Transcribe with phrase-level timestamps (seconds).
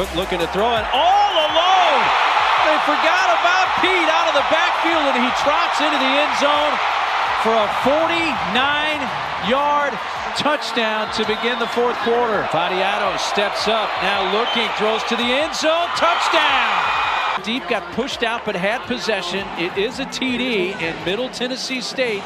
[0.00, 2.02] Cook looking to throw it all alone.
[2.64, 6.72] They forgot about Pete out of the backfield, and he trots into the end zone
[7.44, 9.92] for a 49-yard
[10.40, 12.48] touchdown to begin the fourth quarter.
[12.48, 17.44] Vattiato steps up, now looking, throws to the end zone, touchdown!
[17.44, 19.46] Deep got pushed out but had possession.
[19.58, 22.22] It is a TD in Middle Tennessee State.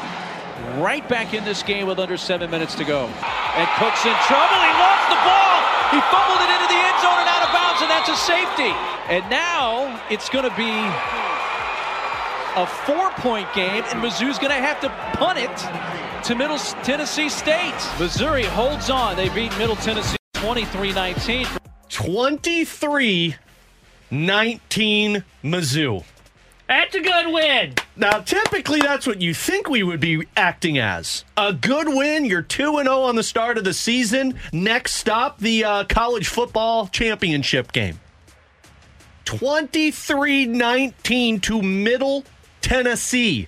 [0.77, 3.03] Right back in this game with under seven minutes to go.
[3.03, 4.61] And Cook's in trouble.
[4.63, 5.59] He lost the ball.
[5.91, 5.99] He
[8.09, 8.73] a safety.
[9.09, 10.71] And now it's going to be
[12.55, 17.73] a four-point game, and Mizzou's going to have to punt it to Middle Tennessee State.
[17.99, 19.15] Missouri holds on.
[19.15, 21.59] They beat Middle Tennessee 23-19.
[21.89, 23.35] 23
[24.11, 26.03] 19 Mizzou.
[26.67, 27.75] That's a good win.
[27.95, 31.23] Now, typically, that's what you think we would be acting as.
[31.37, 32.25] A good win.
[32.25, 34.39] You're 2 0 on the start of the season.
[34.51, 37.99] Next stop, the uh, college football championship game.
[39.25, 42.23] 23 19 to Middle
[42.61, 43.47] Tennessee.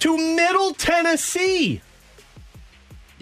[0.00, 1.82] To Middle Tennessee.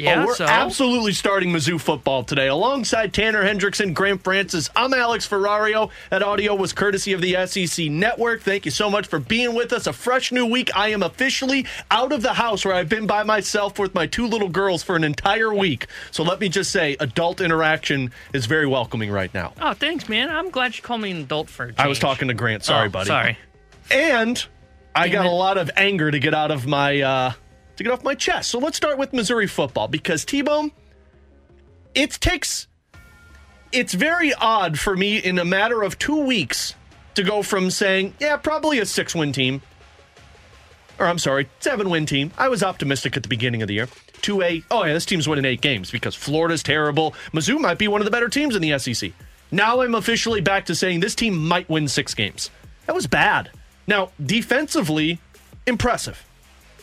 [0.01, 2.49] Yeah, oh, we're so absolutely starting Mizzou football today.
[2.49, 5.91] Alongside Tanner Hendrickson, Grant Francis, I'm Alex Ferrario.
[6.11, 8.41] That audio was courtesy of the SEC Network.
[8.43, 9.87] Thank you so much for being with us.
[9.87, 10.71] A fresh new week.
[10.75, 14.27] I am officially out of the house where I've been by myself with my two
[14.27, 15.87] little girls for an entire week.
[16.11, 19.53] So let me just say, adult interaction is very welcoming right now.
[19.61, 20.31] Oh, thanks, man.
[20.31, 22.65] I'm glad you called me an adult for a I was talking to Grant.
[22.65, 23.07] Sorry, Oh, buddy.
[23.09, 23.39] Sorry.
[23.91, 24.45] And
[24.95, 25.29] I got it.
[25.29, 27.33] a lot of anger to get out of my uh
[27.81, 28.51] to get off my chest.
[28.51, 30.71] So let's start with Missouri football because T-Bone
[31.95, 32.69] it takes
[33.73, 36.75] it's very odd for me in a matter of 2 weeks
[37.15, 39.63] to go from saying, yeah, probably a 6-win team
[40.99, 42.33] or I'm sorry, 7-win team.
[42.37, 43.89] I was optimistic at the beginning of the year.
[44.23, 47.15] To a oh yeah, this team's winning 8 games because Florida's terrible.
[47.33, 49.11] Mizzou might be one of the better teams in the SEC.
[49.51, 52.51] Now I'm officially back to saying this team might win 6 games.
[52.85, 53.51] That was bad.
[53.87, 55.19] Now, defensively,
[55.67, 56.27] impressive.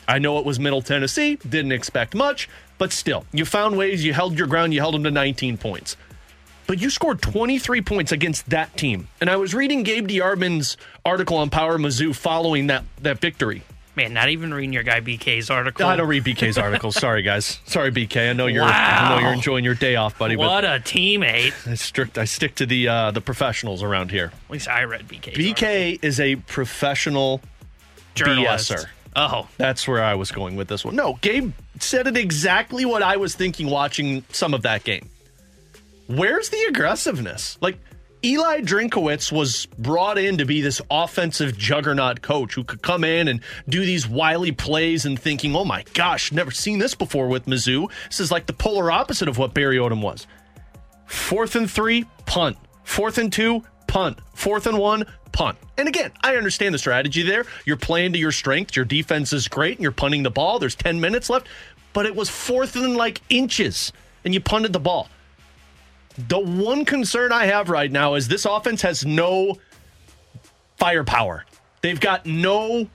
[0.08, 4.14] I know it was Middle Tennessee, didn't expect much, but still, you found ways, you
[4.14, 5.98] held your ground, you held them to 19 points.
[6.66, 9.08] But you scored 23 points against that team.
[9.22, 13.64] And I was reading Gabe DeArmond's article on Power Mizzou following that, that victory.
[13.96, 15.88] Man, not even reading your guy BK's article.
[15.88, 16.96] I don't read BK's articles.
[17.00, 17.60] Sorry, guys.
[17.66, 18.30] Sorry, BK.
[18.30, 18.62] I know you're.
[18.62, 18.70] Wow.
[18.70, 20.36] I know you're enjoying your day off, buddy.
[20.36, 21.54] What a teammate.
[21.68, 22.20] I strict.
[22.20, 24.32] I stick to the uh, the professionals around here.
[24.46, 27.42] At least I read BK's BK is a professional
[28.14, 28.72] Journalist.
[28.72, 28.86] BSer.
[29.18, 30.96] Oh, That's where I was going with this one.
[30.96, 35.10] No, Gabe said it exactly what I was thinking watching some of that game.
[36.06, 37.58] Where's the aggressiveness?
[37.60, 37.80] Like
[38.24, 43.28] Eli Drinkwitz was brought in to be this offensive juggernaut coach who could come in
[43.28, 47.46] and do these wily plays and thinking, oh my gosh, never seen this before with
[47.48, 47.90] Mizzou.
[48.08, 50.28] This is like the polar opposite of what Barry Odom was.
[51.08, 52.58] Fourth and three, punt.
[52.84, 54.20] Fourth and two, punt.
[54.34, 55.58] Fourth and one, punt.
[55.78, 57.46] And again, I understand the strategy there.
[57.66, 58.76] You're playing to your strength.
[58.76, 60.60] Your defense is great, and you're punting the ball.
[60.60, 61.48] There's 10 minutes left,
[61.94, 63.92] but it was fourth and like inches,
[64.26, 65.10] and you punted the ball.
[66.18, 69.58] The one concern I have right now is this offense has no
[70.78, 71.46] firepower.
[71.82, 72.88] They've got no.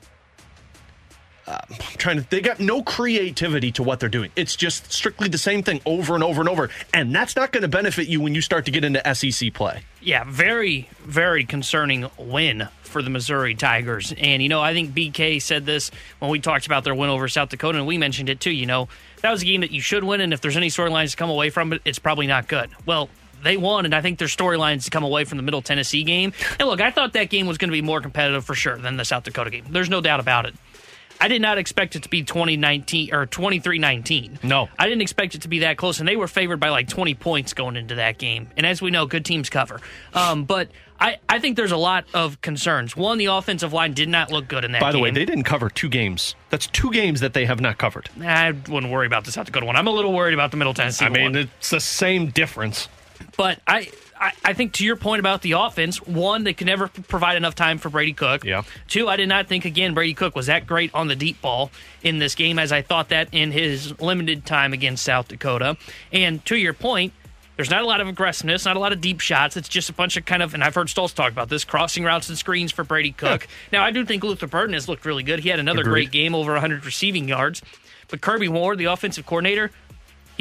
[1.47, 1.59] Uh,
[2.03, 2.29] trying to.
[2.29, 4.31] They got no creativity to what they're doing.
[4.37, 7.63] It's just strictly the same thing over and over and over, and that's not going
[7.63, 9.83] to benefit you when you start to get into SEC play.
[10.03, 14.13] yeah, very, very concerning win for the Missouri Tigers.
[14.19, 17.27] And, you know, I think BK said this when we talked about their win over
[17.29, 18.51] South Dakota, and we mentioned it too.
[18.51, 18.89] You know,
[19.23, 21.31] that was a game that you should win, and if there's any storylines to come
[21.31, 22.71] away from it, it's probably not good.
[22.85, 23.09] Well,
[23.43, 26.33] they won, and I think there's storylines to come away from the Middle Tennessee game.
[26.59, 28.97] And look, I thought that game was going to be more competitive for sure than
[28.97, 29.65] the South Dakota game.
[29.71, 30.55] There's no doubt about it.
[31.23, 34.43] I did not expect it to be 2019 or 23-19.
[34.43, 34.69] No.
[34.77, 37.15] I didn't expect it to be that close, and they were favored by like 20
[37.15, 38.49] points going into that game.
[38.57, 39.81] And as we know, good teams cover.
[40.15, 42.97] Um, but I, I think there's a lot of concerns.
[42.97, 44.87] One, the offensive line did not look good in that game.
[44.89, 45.03] By the game.
[45.05, 46.35] way, they didn't cover two games.
[46.51, 48.09] That's two games that they have not covered.
[48.21, 49.77] I wouldn't worry about the South Dakota one.
[49.77, 51.37] I'm a little worried about the Middle Tennessee I mean, one.
[51.37, 52.89] it's the same difference.
[53.37, 53.89] But I,
[54.23, 57.57] I, I think to your point about the offense, one, they could never provide enough
[57.57, 58.45] time for Brady Cook.
[58.45, 58.63] Yeah.
[58.87, 61.73] Two, I did not think again Brady Cook was that great on the deep ball
[62.05, 65.77] in this game as I thought that in his limited time against South Dakota.
[66.13, 67.13] And to your point,
[67.57, 69.57] there's not a lot of aggressiveness, not a lot of deep shots.
[69.57, 72.05] It's just a bunch of kind of, and I've heard Stoltz talk about this, crossing
[72.05, 73.49] routes and screens for Brady Cook.
[73.73, 75.41] Now, I do think Luther Burden has looked really good.
[75.41, 75.93] He had another Agreed.
[75.93, 77.61] great game, over 100 receiving yards.
[78.09, 79.71] But Kirby Moore, the offensive coordinator,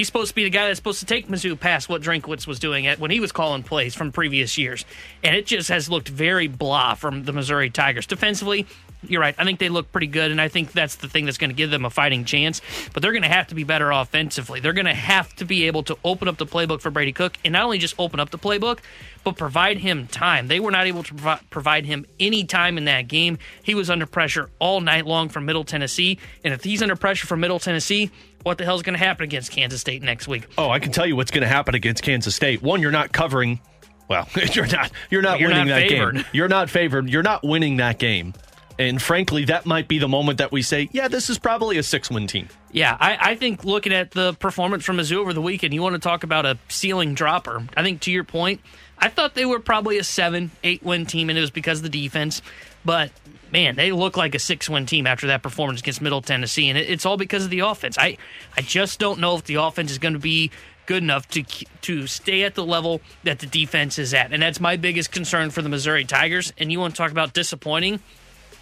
[0.01, 2.57] He's supposed to be the guy that's supposed to take Mizzou past what Drinkwitz was
[2.57, 4.83] doing at when he was calling plays from previous years.
[5.23, 8.07] And it just has looked very blah from the Missouri Tigers.
[8.07, 8.65] Defensively,
[9.03, 9.35] you're right.
[9.37, 11.55] I think they look pretty good, and I think that's the thing that's going to
[11.55, 12.61] give them a fighting chance.
[12.93, 14.59] But they're going to have to be better offensively.
[14.59, 17.37] They're going to have to be able to open up the playbook for Brady Cook,
[17.45, 18.79] and not only just open up the playbook,
[19.23, 20.47] but provide him time.
[20.47, 23.37] They were not able to provi- provide him any time in that game.
[23.61, 27.27] He was under pressure all night long from Middle Tennessee, and if he's under pressure
[27.27, 28.09] from Middle Tennessee,
[28.43, 30.47] what the hell is going to happen against Kansas State next week?
[30.57, 32.61] Oh, I can tell you what's going to happen against Kansas State.
[32.61, 33.59] One, you're not covering.
[34.07, 34.91] Well, you're not.
[35.09, 36.15] You're not You're winning not that favored.
[36.15, 36.25] game.
[36.33, 37.09] You're not favored.
[37.09, 38.33] You're not winning that game.
[38.79, 41.83] And frankly, that might be the moment that we say, yeah, this is probably a
[41.83, 42.47] six-win team.
[42.71, 45.93] Yeah, I, I think looking at the performance from Mizzou over the weekend, you want
[45.93, 47.63] to talk about a ceiling dropper.
[47.77, 48.59] I think to your point,
[48.97, 51.83] I thought they were probably a seven, eight win team, and it was because of
[51.83, 52.41] the defense.
[52.83, 53.11] But
[53.51, 56.77] man, they look like a six win team after that performance against Middle Tennessee, and
[56.77, 57.97] it, it's all because of the offense.
[57.97, 58.17] I
[58.57, 60.51] I just don't know if the offense is going to be
[60.85, 64.59] good enough to to stay at the level that the defense is at, and that's
[64.59, 66.53] my biggest concern for the Missouri Tigers.
[66.57, 67.99] And you want to talk about disappointing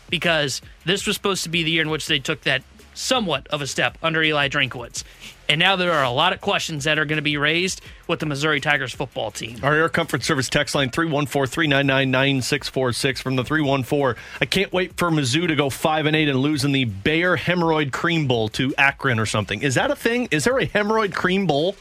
[0.10, 2.64] because this was supposed to be the year in which they took that
[3.00, 5.04] somewhat of a step under Eli Drinkwitz.
[5.48, 8.20] And now there are a lot of questions that are going to be raised with
[8.20, 9.58] the Missouri Tigers football team.
[9.64, 14.22] Our Air Comfort Service text line 314-399-9646 from the 314.
[14.42, 17.36] I can't wait for Mizzou to go 5 and 8 and lose in the Bayer
[17.36, 19.64] Hemorrhoid Cream Bowl to Akron or something.
[19.64, 20.28] Is that a thing?
[20.30, 21.76] Is there a hemorrhoid cream bowl?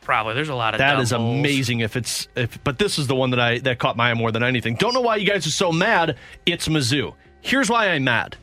[0.00, 0.32] Probably.
[0.34, 3.28] There's a lot of That is amazing if it's if but this is the one
[3.30, 4.76] that I that caught my eye more than anything.
[4.76, 6.16] Don't know why you guys are so mad.
[6.46, 7.12] It's Mizzou.
[7.42, 8.38] Here's why I'm mad.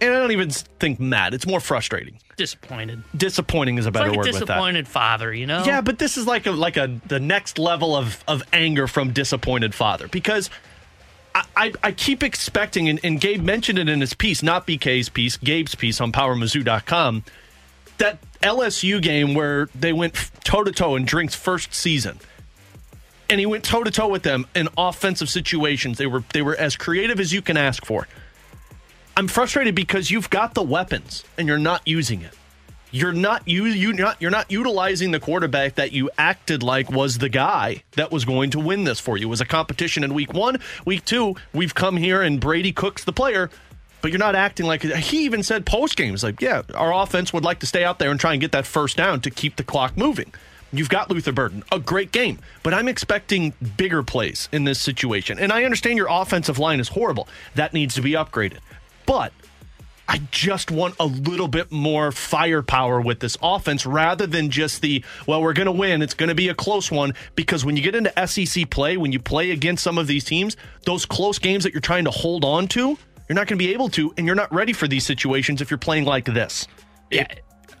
[0.00, 1.34] And I don't even think mad.
[1.34, 2.18] It's more frustrating.
[2.36, 3.02] Disappointed.
[3.14, 4.40] Disappointing is a It's better like a word with that.
[4.46, 5.62] disappointed father, you know?
[5.64, 9.12] Yeah, but this is like a like a the next level of of anger from
[9.12, 10.48] disappointed father because
[11.34, 15.08] I, I, I keep expecting and, and Gabe mentioned it in his piece, not BK's
[15.10, 17.24] piece, Gabe's piece on PowerMizzou.com,
[17.98, 20.14] that LSU game where they went
[20.44, 22.18] toe to toe in Drink's first season.
[23.28, 25.98] And he went toe to toe with them in offensive situations.
[25.98, 28.08] They were they were as creative as you can ask for.
[29.20, 32.32] I'm frustrated because you've got the weapons and you're not using it
[32.90, 37.18] you're not you you not you're not utilizing the quarterback that you acted like was
[37.18, 39.26] the guy that was going to win this for you.
[39.26, 43.04] It was a competition in week 1, week 2, we've come here and Brady cooks
[43.04, 43.50] the player,
[44.00, 47.44] but you're not acting like he even said post games like, yeah, our offense would
[47.44, 49.64] like to stay out there and try and get that first down to keep the
[49.64, 50.32] clock moving.
[50.72, 55.38] You've got Luther Burden, a great game, but I'm expecting bigger plays in this situation.
[55.38, 57.28] And I understand your offensive line is horrible.
[57.54, 58.58] That needs to be upgraded.
[59.10, 59.32] But
[60.06, 65.04] I just want a little bit more firepower with this offense rather than just the,
[65.26, 66.00] well, we're going to win.
[66.00, 67.14] It's going to be a close one.
[67.34, 70.56] Because when you get into SEC play, when you play against some of these teams,
[70.86, 72.96] those close games that you're trying to hold on to,
[73.28, 75.72] you're not going to be able to, and you're not ready for these situations if
[75.72, 76.68] you're playing like this.
[77.10, 77.26] Yeah.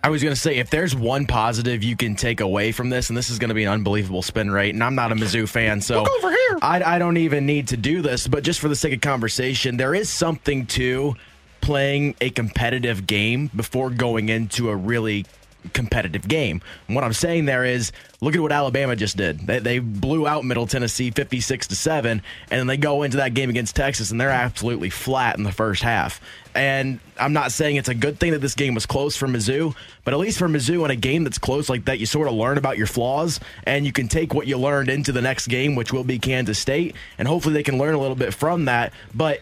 [0.02, 3.10] I was going to say, if there's one positive you can take away from this,
[3.10, 5.48] and this is going to be an unbelievable spin rate, and I'm not a Mizzou
[5.48, 6.58] fan, so Look over here.
[6.62, 9.76] I, I don't even need to do this, but just for the sake of conversation,
[9.76, 11.16] there is something to
[11.60, 15.26] playing a competitive game before going into a really
[15.74, 16.62] competitive game.
[16.86, 19.46] And what I'm saying there is, look at what Alabama just did.
[19.46, 23.34] They, they blew out Middle Tennessee 56 to seven, and then they go into that
[23.34, 26.20] game against Texas, and they're absolutely flat in the first half.
[26.54, 29.74] And I'm not saying it's a good thing that this game was close for Mizzou,
[30.04, 32.34] but at least for Mizzou in a game that's close like that, you sort of
[32.34, 35.74] learn about your flaws, and you can take what you learned into the next game,
[35.76, 38.92] which will be Kansas State, and hopefully they can learn a little bit from that.
[39.14, 39.40] But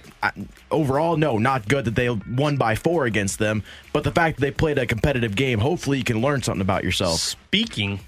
[0.70, 3.62] overall, no, not good that they won by four against them.
[3.92, 6.84] But the fact that they played a competitive game, hopefully you can learn something about
[6.84, 7.18] yourself.
[7.20, 8.00] Speaking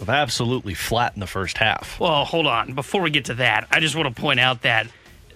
[0.00, 1.98] of absolutely flat in the first half.
[2.00, 2.72] Well, hold on.
[2.74, 4.86] Before we get to that, I just want to point out that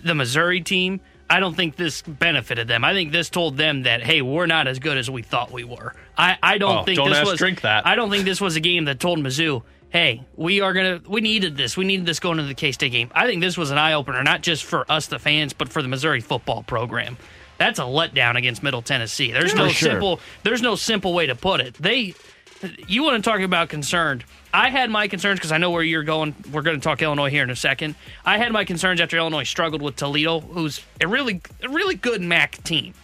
[0.02, 2.85] the Missouri team, I don't think this benefited them.
[2.85, 5.64] I think this told them that, hey, we're not as good as we thought we
[5.64, 5.95] were.
[6.17, 7.87] I, I don't Oh, think don't this was Drink that.
[7.87, 11.21] I don't think this was a game that told Mizzou, hey, we are gonna we
[11.21, 11.76] needed this.
[11.76, 13.11] We needed this going into the K State game.
[13.14, 15.83] I think this was an eye opener, not just for us the fans, but for
[15.83, 17.17] the Missouri football program.
[17.59, 19.33] That's a letdown against Middle Tennessee.
[19.33, 19.90] There's no sure.
[19.90, 21.75] simple there's no simple way to put it.
[21.75, 22.14] They
[22.87, 24.25] you want to talk about concerned.
[24.52, 26.35] I had my concerns because I know where you're going.
[26.52, 27.95] We're going to talk Illinois here in a second.
[28.25, 32.21] I had my concerns after Illinois struggled with Toledo, who's a really, a really good
[32.21, 32.95] MAC team.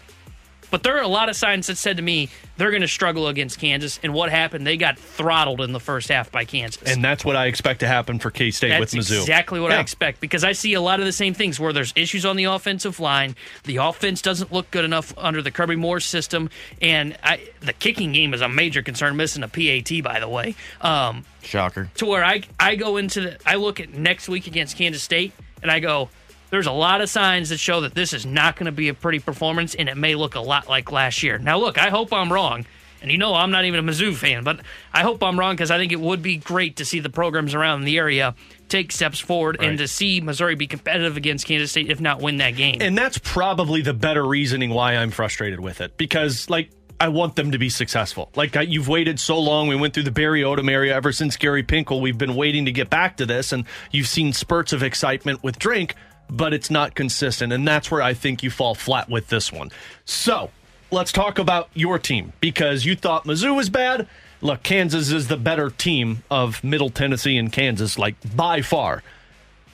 [0.77, 2.29] But there are a lot of signs that said to me
[2.59, 3.99] they're going to struggle against Kansas.
[4.03, 4.67] And what happened?
[4.67, 6.83] They got throttled in the first half by Kansas.
[6.83, 9.23] And that's what I expect to happen for K State with That's Mizzou.
[9.23, 11.95] exactly what I expect because I see a lot of the same things where there's
[11.97, 13.37] issues on the offensive line.
[13.65, 16.51] The offense doesn't look good enough under the Kirby Moore system,
[16.83, 19.17] and I, the kicking game is a major concern.
[19.17, 21.89] Missing a PAT, by the way, um, Shocker.
[21.95, 25.33] to where I I go into the I look at next week against Kansas State
[25.63, 26.11] and I go.
[26.51, 28.95] There's a lot of signs that show that this is not going to be a
[28.95, 31.39] pretty performance, and it may look a lot like last year.
[31.39, 32.67] Now, look, I hope I'm wrong.
[33.03, 34.61] And you know, I'm not even a Mizzou fan, but
[34.93, 37.55] I hope I'm wrong because I think it would be great to see the programs
[37.55, 38.35] around the area
[38.69, 42.39] take steps forward and to see Missouri be competitive against Kansas State, if not win
[42.39, 42.79] that game.
[42.81, 47.37] And that's probably the better reasoning why I'm frustrated with it because, like, I want
[47.37, 48.31] them to be successful.
[48.35, 49.69] Like, I, you've waited so long.
[49.69, 52.01] We went through the Barry Odom area ever since Gary Pinkel.
[52.01, 55.59] We've been waiting to get back to this, and you've seen spurts of excitement with
[55.59, 55.95] Drink,
[56.29, 57.53] but it's not consistent.
[57.53, 59.71] And that's where I think you fall flat with this one.
[60.05, 60.51] So,
[60.91, 64.09] let's talk about your team because you thought Mizzou was bad.
[64.41, 69.03] Look, Kansas is the better team of Middle Tennessee and Kansas, like by far.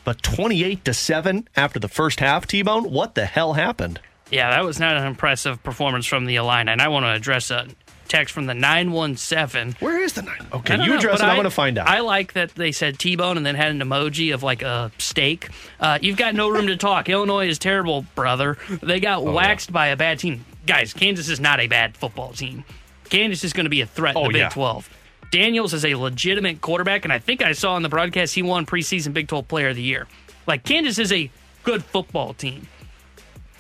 [0.04, 4.00] But 28 to 7 after the first half, T Bone, what the hell happened?
[4.30, 6.73] Yeah, that was not an impressive performance from the Illini.
[6.73, 7.68] And I want to address a
[8.09, 9.76] text from the 917.
[9.80, 10.47] Where is the nine?
[10.52, 11.30] Okay, don't you know, address but it.
[11.32, 11.88] I want to find out.
[11.88, 15.49] I like that they said T-bone and then had an emoji of like a steak.
[15.80, 17.09] Uh, you've got no room to talk.
[17.11, 18.59] Illinois is terrible, brother.
[18.82, 20.44] They got Oh, waxed by a bad team.
[20.66, 22.64] Guys, Kansas is not a bad football team.
[23.09, 24.49] Kansas is going to be a threat in Oh, the Big yeah.
[24.49, 24.88] 12.
[25.30, 28.66] Daniels is a legitimate quarterback, and I think I saw in the broadcast he won
[28.66, 30.06] preseason Big 12 Player of the Year.
[30.47, 31.30] Like, Kansas is a
[31.62, 32.68] good football team.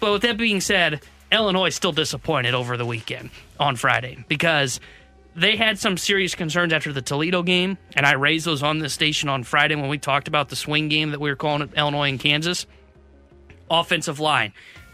[0.00, 3.30] But with that being said, Illinois is still disappointed over the weekend
[3.62, 4.80] on Friday because
[5.34, 8.90] they had some serious concerns after the Toledo game, and I raised those on the
[8.90, 11.70] station on Friday when we talked about the swing game that we were calling it
[11.76, 12.66] Illinois and Kansas.
[13.70, 14.52] Offensive line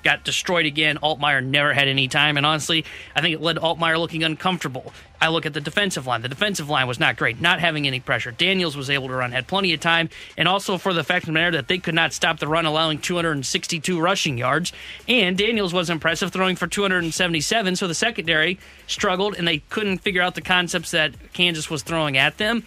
[0.08, 0.96] got destroyed again.
[1.02, 2.82] Altmyer never had any time, and honestly,
[3.14, 4.94] I think it led Altmyer looking uncomfortable.
[5.20, 6.22] I look at the defensive line.
[6.22, 8.30] The defensive line was not great, not having any pressure.
[8.30, 11.26] Daniels was able to run, had plenty of time, and also for the fact of
[11.26, 14.72] the matter that they could not stop the run, allowing 262 rushing yards.
[15.06, 17.76] And Daniels was impressive, throwing for 277.
[17.76, 22.16] So the secondary struggled, and they couldn't figure out the concepts that Kansas was throwing
[22.16, 22.64] at them.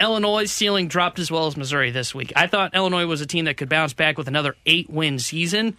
[0.00, 2.32] Illinois' ceiling dropped as well as Missouri this week.
[2.36, 5.76] I thought Illinois was a team that could bounce back with another eight win season.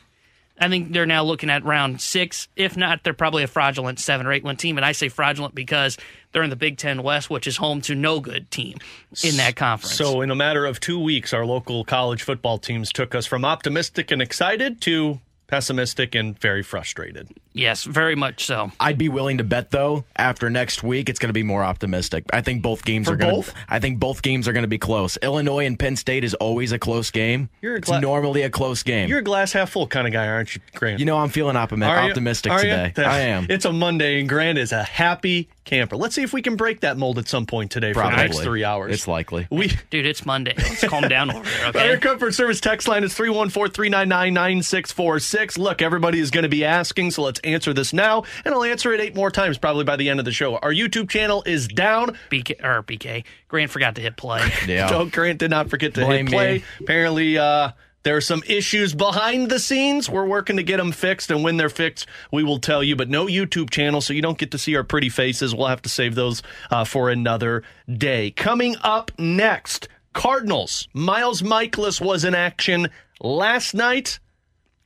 [0.60, 2.48] I think they're now looking at round six.
[2.56, 4.78] If not, they're probably a fraudulent seven or eight win team.
[4.78, 5.98] And I say fraudulent because
[6.32, 8.78] they're in the Big Ten West, which is home to no good team
[9.24, 9.96] in that conference.
[9.96, 13.46] so, in a matter of two weeks, our local college football teams took us from
[13.46, 17.30] optimistic and excited to pessimistic and very frustrated.
[17.58, 18.72] Yes, very much so.
[18.80, 22.26] I'd be willing to bet though after next week it's going to be more optimistic.
[22.32, 23.54] I think both games For are going both?
[23.54, 25.18] to I think both games are going to be close.
[25.22, 27.50] Illinois and Penn State is always a close game.
[27.62, 29.10] You're a it's normally a close game.
[29.10, 31.00] You're a glass half full kind of guy, aren't you, Grant?
[31.00, 32.10] you know I'm feeling optimi- Are you?
[32.10, 32.70] optimistic Are you?
[32.72, 32.94] today.
[32.96, 33.48] That- I am.
[33.50, 35.98] It's a Monday, and Grant is a happy camper.
[35.98, 38.40] Let's see if we can break that mold at some point today for the next
[38.40, 38.94] three hours.
[38.94, 39.48] It's likely.
[39.50, 40.54] We Dude, it's Monday.
[40.58, 41.90] Let's calm down over there, okay?
[41.92, 45.58] Our comfort service text line is 314 399 9646.
[45.58, 48.94] Look, everybody is going to be asking, so let's answer this now, and I'll answer
[48.94, 50.58] it eight more times probably by the end of the show.
[50.58, 52.18] Our YouTube channel is down.
[52.30, 53.24] BK, or BK.
[53.48, 54.50] Grant forgot to hit play.
[54.68, 54.90] Yeah.
[54.90, 56.54] Don't Grant did not forget to Blame hit play.
[56.58, 56.64] me.
[56.82, 57.72] Apparently, uh,
[58.04, 60.10] there are some issues behind the scenes.
[60.10, 62.96] We're working to get them fixed, and when they're fixed, we will tell you.
[62.96, 65.54] But no YouTube channel, so you don't get to see our pretty faces.
[65.56, 68.32] We'll have to save those uh, for another day.
[68.32, 70.88] Coming up next, Cardinals.
[70.94, 72.90] Miles Mikolas was in action
[73.22, 74.20] last night.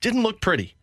[0.00, 0.74] Didn't look pretty,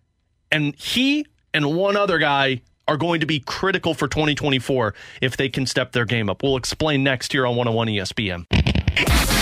[0.52, 5.50] and he and one other guy are going to be critical for 2024 if they
[5.50, 6.42] can step their game up.
[6.42, 8.46] We'll explain next here on 101 ESPN.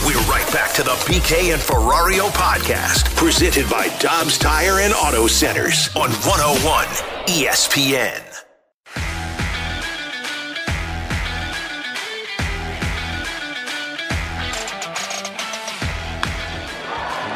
[0.05, 5.27] We're right back to the BK and Ferrario podcast, presented by Dobbs Tire and Auto
[5.27, 6.85] Centers on 101
[7.27, 8.23] ESPN.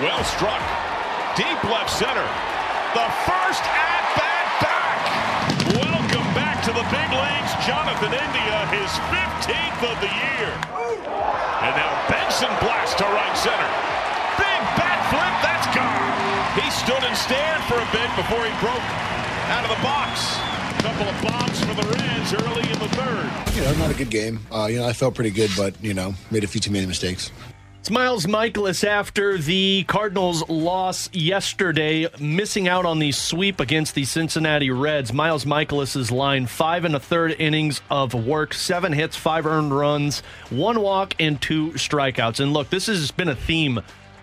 [0.01, 0.61] Well struck.
[1.37, 2.27] Deep left center.
[2.93, 3.63] The first
[8.71, 10.49] his 15th of the year.
[11.61, 13.69] And now Benson blasts to right center.
[14.39, 16.11] Big bat flip, that's gone.
[16.55, 18.87] He stood and stared for a bit before he broke
[19.51, 20.39] out of the box.
[20.79, 23.55] A Couple of bombs for the Reds early in the third.
[23.55, 24.39] You know, not a good game.
[24.51, 26.87] Uh, you know, I felt pretty good, but you know, made a few too many
[26.87, 27.29] mistakes.
[27.81, 34.05] It's Miles Mikolas after the Cardinals' loss yesterday, missing out on the sweep against the
[34.05, 35.11] Cincinnati Reds.
[35.11, 40.19] Miles Mikolas' line five and a third innings of work, seven hits, five earned runs,
[40.51, 42.39] one walk, and two strikeouts.
[42.39, 43.79] And look, this has been a theme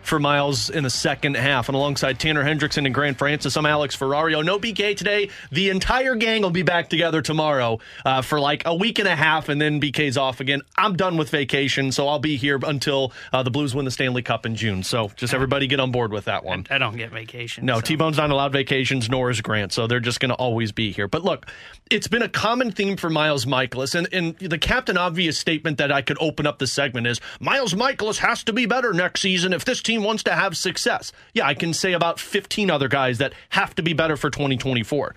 [0.09, 1.69] for Miles in the second half.
[1.69, 4.45] And alongside Tanner Hendrickson and Grant Francis, I'm Alex Ferrario.
[4.45, 5.29] No BK today.
[5.53, 9.15] The entire gang will be back together tomorrow uh, for like a week and a
[9.15, 10.63] half, and then BK's off again.
[10.77, 14.23] I'm done with vacation, so I'll be here until uh, the Blues win the Stanley
[14.23, 14.83] Cup in June.
[14.83, 16.67] So just everybody get on board with that one.
[16.71, 17.67] I don't get vacation.
[17.67, 17.81] No, so.
[17.83, 20.91] T Bone's not allowed vacations, nor is Grant, so they're just going to always be
[20.91, 21.07] here.
[21.07, 21.47] But look,
[21.91, 25.93] it's been a common theme for Miles Mikolas, and, and the captain obvious statement that
[25.93, 29.53] I could open up the segment is Miles Mikolas has to be better next season
[29.53, 31.13] if this team wants to have success.
[31.35, 35.15] Yeah, I can say about 15 other guys that have to be better for 2024.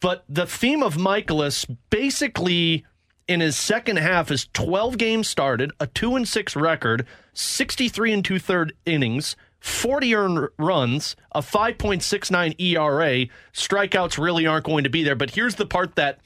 [0.00, 2.84] But the theme of Mikolas basically
[3.28, 8.24] in his second half is 12 games started, a 2 and 6 record, 63 and
[8.24, 13.26] two third innings, 40 earned runs, a 5.69 ERA.
[13.52, 15.14] Strikeouts really aren't going to be there.
[15.14, 16.18] But here's the part that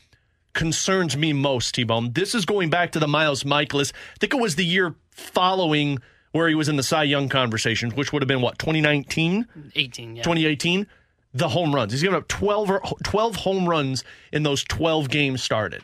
[0.54, 2.12] concerns me most, T Bone.
[2.14, 3.92] This is going back to the Miles Mikolas.
[3.92, 5.99] I think it was the year following
[6.37, 9.47] where he was in the Cy Young conversations, which would have been what, 2019?
[9.75, 10.23] 18, yeah.
[10.23, 10.87] 2018?
[11.35, 11.93] The home runs.
[11.93, 15.83] He's given up 12, or, 12 home runs in those 12 games started.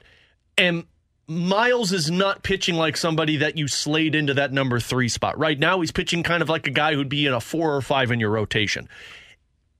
[0.56, 0.84] And
[1.26, 5.38] Miles is not pitching like somebody that you slayed into that number three spot.
[5.38, 7.80] Right now, he's pitching kind of like a guy who'd be in a four or
[7.80, 8.88] five in your rotation.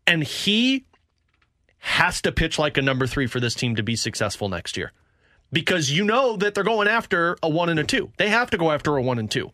[0.06, 0.84] And he
[1.78, 4.92] has to pitch like a number three for this team to be successful next year.
[5.52, 8.10] Because you know that they're going after a one and a two.
[8.16, 9.50] They have to go after a one and two.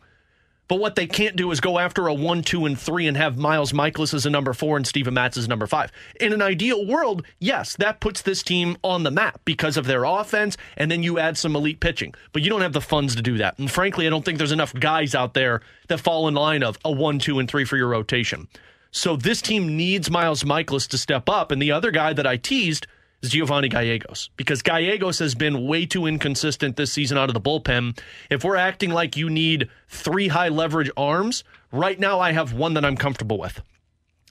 [0.69, 3.37] But what they can't do is go after a one, two, and three and have
[3.37, 5.91] Miles Mikolas as a number four and Steven Matz as number five.
[6.21, 10.03] In an ideal world, yes, that puts this team on the map because of their
[10.03, 12.13] offense, and then you add some elite pitching.
[12.33, 13.57] But you don't have the funds to do that.
[13.57, 16.77] And frankly, I don't think there's enough guys out there that fall in line of
[16.85, 18.47] a one, two, and three for your rotation.
[18.91, 21.51] So this team needs Miles Mikolas to step up.
[21.51, 22.85] And the other guy that I teased
[23.21, 27.41] is Giovanni Gallegos because Gallegos has been way too inconsistent this season out of the
[27.41, 27.99] bullpen.
[28.29, 32.73] If we're acting like you need three high leverage arms, right now I have one
[32.75, 33.61] that I'm comfortable with.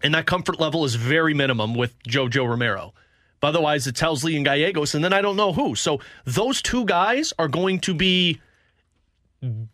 [0.02, 2.94] And that comfort level is very minimum with Jojo Romero.
[3.40, 5.74] But otherwise, it's Helsley and Gallegos, and then I don't know who.
[5.74, 8.40] So those two guys are going to be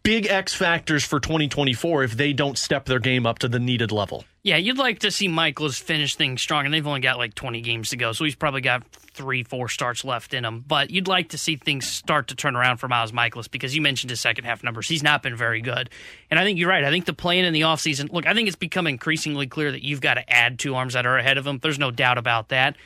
[0.02, 3.90] big X factors for 2024 if they don't step their game up to the needed
[3.90, 4.25] level.
[4.44, 7.62] Yeah, you'd like to see Mikolas finish things strong, and they've only got like 20
[7.62, 10.62] games to go, so he's probably got three, four starts left in him.
[10.68, 13.80] But you'd like to see things start to turn around for Miles Mikolas because you
[13.80, 14.86] mentioned his second half numbers.
[14.86, 15.88] He's not been very good.
[16.30, 16.85] And I think you're right.
[16.85, 19.83] I think the plan in the offseason, look, I think it's become increasingly clear that
[19.83, 21.59] you've got to add two arms that are ahead of him.
[21.62, 22.76] There's no doubt about that.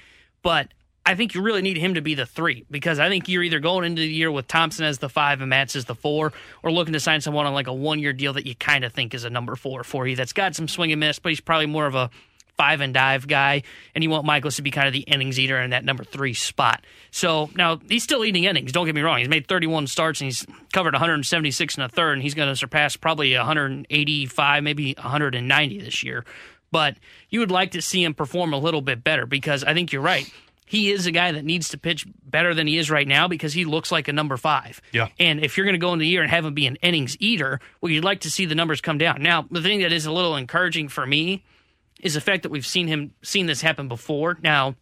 [0.42, 0.68] But
[1.08, 3.60] I think you really need him to be the three because I think you're either
[3.60, 6.70] going into the year with Thompson as the five and Matz as the four, or
[6.70, 9.14] looking to sign someone on like a one year deal that you kind of think
[9.14, 11.64] is a number four for you that's got some swing and miss, but he's probably
[11.64, 12.10] more of a
[12.58, 13.62] five and dive guy,
[13.94, 16.34] and you want Mikolas to be kind of the innings eater in that number three
[16.34, 16.84] spot.
[17.10, 18.70] So now he's still eating innings.
[18.70, 20.44] Don't get me wrong; he's made 31 starts and he's
[20.74, 26.02] covered 176 and a third, and he's going to surpass probably 185, maybe 190 this
[26.02, 26.26] year.
[26.70, 26.98] But
[27.30, 30.02] you would like to see him perform a little bit better because I think you're
[30.02, 30.30] right
[30.68, 33.52] he is a guy that needs to pitch better than he is right now because
[33.52, 34.80] he looks like a number five.
[34.92, 35.08] Yeah.
[35.18, 37.16] And if you're going to go into the year and have him be an innings
[37.20, 39.22] eater, well, you'd like to see the numbers come down.
[39.22, 41.44] Now, the thing that is a little encouraging for me
[42.00, 44.38] is the fact that we've seen him seen this happen before.
[44.42, 44.76] Now,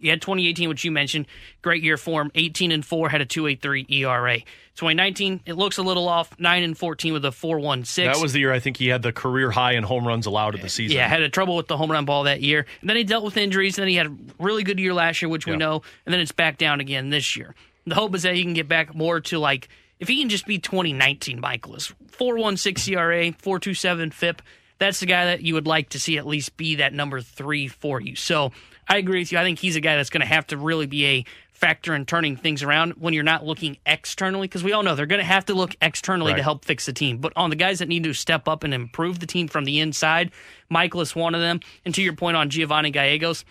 [0.00, 1.26] you had 2018, which you mentioned,
[1.62, 2.30] great year for him.
[2.34, 4.38] 18 and four had a 2.83 ERA.
[4.76, 6.38] 2019, it looks a little off.
[6.38, 7.94] Nine and 14 with a 4.16.
[8.12, 10.54] That was the year I think he had the career high in home runs allowed
[10.54, 10.96] of the season.
[10.96, 12.66] Yeah, had a trouble with the home run ball that year.
[12.80, 13.76] And then he dealt with injuries.
[13.76, 15.58] And then he had a really good year last year, which we Yeah.
[15.58, 15.82] know.
[16.06, 17.54] And then it's back down again this year.
[17.86, 20.46] The hope is that he can get back more to like if he can just
[20.46, 24.40] be 2019 Mikolas, 4.16 ERA, 4.27 FIP.
[24.78, 27.68] That's the guy that you would like to see at least be that number three
[27.68, 28.16] for you.
[28.16, 28.52] So
[28.90, 29.38] I agree with you.
[29.38, 32.06] I think he's a guy that's going to have to really be a factor in
[32.06, 35.24] turning things around when you're not looking externally, because we all know they're going to
[35.24, 37.18] have to look externally to help fix the team.
[37.18, 39.78] But on the guys that need to step up and improve the team from the
[39.78, 40.32] inside,
[40.72, 41.60] Mikolas one of them.
[41.84, 43.44] And to your point on Giovanni Gallegos,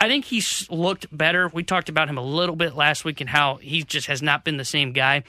[0.00, 1.48] I think he's looked better.
[1.48, 4.42] We talked about him a little bit last week and how he just has not
[4.42, 5.22] been the same guy.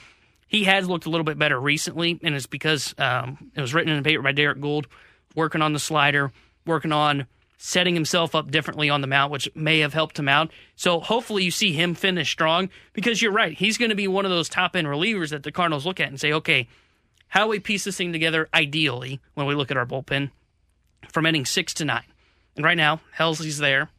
[0.48, 3.92] He has looked a little bit better recently, and it's because um, it was written
[3.92, 4.86] in the paper by Derrick Goold,
[5.36, 6.32] working on the slider,
[6.66, 7.26] working on
[7.64, 10.50] setting himself up differently on the mount, which may have helped him out.
[10.74, 13.56] So hopefully you see him finish strong because you're right.
[13.56, 16.08] He's going to be one of those top end relievers that the Cardinals look at
[16.08, 16.66] and say, okay,
[17.28, 20.32] how do we piece this thing together ideally when we look at our bullpen
[21.08, 22.02] from inning six to nine?
[22.56, 23.90] And right now, Helsley's there,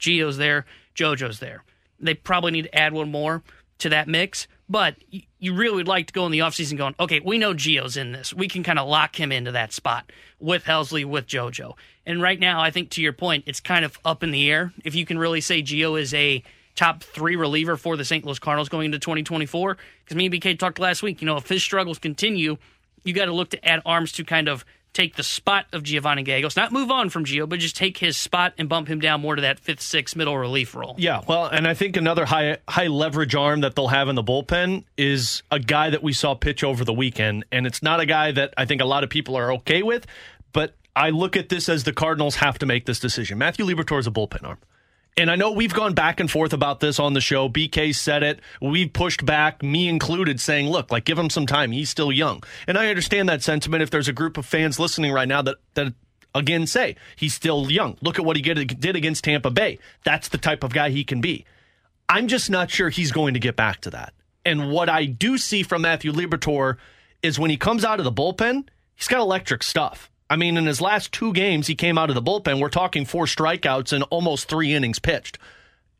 [0.00, 1.62] Gio's there, JoJo's there.
[2.00, 3.44] They probably need to add one more
[3.78, 4.96] to that mix, but
[5.38, 8.12] you really would like to go in the offseason going, okay, we know Gio's in
[8.12, 8.32] this.
[8.32, 11.74] We can kind of lock him into that spot with Helsley, with JoJo.
[12.06, 14.72] And right now, I think to your point, it's kind of up in the air.
[14.82, 16.42] If you can really say Geo is a
[16.74, 18.24] top three reliever for the St.
[18.24, 21.46] Louis Cardinals going into 2024, because me and BK talked last week, you know, if
[21.50, 22.56] his struggles continue,
[23.04, 26.22] you got to look to add arms to kind of take the spot of Giovanni
[26.22, 29.20] Gallegos, not move on from Gio, but just take his spot and bump him down
[29.20, 30.94] more to that fifth, sixth middle relief role.
[30.98, 34.24] Yeah, well, and I think another high high leverage arm that they'll have in the
[34.24, 38.06] bullpen is a guy that we saw pitch over the weekend, and it's not a
[38.06, 40.06] guy that I think a lot of people are okay with,
[40.52, 43.38] but I look at this as the Cardinals have to make this decision.
[43.38, 44.58] Matthew Liberatore is a bullpen arm.
[45.16, 47.48] And I know we've gone back and forth about this on the show.
[47.48, 48.40] BK said it.
[48.62, 51.70] We've pushed back, me included, saying, look, like, give him some time.
[51.70, 52.42] He's still young.
[52.66, 55.56] And I understand that sentiment if there's a group of fans listening right now that,
[55.74, 55.92] that
[56.34, 57.98] again say he's still young.
[58.00, 59.78] Look at what he did against Tampa Bay.
[60.02, 61.44] That's the type of guy he can be.
[62.08, 64.14] I'm just not sure he's going to get back to that.
[64.44, 66.76] And what I do see from Matthew Liberatore
[67.22, 70.10] is when he comes out of the bullpen, he's got electric stuff.
[70.32, 72.58] I mean, in his last two games, he came out of the bullpen.
[72.58, 75.38] We're talking four strikeouts and almost three innings pitched.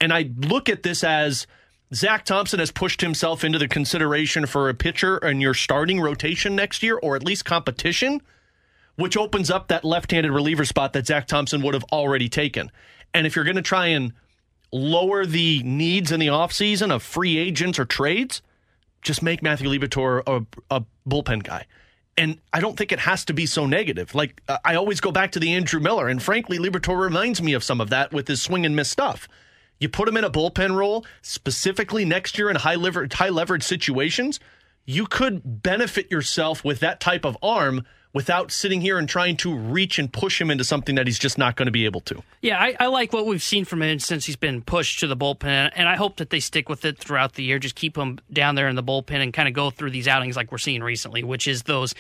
[0.01, 1.47] And I look at this as
[1.93, 6.57] Zack Thompson has pushed himself into the consideration for a pitcher in your starting rotation
[6.57, 8.23] next year, or at least competition,
[8.97, 12.73] which opens up that left handed reliever spot that Zack Thompson would have already taken.
[13.13, 14.15] And if you're going to try and
[14.73, 18.41] lower the needs in the offseason of free agents or trades,
[19.03, 21.67] just make Matthew Liberatore a, a bullpen guy.
[22.17, 24.15] And I don't think it has to be so negative.
[24.15, 27.55] Like, uh, I always go back to the Andrew Miller, and frankly, Liberatore reminds me
[27.55, 29.29] of some of that with his swing and miss stuff.
[29.79, 33.63] You put him in a bullpen role, specifically next year in high, lever- high leverage
[33.63, 34.39] situations,
[34.85, 39.55] you could benefit yourself with that type of arm without sitting here and trying to
[39.55, 42.23] reach and push him into something that he's just not going to be able to.
[42.41, 45.17] Yeah, I, I, like what we've seen from him since he's been pushed to the
[45.17, 47.59] bullpen, and I hope that they stick with it throughout the year.
[47.59, 50.37] Just keep him down there in the bullpen and kind of go through these outings
[50.37, 51.95] like we're seeing recently, which is those.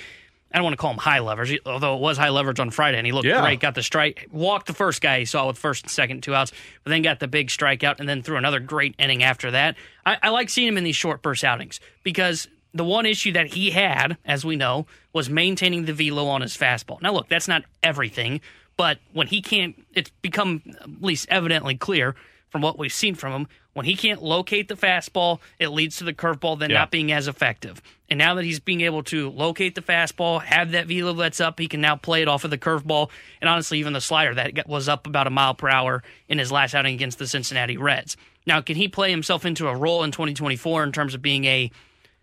[0.52, 2.98] I don't want to call him high leverage, although it was high leverage on Friday,
[2.98, 3.40] and he looked yeah.
[3.40, 3.60] great.
[3.60, 6.52] Got the strike, walked the first guy he saw with first and second two outs,
[6.84, 9.76] but then got the big strikeout, and then threw another great inning after that.
[10.04, 13.48] I, I like seeing him in these short burst outings because the one issue that
[13.48, 17.00] he had, as we know, was maintaining the velo on his fastball.
[17.02, 18.40] Now, look, that's not everything,
[18.76, 22.14] but when he can't, it's become at least evidently clear
[22.48, 23.48] from what we've seen from him.
[23.74, 26.78] When he can't locate the fastball, it leads to the curveball then yeah.
[26.78, 27.80] not being as effective.
[28.10, 31.58] And now that he's being able to locate the fastball, have that velo that's up,
[31.58, 33.08] he can now play it off of the curveball,
[33.40, 36.52] and honestly, even the slider that was up about a mile per hour in his
[36.52, 38.18] last outing against the Cincinnati Reds.
[38.46, 41.70] Now, can he play himself into a role in 2024 in terms of being a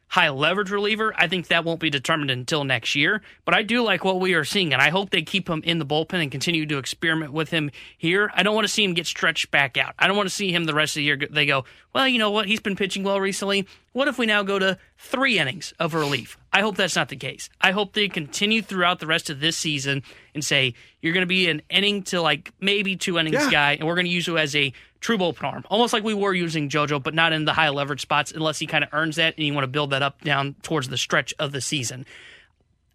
[0.10, 1.14] high leverage reliever.
[1.16, 3.22] I think that won't be determined until next year.
[3.46, 5.78] But I do like what we are seeing, and I hope they keep him in
[5.78, 8.32] the bullpen and continue to experiment with him here.
[8.34, 9.94] I don't want to see him get stretched back out.
[10.00, 11.18] I don't want to see him the rest of the year.
[11.30, 12.48] They go, well, you know what?
[12.48, 13.68] He's been pitching well recently.
[13.94, 16.38] What if we now go to three innings of relief?
[16.52, 17.50] I hope that's not the case.
[17.62, 21.28] I hope they continue throughout the rest of this season and say, you're going to
[21.28, 23.52] be an inning to like maybe two innings yeah.
[23.52, 26.14] guy, and we're going to use you as a true bullpen arm, almost like we
[26.14, 29.16] were using JoJo, but not in the high leverage spots unless he kind of earns
[29.16, 32.06] that and you want to build that up down towards the stretch of the season.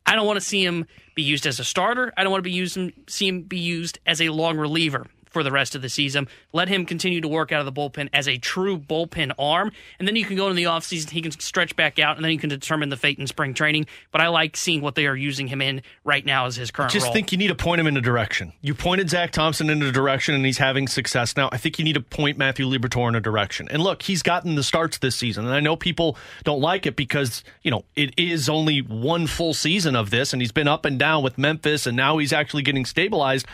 [0.07, 2.13] I don't want to see him be used as a starter.
[2.17, 5.43] I don't want to be used, see him be used as a long reliever for
[5.43, 6.29] the rest of the season.
[6.55, 9.73] Let him continue to work out of the bullpen as a true bullpen arm.
[9.99, 12.33] And then you can go into the offseason, he can stretch back out, and then
[12.33, 13.87] you can determine the fate in spring training.
[14.13, 16.93] But I like seeing what they are using him in right now as his current
[16.93, 17.13] I just role.
[17.13, 18.53] think you need to point him in a direction.
[18.63, 21.49] You pointed Zack Thompson in a direction, and he's having success now.
[21.53, 23.69] I think you need to point Matthew Liberatore in a direction.
[23.71, 25.45] And look, he's gotten the starts this season.
[25.45, 29.53] And I know people don't like it because, you know, it is only one full
[29.53, 32.63] season of this, and he's been up and down with Memphis, and now he's actually
[32.63, 33.47] getting stabilized.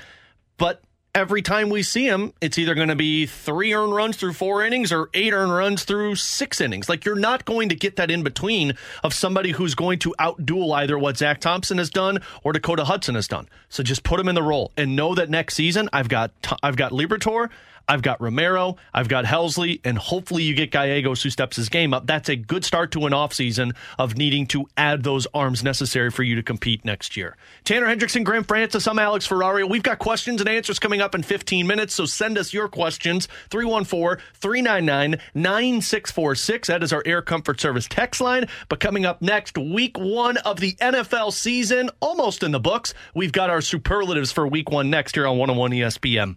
[0.58, 0.82] But
[1.14, 4.64] every time we see him, it's either going to be three earned runs through four
[4.64, 6.88] innings or eight earned runs through six innings.
[6.88, 10.74] Like you're not going to get that in between of somebody who's going to outduel
[10.76, 13.48] either what Zack Thompson has done or Dakota Hudson has done.
[13.68, 16.30] So just put him in the role and know that next season I've got
[16.62, 17.50] I've got Liberatore,
[17.90, 21.92] I've got Romero, I've got Helsley, and hopefully you get Gallegos who steps his game
[21.92, 22.06] up.
[22.06, 26.22] That's a good start to an offseason of needing to add those arms necessary for
[26.22, 27.36] you to compete next year.
[27.64, 29.68] Tanner Hendrickson, Grant Francis, I'm Alex Ferrario.
[29.68, 33.26] We've got questions and answers coming up in 15 minutes, so send us your questions
[33.50, 36.68] 314 399 9646.
[36.68, 38.46] That is our Air Comfort Service text line.
[38.68, 42.94] But coming up next, week one of the NFL season, almost in the books.
[43.16, 46.36] We've got our superlatives for week one next here on 101 ESPN.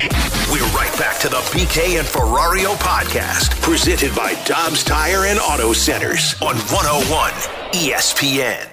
[0.00, 5.72] We're right back to the BK and Ferrario podcast, presented by Dobbs Tire and Auto
[5.72, 7.32] Centers on 101
[7.72, 8.66] ESPN.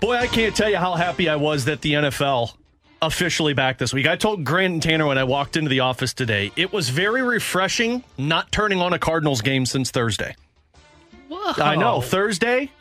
[0.00, 2.54] Boy, I can't tell you how happy I was that the NFL
[3.00, 4.08] officially back this week.
[4.08, 7.22] I told Grant and Tanner when I walked into the office today, it was very
[7.22, 10.34] refreshing not turning on a Cardinals game since Thursday.
[11.28, 11.52] Whoa.
[11.62, 12.00] I know.
[12.00, 12.72] Thursday,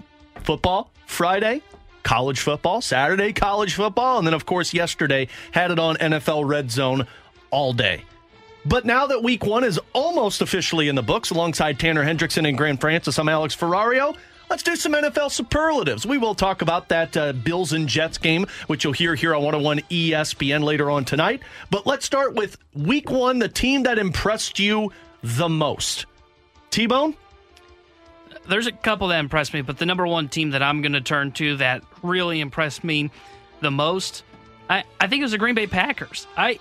[0.44, 0.90] football.
[1.06, 1.62] Friday,
[2.08, 2.80] college football.
[2.80, 4.18] Saturday, college football.
[4.18, 7.06] And then, of course, yesterday, had it on NFL Red Zone
[7.52, 8.06] all day.
[8.66, 12.58] But now that week one is almost officially in the books, alongside Tanner Hendrickson and
[12.58, 14.16] Grant Francis, I'm Alex Ferrario.
[14.50, 16.06] Let's do some NFL superlatives.
[16.06, 19.44] We will talk about that uh, Bills and Jets game, which you'll hear here on
[19.44, 21.42] 101 ESPN later on tonight.
[21.70, 24.94] But let's start with week one, the team that impressed you
[25.24, 26.06] the most.
[26.70, 27.16] T Bone?
[28.48, 31.02] There's a couple that impressed me, but the number one team that I'm going to
[31.02, 33.12] turn to that really impressed me
[33.62, 34.24] the most,
[34.70, 36.28] I, I think it was the Green Bay Packers.
[36.36, 36.60] I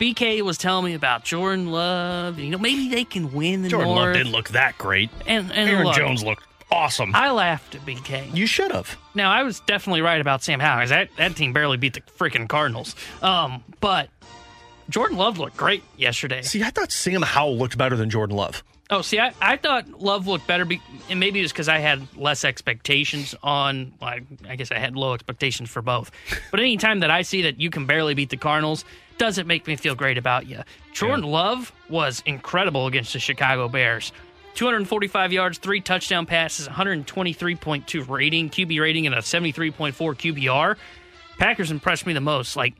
[0.00, 2.38] BK was telling me about Jordan Love.
[2.38, 4.06] You know, maybe they can win the Jordan North.
[4.06, 5.10] Love didn't look that great.
[5.26, 7.12] And, and Aaron look, Jones looked awesome.
[7.14, 8.34] I laughed at BK.
[8.34, 8.98] you should have.
[9.14, 10.88] Now I was definitely right about Sam Howell.
[10.88, 12.96] That that team barely beat the freaking Cardinals.
[13.22, 14.08] Um, but
[14.90, 16.42] Jordan Love looked great yesterday.
[16.42, 18.62] See, I thought Sam Howell looked better than Jordan Love.
[18.90, 21.78] Oh, see, I, I thought Love looked better, be, and maybe it was because I
[21.78, 23.94] had less expectations on.
[24.00, 26.10] Well, I, I guess I had low expectations for both.
[26.50, 28.84] But anytime that I see that you can barely beat the Cardinals,
[29.18, 30.62] doesn't make me feel great about you.
[30.92, 34.12] Jordan Love was incredible against the Chicago Bears.
[34.54, 40.76] 245 yards, three touchdown passes, 123.2 rating, QB rating, and a 73.4 QBR.
[41.38, 42.54] Packers impressed me the most.
[42.54, 42.74] Like,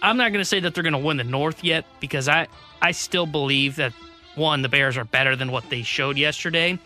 [0.00, 2.48] I'm not going to say that they're going to win the North yet because I,
[2.80, 3.92] I still believe that
[4.34, 6.78] one, the Bears are better than what they showed yesterday.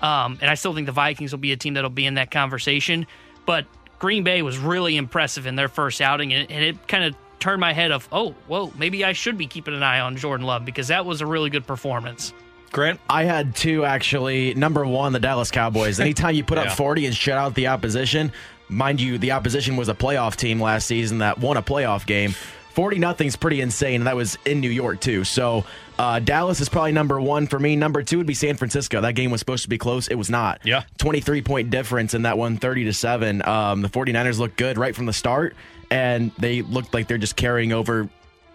[0.00, 2.30] Um, and I still think the Vikings will be a team that'll be in that
[2.30, 3.06] conversation.
[3.46, 3.66] But
[3.98, 7.60] Green Bay was really impressive in their first outing, and, and it kind of turned
[7.60, 10.64] my head of, oh, whoa, maybe I should be keeping an eye on Jordan Love
[10.64, 12.32] because that was a really good performance.
[12.70, 13.00] Grant?
[13.08, 14.54] I had two actually.
[14.54, 15.98] Number one, the Dallas Cowboys.
[16.00, 16.64] Anytime you put Yeah.
[16.64, 18.30] up 40 and shut out the opposition,
[18.68, 22.34] mind you, the opposition was a playoff team last season that won a playoff game.
[22.78, 25.24] 40 nothing's pretty insane, and that was in New York, too.
[25.24, 25.64] So
[25.98, 27.74] uh, Dallas is probably number one for me.
[27.74, 29.00] Number two would be San Francisco.
[29.00, 30.06] That game was supposed to be close.
[30.06, 30.60] It was not.
[30.62, 30.84] Yeah.
[30.98, 33.44] 23 point difference in that one, 30 to 7.
[33.44, 35.56] Um, the 49ers looked good right from the start,
[35.90, 38.08] and they looked like they're just carrying over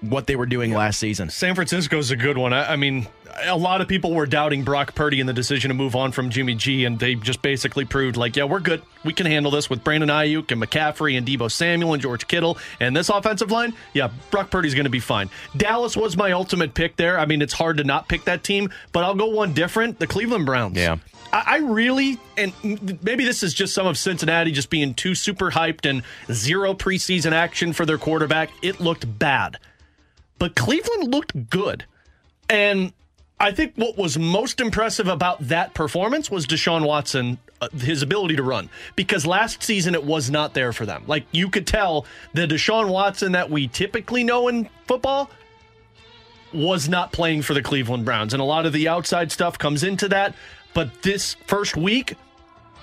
[0.10, 1.30] what they were doing last season.
[1.30, 2.54] San Francisco's a good one.
[2.54, 3.08] I, I mean,
[3.46, 6.30] a lot of people were doubting Brock Purdy and the decision to move on from
[6.30, 8.82] Jimmy G, and they just basically proved, like, yeah, we're good.
[9.04, 12.58] We can handle this with Brandon Aiyuk and McCaffrey and Deebo Samuel and George Kittle
[12.80, 13.74] and this offensive line.
[13.94, 15.30] Yeah, Brock Purdy's going to be fine.
[15.58, 17.20] Dallas was my ultimate pick there.
[17.20, 20.08] I mean, it's hard to not pick that team, but I'll go one different the
[20.08, 20.78] Cleveland Browns.
[20.78, 20.98] Yeah.
[21.32, 22.54] I I really, and
[23.04, 27.32] maybe this is just some of Cincinnati just being too super hyped and zero preseason
[27.32, 28.52] action for their quarterback.
[28.62, 29.58] It looked bad
[30.40, 31.86] but Cleveland looked good.
[32.50, 32.94] And
[33.40, 38.36] I think what was most impressive about that performance was Deshaun Watson, uh, his ability
[38.38, 41.04] to run, because last season it was not there for them.
[41.08, 45.30] Like you could tell the Deshaun Watson that we typically know in football
[46.54, 48.34] was not playing for the Cleveland Browns.
[48.34, 50.36] And a lot of the outside stuff comes into that.
[50.74, 52.16] But this first week,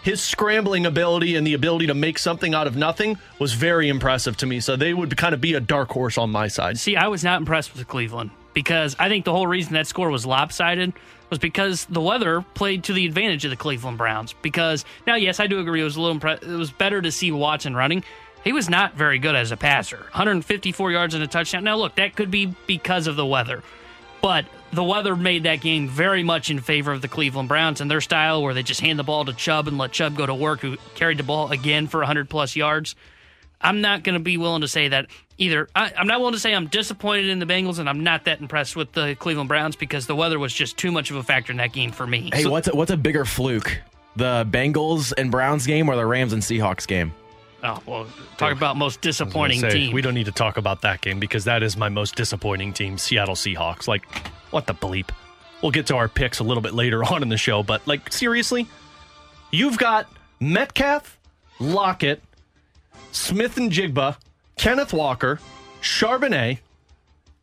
[0.02, 4.36] his scrambling ability and the ability to make something out of nothing was very impressive
[4.38, 4.60] to me.
[4.60, 6.78] So they would kind of be a dark horse on my side.
[6.78, 10.10] See, I was not impressed with Cleveland because I think the whole reason that score
[10.10, 10.92] was lopsided
[11.28, 14.34] was because the weather played to the advantage of the Cleveland Browns.
[14.42, 17.12] Because now, yes, I do agree it was a little impre- it was better to
[17.12, 18.04] see Watson running.
[18.42, 19.98] He was not very good as a passer.
[19.98, 21.62] 154 yards and a touchdown.
[21.62, 23.62] Now, look, that could be because of the weather,
[24.22, 27.90] but the weather made that game very much in favor of the Cleveland Browns and
[27.90, 30.34] their style, where they just hand the ball to Chubb and let Chubb go to
[30.34, 32.94] work, who carried the ball again for 100 plus yards.
[33.60, 35.06] I'm not going to be willing to say that
[35.36, 35.68] either.
[35.74, 38.40] I, I'm not willing to say I'm disappointed in the Bengals, and I'm not that
[38.40, 41.52] impressed with the Cleveland Browns because the weather was just too much of a factor
[41.52, 42.30] in that game for me.
[42.32, 43.80] Hey, what's a, what's a bigger fluke?
[44.16, 47.12] The Bengals and Browns game or the Rams and Seahawks game?
[47.62, 48.06] Oh well,
[48.38, 49.92] talk about most disappointing Say, team.
[49.92, 52.96] We don't need to talk about that game because that is my most disappointing team,
[52.96, 53.86] Seattle Seahawks.
[53.86, 54.04] Like,
[54.50, 55.10] what the bleep?
[55.62, 58.12] We'll get to our picks a little bit later on in the show, but like
[58.12, 58.66] seriously,
[59.50, 61.18] you've got Metcalf,
[61.58, 62.22] Lockett,
[63.12, 64.16] Smith-Njigba,
[64.56, 65.38] Kenneth Walker,
[65.82, 66.58] Charbonnet,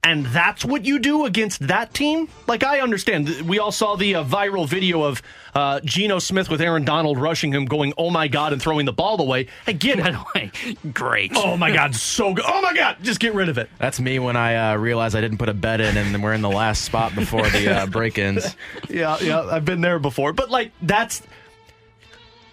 [0.08, 2.30] and that's what you do against that team?
[2.48, 3.41] Like, I understand.
[3.41, 5.22] We all saw the uh, viral video of
[5.54, 8.93] uh, Geno Smith with Aaron Donald rushing him, going, oh my God, and throwing the
[8.93, 9.48] ball away.
[9.67, 10.15] I get it.
[10.34, 11.34] the great.
[11.36, 12.46] Oh my God, so good.
[12.48, 13.70] Oh my God, just get rid of it.
[13.80, 16.41] That's me when I uh, realized I didn't put a bet in and we're in
[16.41, 18.56] the last spot before the uh, break-ins.
[18.89, 20.32] Yeah, yeah, I've been there before.
[20.32, 21.22] But like that's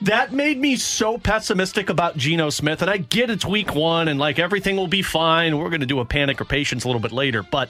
[0.05, 2.83] that made me so pessimistic about Geno Smith.
[2.83, 5.59] And I get it's week one and like everything will be fine.
[5.59, 7.43] We're gonna do a panic or patience a little bit later.
[7.43, 7.69] But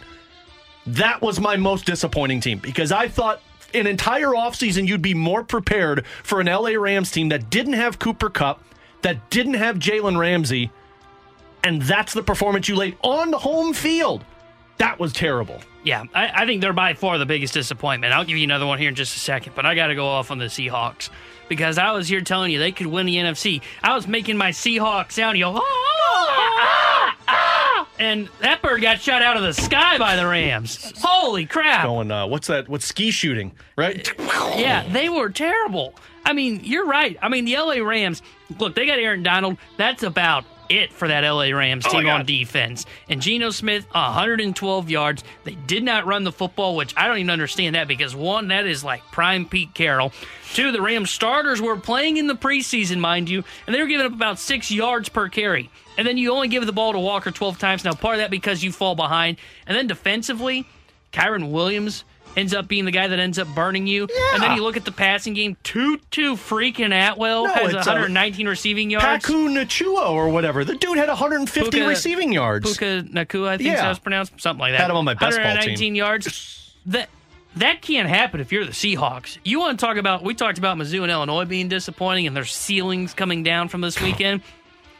[0.86, 3.40] that was my most disappointing team because I thought
[3.72, 7.98] an entire offseason you'd be more prepared for an LA Rams team that didn't have
[7.98, 8.62] Cooper Kupp.
[9.02, 10.70] that didn't have Jalen Ramsey,
[11.62, 14.24] and that's the performance you laid on the home field.
[14.78, 15.60] That was terrible.
[15.84, 18.12] Yeah, I, I think they're by far the biggest disappointment.
[18.14, 20.06] I'll give you another one here in just a second, but I got to go
[20.06, 21.10] off on the Seahawks
[21.48, 23.62] because I was here telling you they could win the NFC.
[23.82, 29.22] I was making my Seahawks sound, you "Ah, ah, ah," and that bird got shot
[29.22, 30.92] out of the sky by the Rams.
[31.02, 31.84] Holy crap!
[31.84, 32.68] Going, uh, what's that?
[32.68, 34.10] What's ski shooting, right?
[34.56, 35.94] Yeah, they were terrible.
[36.24, 37.16] I mean, you're right.
[37.20, 38.22] I mean, the LA Rams,
[38.58, 39.58] look, they got Aaron Donald.
[39.76, 42.86] That's about it for that LA Rams Oh, team on defense.
[43.08, 45.24] And Geno Smith, 112 yards.
[45.44, 48.66] They did not run the football, which I don't even understand that because one, that
[48.66, 50.12] is like prime Pete Carroll.
[50.52, 54.06] Two, the Rams starters were playing in the preseason, mind you, and they were giving
[54.06, 55.70] up about six yards per carry.
[55.96, 57.84] And then you only give the ball to Walker 12 times.
[57.84, 59.36] Now, part of that because you fall behind.
[59.66, 60.66] And then defensively,
[61.12, 62.04] Kyren Williams
[62.36, 64.08] ends up being the guy that ends up burning you.
[64.32, 65.56] And then you look at the passing game.
[65.62, 69.24] Tutu freaking Atwell No, has it's, uh, 119 receiving yards.
[69.24, 70.64] Paku Nachua or whatever.
[70.64, 72.76] The dude had 150 Puka- receiving yards.
[72.76, 73.82] Puka Nacua, I think Yeah.
[73.82, 74.32] that's pronounced.
[74.40, 74.80] Something like that.
[74.80, 75.44] Had him on my best ball team.
[75.46, 76.74] 119 yards.
[76.86, 77.08] That
[77.56, 79.38] that can't happen if you're the Seahawks.
[79.44, 80.24] You want to talk about?
[80.24, 84.00] We talked about Mizzou and Illinois being disappointing and their ceilings coming down from this
[84.00, 84.42] weekend.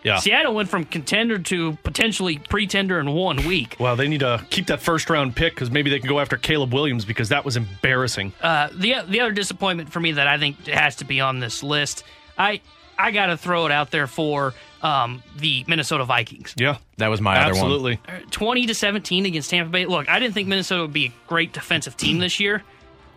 [0.05, 0.19] Yeah.
[0.19, 3.77] Seattle went from contender to potentially pretender in one week.
[3.81, 6.37] Well, they need to keep that first round pick because maybe they can go after
[6.37, 8.33] Caleb Williams because that was embarrassing.
[8.43, 11.63] Uh, the the other disappointment for me that I think has to be on this
[11.63, 12.05] list,
[12.39, 12.61] I
[12.99, 16.55] I got to throw it out there for um, the Minnesota Vikings.
[16.57, 17.65] Yeah, That was my other one.
[17.65, 18.01] absolutely.
[18.31, 19.87] 20 to 17 against Tampa Bay.
[19.87, 22.63] Look, I didn't think Minnesota would be a great defensive team this year.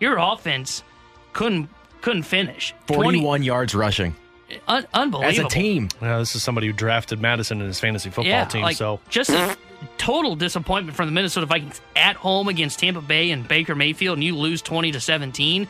[0.00, 0.82] Your offense
[1.34, 1.68] couldn't
[2.00, 2.74] couldn't finish.
[2.86, 4.16] 20 41 yards rushing
[4.66, 5.46] un- unbelievable.
[5.46, 5.88] as a team.
[6.00, 8.62] Yeah, this is somebody who drafted Madison in his fantasy football Yeah, team.
[8.62, 9.56] like so just a
[9.96, 14.24] total disappointment from the Minnesota Vikings at home against Tampa Bay and Baker Mayfield, and
[14.24, 15.68] you lose 20 to 17.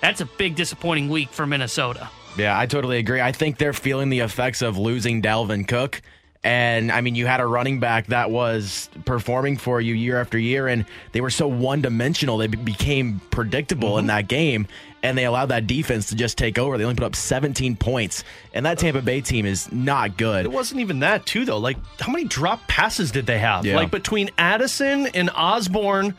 [0.00, 2.08] That's a big disappointing week for Minnesota.
[2.38, 3.20] Yeah, I totally agree.
[3.20, 6.00] I think they're feeling the effects of losing Dalvin Cook.
[6.42, 10.38] And I mean, you had a running back that was performing for you year after
[10.38, 12.38] year, and they were so one dimensional.
[12.38, 14.08] They became predictable in mm-hmm.
[14.08, 14.66] that game,
[15.02, 16.78] and they allowed that defense to just take over.
[16.78, 18.24] They only put up 17 points,
[18.54, 20.46] and that Tampa Bay team is not good.
[20.46, 21.58] it wasn't even that too though.
[21.58, 23.66] Like how many drop passes did they have?
[23.66, 23.76] Yeah.
[23.76, 26.14] Like between Addison and Osborne,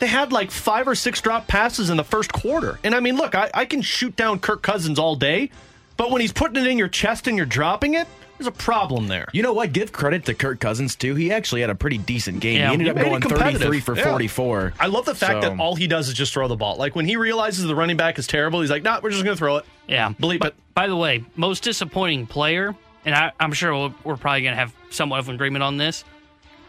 [0.00, 2.80] they had like five or six drop passes in the first quarter.
[2.82, 5.52] And I mean, look, I, I can shoot down Kirk Cousins all day,
[5.96, 8.08] but when he's putting it in your chest and you're dropping it,
[8.40, 9.28] there's a problem there.
[9.32, 9.72] You know what?
[9.74, 11.14] Give credit to Kirk Cousins too.
[11.14, 12.58] He actually had a pretty decent game.
[12.58, 12.68] Yeah.
[12.68, 13.60] he ended He up going competitive.
[13.60, 14.04] 33 for Yeah.
[14.10, 14.72] 44.
[14.80, 16.76] I love the fact So- that all he does is just throw the ball.
[16.76, 19.36] Like when he realizes the running back is terrible, he's like, "Nah, we're just going
[19.36, 20.12] to throw it." Yeah.
[20.20, 20.54] Bleep But- it.
[20.74, 22.74] By the way, most disappointing player,
[23.04, 25.76] and I, I'm sure we'll, we're probably going to have somewhat of an agreement on
[25.76, 26.04] this.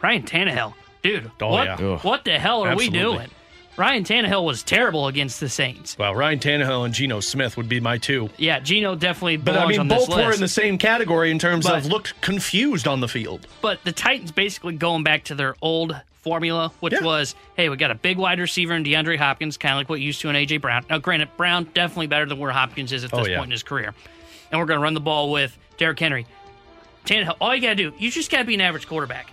[0.01, 1.31] Ryan Tannehill, dude.
[1.39, 1.97] Oh, what, yeah.
[1.99, 3.29] What the hell are we doing?
[3.77, 5.97] Ryan Tannehill was terrible against the Saints.
[5.97, 8.29] Well, Ryan Tannehill and Geno Smith would be my two.
[8.37, 11.77] Yeah, Geno definitely But I mean, both were in the same category in terms But-
[11.77, 13.47] of looked confused on the field.
[13.61, 16.99] But the Titans basically going back to their old formula, which Yeah.
[17.01, 19.99] was, hey, we got a big wide receiver in DeAndre Hopkins, kind of like what
[20.01, 20.85] you used to in AJ Brown.
[20.89, 23.37] Now, granted, Brown definitely better than where Hopkins is at Oh, this yeah.
[23.37, 23.95] point in his career.
[24.51, 26.27] And we're going to run the ball with Derrick Henry.
[27.05, 29.31] Tannehill, all you got to do, you just got to be an average quarterback.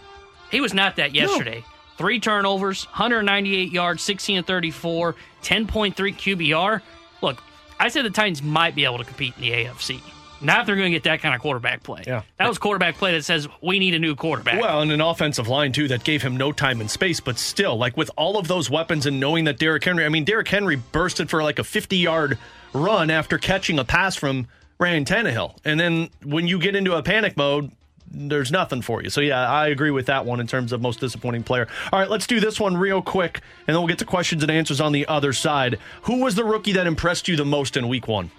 [0.51, 1.63] He was not that yesterday.
[1.99, 6.81] Three turnovers, 198 yards, 16 and 34, 10.3 QBR.
[7.21, 7.43] Look,
[7.81, 10.01] I said the Titans might be able to compete in the AFC.
[10.41, 12.05] Not if they're going to get that kind of quarterback play.
[12.07, 12.23] Yeah.
[12.37, 14.61] That was quarterback play that says we need a new quarterback.
[14.61, 17.77] Well, and an offensive line too that gave him no time and space, but still,
[17.77, 20.77] like with all of those weapons and knowing that Derrick Henry, I mean, Derrick Henry
[20.77, 22.39] bursted for like a 50-yard
[22.73, 24.47] run after catching a pass from
[24.79, 27.73] Ryan Tannehill, and then when you get into a panic mode.
[28.11, 29.11] There's nothing for you.
[29.11, 31.69] So, yeah, I agree with that one in terms of most disappointing player.
[31.93, 34.51] All right, let's do this one real quick, and then we'll get to questions and
[34.51, 35.79] answers on the other side.
[36.03, 38.31] Who was the rookie that impressed you the most in week one?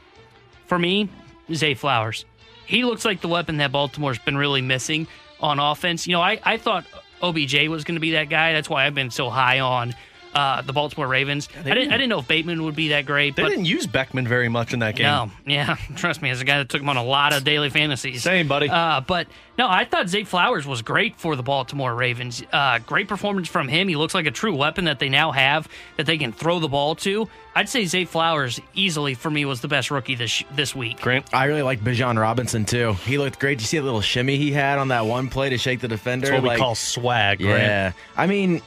[0.69, 1.09] for me,
[1.53, 2.23] Zay Flowers.
[2.65, 5.07] He looks like the weapon that Baltimore's been really missing
[5.41, 6.05] on offense.
[6.05, 6.85] You know, I, I thought
[7.23, 8.53] OBJ was going to be that guy.
[8.53, 9.95] That's why I've been so high on
[10.33, 11.49] uh, the Baltimore Ravens.
[11.57, 13.87] I didn't, I didn't know if Bateman would be that great, They but didn't use
[13.87, 15.05] Beckham very much in that game.
[15.05, 17.69] no, yeah, trust me, as a guy that took him on a lot of daily
[17.69, 18.23] fantasies.
[18.23, 18.69] Same, buddy.
[18.69, 22.43] Uh, but no, I thought Zay Flowers was great for the Baltimore Ravens.
[22.51, 23.87] Uh, great performance from him.
[23.87, 26.67] He looks like a true weapon that they now have that they can throw the
[26.69, 27.27] ball to.
[27.55, 31.01] I'd say Zay Flowers easily for me was the best rookie this this week.
[31.01, 31.33] Grant?
[31.33, 32.93] I really like Bijan Robinson too.
[33.05, 33.57] He looked great.
[33.57, 35.87] Did you see the little shimmy he had on that one play to shake the
[35.87, 36.27] defender?
[36.27, 37.61] That's what we call swag, Grant.
[37.61, 37.91] Yeah.
[38.15, 38.61] I mean,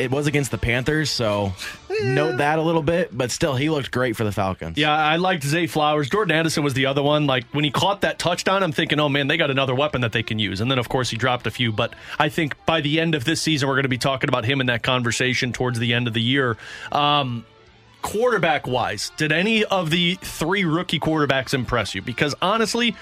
[0.00, 1.52] it was against the Panthers, so
[2.02, 4.78] note that a little bit, but still, he looked great for the Falcons.
[4.78, 6.08] Yeah, I liked Zay Flowers.
[6.08, 7.26] Jordan Addison was the other one.
[7.26, 10.12] Like when he caught that touchdown, I'm thinking, oh man, they got another weapon that
[10.12, 10.62] they can use.
[10.62, 11.70] And then of course he dropped a few.
[11.70, 14.46] But I think by the end of this season, we're going to be talking about
[14.46, 16.56] him in that conversation towards the end of the year.
[16.92, 17.44] Um,
[18.00, 22.00] quarterback wise, did any of the three rookie quarterbacks impress you?
[22.00, 22.96] Because honestly,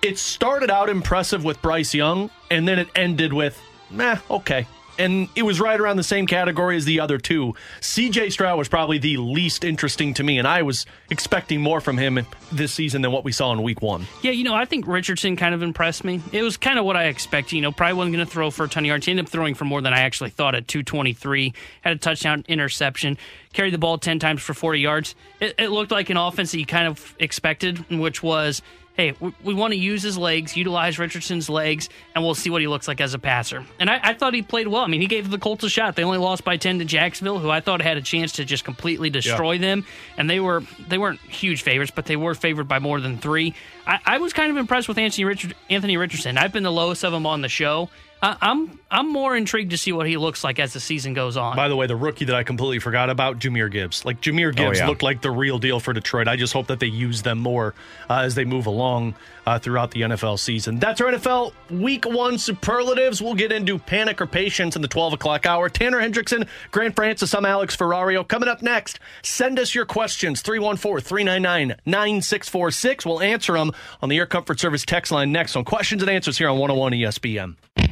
[0.00, 4.66] it started out impressive with Bryce Young, and then it ended with, meh, okay.
[4.98, 7.54] And it was right around the same category as the other two.
[7.80, 11.96] CJ Stroud was probably the least interesting to me, and I was expecting more from
[11.96, 14.06] him this season than what we saw in week one.
[14.22, 16.20] Yeah, you know, I think Richardson kind of impressed me.
[16.32, 17.56] It was kind of what I expected.
[17.56, 19.06] You know, probably wasn't going to throw for a ton of yards.
[19.06, 21.54] He ended up throwing for more than I actually thought at 223.
[21.82, 23.18] Had a touchdown interception,
[23.52, 25.14] carried the ball 10 times for 40 yards.
[25.40, 28.62] It, it looked like an offense that you kind of expected, which was
[28.98, 32.60] hey, we, we want to use his legs, utilize Richardson's legs, and we'll see what
[32.60, 33.64] he looks like as a passer.
[33.78, 34.82] And I, I, thought he played well.
[34.82, 35.94] I mean, he gave the Colts a shot.
[35.94, 38.64] They only lost by ten to Jacksonville, who I thought had a chance to just
[38.64, 39.60] completely destroy yeah.
[39.60, 39.86] them.
[40.16, 43.54] And they were they weren't huge favorites, but they were favored by more than three.
[43.86, 46.36] I, I was kind of impressed with Anthony Richard, Anthony Richardson.
[46.36, 47.88] I've been the lowest of them on the show.
[48.22, 51.54] I'm I'm more intrigued to see what he looks like as the season goes on.
[51.54, 54.04] By the way, the rookie that I completely forgot about, Jahmyr Gibbs.
[54.04, 54.88] Like Jahmyr Gibbs oh, yeah.
[54.88, 56.26] looked like the real deal for Detroit.
[56.26, 57.74] I just hope that they use them more
[58.08, 59.14] uh, as they move along
[59.46, 60.78] uh, throughout the NFL season.
[60.78, 63.22] That's our NFL Week One superlatives.
[63.22, 65.68] We'll get into panic or patience in the 12 o'clock hour.
[65.68, 68.26] Tanner Hendrickson, Grant Francis, I'm Alex Ferrario.
[68.26, 73.06] Coming up next, send us your questions 314 399 9646.
[73.06, 76.38] We'll answer them on the Air Comfort Service text line next on questions and answers
[76.38, 77.87] here on 101 ESPN.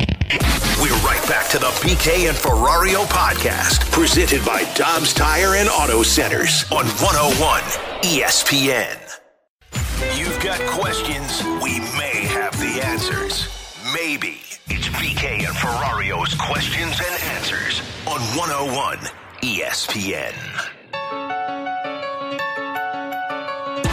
[0.80, 6.02] We're right back to the BK and Ferrario podcast, presented by Dobbs Tire and Auto
[6.02, 7.62] Centers on 101
[8.02, 8.98] ESPN.
[10.18, 13.48] You've got questions, we may have the answers.
[13.94, 14.42] Maybe.
[14.66, 18.98] It's BK and Ferrario's questions and answers on 101
[19.42, 20.75] ESPN.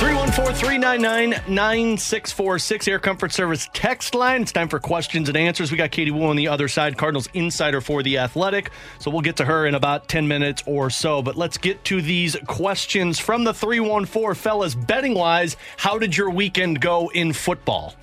[0.03, 4.41] 314-399-9646 Air Comfort Service text line.
[4.41, 5.71] It's time for questions and answers.
[5.71, 8.71] We got Katie Woo on the other side, Cardinals insider for The Athletic.
[8.99, 11.21] So we'll get to her in about 10 minutes or so.
[11.21, 14.75] But let's get to these questions from the 314 fellas.
[14.75, 17.95] Betting wise, how did your weekend go in football?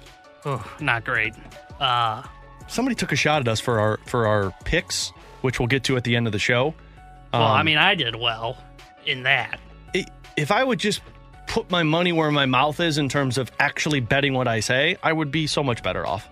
[0.47, 1.35] Oh, not great.
[1.79, 2.23] Uh,
[2.67, 5.99] Somebody took a shot at us for our for our picks, which we'll get to
[5.99, 6.75] at the end of the show.
[7.35, 8.57] Well, um, I mean, I did well
[9.05, 9.61] in that.
[10.37, 11.03] If I would just
[11.51, 14.97] put my money where my mouth is in terms of actually betting what I say,
[15.03, 16.29] I would be so much better off.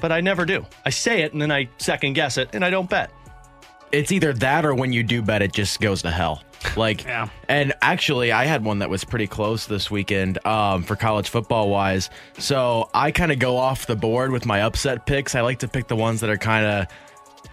[0.00, 0.64] But I never do.
[0.84, 3.10] I say it and then I second guess it and I don't bet.
[3.90, 6.44] It's either that or when you do bet, it just goes to hell.
[6.76, 7.28] Like, yeah.
[7.48, 11.68] and actually, I had one that was pretty close this weekend um, for college football
[11.68, 12.08] wise.
[12.38, 15.34] So I kind of go off the board with my upset picks.
[15.34, 16.86] I like to pick the ones that are kind of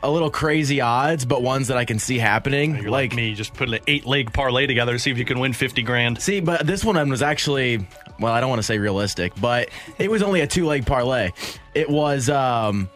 [0.03, 2.75] a little crazy odds, but ones that I can see happening.
[2.75, 5.25] You're like, like me, just put an eight leg parlay together to see if you
[5.25, 6.21] can win 50 grand.
[6.21, 7.87] See, but this one was actually,
[8.19, 11.31] well, I don't want to say realistic, but it was only a two leg parlay.
[11.73, 12.89] It was um,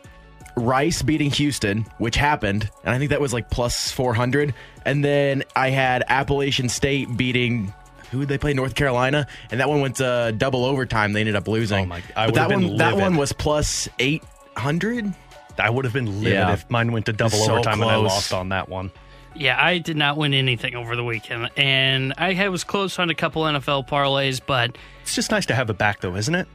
[0.56, 4.54] Rice beating Houston, which happened, and I think that was like plus 400.
[4.86, 7.74] And then I had Appalachian State beating
[8.12, 8.54] who they play?
[8.54, 11.14] North Carolina, and that one went to double overtime.
[11.14, 11.86] They ended up losing.
[11.86, 12.04] Oh my!
[12.16, 12.80] I but that one, livid.
[12.80, 14.24] that one was plus eight
[14.56, 15.14] hundred.
[15.62, 16.53] I would have been livid yeah.
[16.53, 17.88] if mine went to double so overtime close.
[17.88, 18.91] and I lost on that one.
[19.34, 23.16] Yeah, I did not win anything over the weekend, and I was close on a
[23.16, 26.47] couple NFL parlays, but it's just nice to have it back, though, isn't it?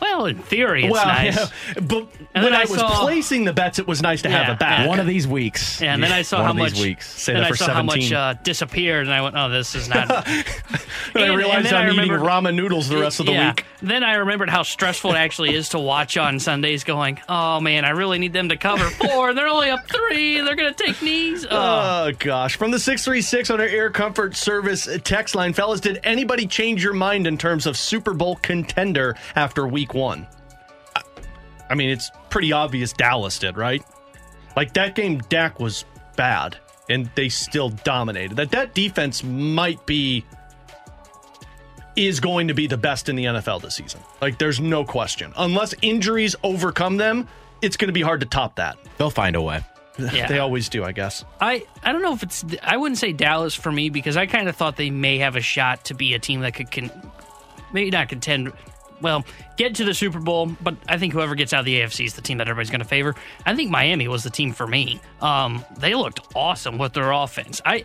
[0.00, 1.36] Well, in theory, it's well, nice.
[1.36, 4.28] Yeah, but and when I, I was saw, placing the bets, it was nice to
[4.28, 4.80] yeah, have it back.
[4.80, 4.88] Yeah.
[4.88, 5.80] One of these weeks.
[5.80, 6.80] Yeah, and then I saw One how much.
[6.80, 7.08] Weeks.
[7.08, 7.76] Say that for I saw 17.
[7.76, 10.44] how much uh, disappeared, and I went, "Oh, this is not." and,
[11.14, 13.64] I realized I'm eating ramen noodles the rest of the week.
[13.80, 16.82] Then I remembered how stressful it actually is to watch on Sundays.
[16.82, 19.34] Going, "Oh man, I really need them to cover four.
[19.34, 20.40] They're only up three.
[20.40, 21.48] They're going to take knees." Oh.
[21.50, 22.56] oh gosh!
[22.56, 26.46] From the six three six on our Air Comfort Service text line, fellas, did anybody
[26.46, 30.26] change your mind in terms of Super Bowl contender after Week One?
[31.68, 33.82] I mean, it's pretty obvious Dallas did, right?
[34.56, 35.84] Like that game, Dak was
[36.16, 36.58] bad,
[36.90, 38.36] and they still dominated.
[38.36, 40.24] That that defense might be
[41.96, 44.00] is going to be the best in the NFL this season.
[44.20, 45.32] Like, there's no question.
[45.36, 47.28] Unless injuries overcome them,
[47.60, 48.78] it's going to be hard to top that.
[48.98, 49.62] They'll find a way.
[49.98, 50.26] Yeah.
[50.28, 51.24] they always do, I guess.
[51.40, 52.44] I, I don't know if it's.
[52.62, 55.40] I wouldn't say Dallas for me because I kind of thought they may have a
[55.40, 56.90] shot to be a team that could con,
[57.72, 58.52] maybe not contend
[59.02, 59.24] well,
[59.56, 62.14] get to the Super Bowl, but I think whoever gets out of the AFC is
[62.14, 63.14] the team that everybody's going to favor.
[63.44, 65.00] I think Miami was the team for me.
[65.20, 67.60] Um, they looked awesome with their offense.
[67.64, 67.84] I,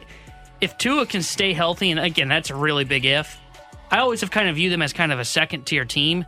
[0.62, 3.40] if Tua can stay healthy, and again, that's a really big if.
[3.90, 6.26] I always have kind of viewed them as kind of a second tier team.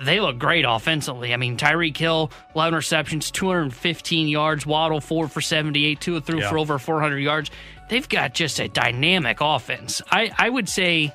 [0.00, 1.32] They look great offensively.
[1.32, 4.66] I mean, Tyreek Hill, 11 receptions, 215 yards.
[4.66, 6.50] Waddle, 4 for 78, 2 threw yeah.
[6.50, 7.50] for over 400 yards.
[7.88, 10.00] They've got just a dynamic offense.
[10.10, 11.14] I, I would say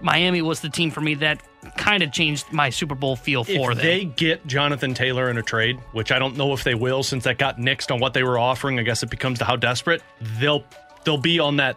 [0.00, 1.40] Miami was the team for me that
[1.76, 3.60] kind of changed my Super Bowl feel for them.
[3.62, 3.86] if them.
[3.86, 7.24] They get Jonathan Taylor in a trade, which I don't know if they will, since
[7.24, 8.78] that got nixed on what they were offering.
[8.78, 10.02] I guess it becomes to how desperate
[10.38, 10.64] they'll
[11.04, 11.76] they'll be on that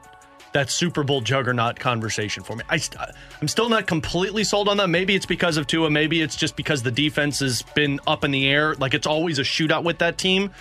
[0.52, 2.64] that Super Bowl juggernaut conversation for me.
[2.70, 2.80] I,
[3.42, 4.90] I'm still not completely sold on that.
[4.90, 5.90] Maybe it's because of Tua.
[5.90, 8.74] Maybe it's just because the defense has been up in the air.
[8.76, 10.52] Like it's always a shootout with that team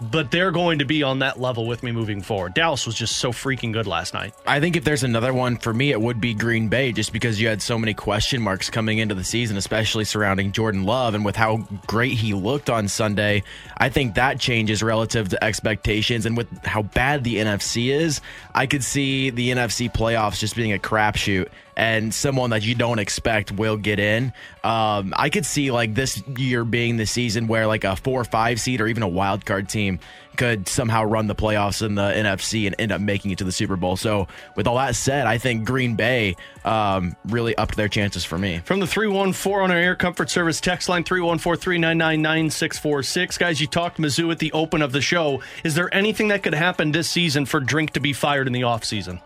[0.00, 2.54] but they're going to be on that level with me moving forward.
[2.54, 4.34] Dallas was just so freaking good last night.
[4.46, 7.40] I think if there's another one for me, it would be Green Bay, just because
[7.40, 11.24] you had so many question marks coming into the season, especially surrounding Jordan Love and
[11.24, 13.42] with how great he looked on Sunday.
[13.76, 18.20] I think that changes relative to expectations, and with how bad the NFC is,
[18.54, 21.48] I could see the NFC playoffs just being a crapshoot
[21.78, 24.32] and someone that you don't expect will get in.
[24.64, 28.24] Um, I could see like this year being the season where like a four or
[28.24, 30.00] five seed or even a wild card team
[30.36, 33.52] could somehow run the playoffs in the NFC and end up making it to the
[33.52, 33.96] Super Bowl.
[33.96, 38.38] So, with all that said, I think Green Bay um, really upped their chances for
[38.38, 38.58] me.
[38.64, 43.38] From the 314 on our Air Comfort Service text line 314 399 9646.
[43.38, 45.42] Guys, you talked Mizzou at the open of the show.
[45.64, 48.62] Is there anything that could happen this season for Drink to be fired in the
[48.62, 49.20] offseason?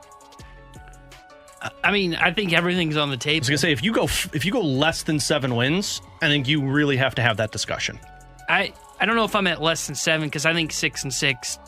[1.84, 3.36] I mean, I think everything's on the table.
[3.36, 6.28] I was gonna say if you go if you go less than seven wins, I
[6.28, 7.98] think you really have to have that discussion.
[8.48, 11.12] I I don't know if I'm at less than seven because I think six and
[11.12, 11.58] six.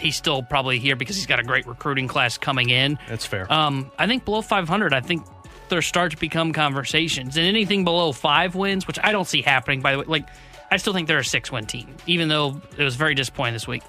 [0.00, 2.98] He's still probably here because he's got a great recruiting class coming in.
[3.08, 3.50] That's fair.
[3.52, 5.24] Um, I think below 500, I think
[5.68, 9.80] there start to become conversations, and anything below five wins, which I don't see happening.
[9.80, 10.28] By the way, like
[10.70, 13.68] I still think they're a six win team, even though it was very disappointing this
[13.68, 13.82] week.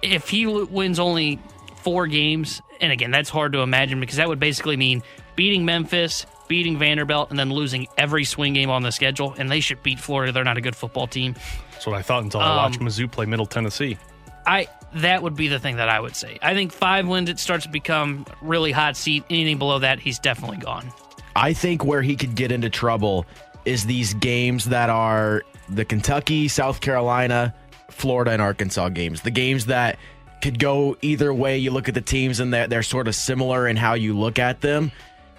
[0.00, 1.38] If he wins only
[1.82, 5.02] four games and again, that's hard to imagine because that would basically mean
[5.36, 9.34] beating Memphis, beating Vanderbilt, and then losing every swing game on the schedule.
[9.38, 10.32] And they should beat Florida.
[10.32, 11.34] They're not a good football team.
[11.72, 13.96] That's what I thought until I watched um, Mizzou play Middle Tennessee.
[14.46, 16.38] I that would be the thing that I would say.
[16.42, 19.24] I think five wins, it starts to become really hot seat.
[19.30, 20.92] Anything below that, he's definitely gone.
[21.36, 23.26] I think where he could get into trouble
[23.64, 27.54] is these games that are the Kentucky, South Carolina,
[27.88, 29.22] Florida, and Arkansas games.
[29.22, 29.98] The games that
[30.40, 31.58] could go either way.
[31.58, 34.38] You look at the teams and they're, they're sort of similar in how you look
[34.38, 34.92] at them.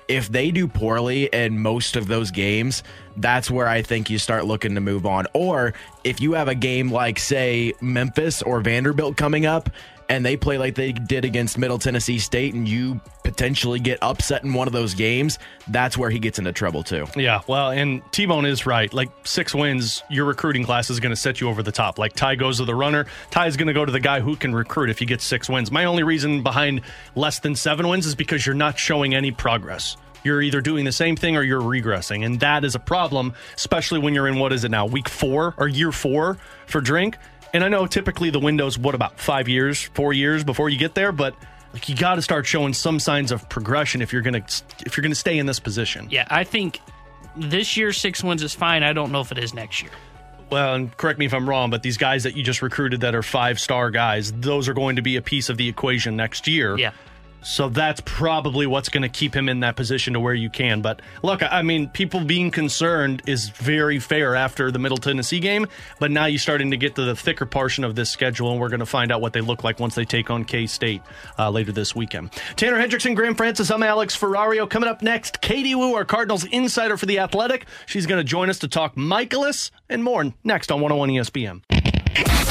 [0.07, 2.83] If they do poorly in most of those games,
[3.15, 5.25] that's where I think you start looking to move on.
[5.33, 5.73] Or
[6.03, 9.69] if you have a game like, say, Memphis or Vanderbilt coming up
[10.11, 14.43] and they play like they did against Middle Tennessee State and you potentially get upset
[14.43, 15.39] in one of those games,
[15.69, 17.07] that's where he gets into trouble too.
[17.15, 18.93] Yeah, well, and T Bone is right.
[18.93, 21.97] Like six wins, your recruiting class is going to set you over the top.
[21.97, 24.35] Like Ty goes to the runner, Ty is going to go to the guy who
[24.35, 25.71] can recruit if he gets six wins.
[25.71, 26.81] My only reason behind
[27.15, 30.91] less than seven wins is because you're not showing any progress you're either doing the
[30.91, 32.23] same thing or you're regressing.
[32.23, 35.55] And that is a problem, especially when you're in what is it now, week four
[35.57, 36.37] or year four
[36.67, 37.17] for drink.
[37.53, 40.95] And I know typically the window's what about five years, four years before you get
[40.95, 41.35] there, but
[41.73, 44.45] like you got to start showing some signs of progression if you're gonna
[44.85, 46.07] if you're gonna stay in this position.
[46.09, 46.79] Yeah, I think
[47.35, 48.83] this year six wins is fine.
[48.83, 49.91] I don't know if it is next year.
[50.49, 53.15] Well, and correct me if I'm wrong, but these guys that you just recruited that
[53.15, 56.47] are five star guys, those are going to be a piece of the equation next
[56.47, 56.77] year.
[56.77, 56.91] Yeah.
[57.41, 60.81] So that's probably what's going to keep him in that position to where you can.
[60.81, 65.67] But look, I mean, people being concerned is very fair after the Middle Tennessee game.
[65.99, 68.69] But now you're starting to get to the thicker portion of this schedule, and we're
[68.69, 71.01] going to find out what they look like once they take on K State
[71.39, 72.31] uh, later this weekend.
[72.55, 74.69] Tanner Hendrickson, Grant Francis, I'm Alex Ferrario.
[74.69, 77.65] Coming up next, Katie Woo, our Cardinals insider for The Athletic.
[77.85, 82.50] She's going to join us to talk Mikolas and more next on 101 ESPN.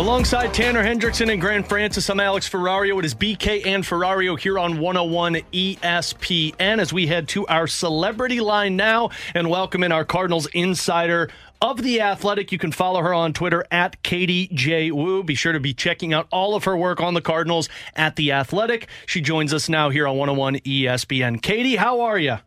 [0.00, 2.98] Alongside Tanner Hendrickson and Grant Francis, I'm Alex Ferrario.
[2.98, 8.40] It is BK and Ferrario here on 101 ESPN as we head to our celebrity
[8.40, 11.28] line now and welcome in our Cardinals insider
[11.60, 12.50] of the Athletic.
[12.50, 14.90] You can follow her on Twitter at Katie J.
[14.90, 15.22] Woo.
[15.22, 18.32] Be sure to be checking out all of her work on the Cardinals at the
[18.32, 18.88] Athletic.
[19.04, 21.42] She joins us now here on 101 ESPN.
[21.42, 22.38] Katie, how are you?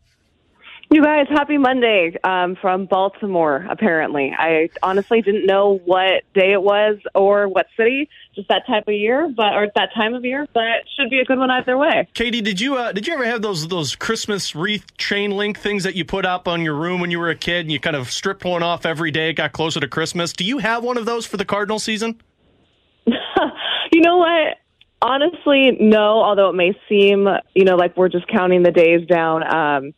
[0.93, 4.31] You guys, happy Monday um, from Baltimore, apparently.
[4.37, 8.93] I honestly didn't know what day it was or what city, just that type of
[8.93, 12.07] year, but or that time of year, but should be a good one either way.
[12.13, 15.83] Katie, did you uh, did you ever have those those Christmas wreath chain link things
[15.83, 17.95] that you put up on your room when you were a kid and you kind
[17.95, 20.31] of stripped one off every day it got closer to Christmas?
[20.31, 22.21] Do you have one of those for the Cardinal season?
[23.07, 24.57] you know what?
[25.01, 29.43] Honestly, no, although it may seem, you know, like we're just counting the days down.
[29.43, 29.93] Um,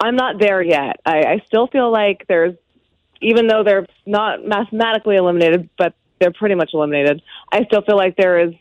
[0.00, 1.00] I'm not there yet.
[1.04, 2.54] I, I still feel like there's,
[3.20, 7.22] even though they're not mathematically eliminated, but they're pretty much eliminated.
[7.50, 8.54] I still feel like there is,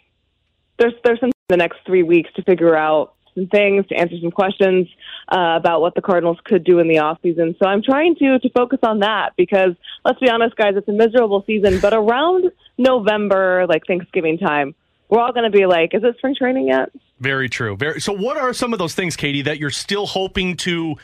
[0.80, 4.32] there's there's some the next three weeks to figure out some things, to answer some
[4.32, 4.88] questions
[5.32, 7.56] uh, about what the Cardinals could do in the off season.
[7.62, 10.94] So I'm trying to to focus on that because let's be honest, guys, it's a
[10.94, 11.80] miserable season.
[11.80, 14.76] But around November, like Thanksgiving time,
[15.10, 16.90] we're all going to be like, "Is it spring training yet?"
[17.22, 17.78] Very true.
[17.78, 18.02] Very.
[18.02, 20.96] So, what are some of those things, Katie, that you're still hoping to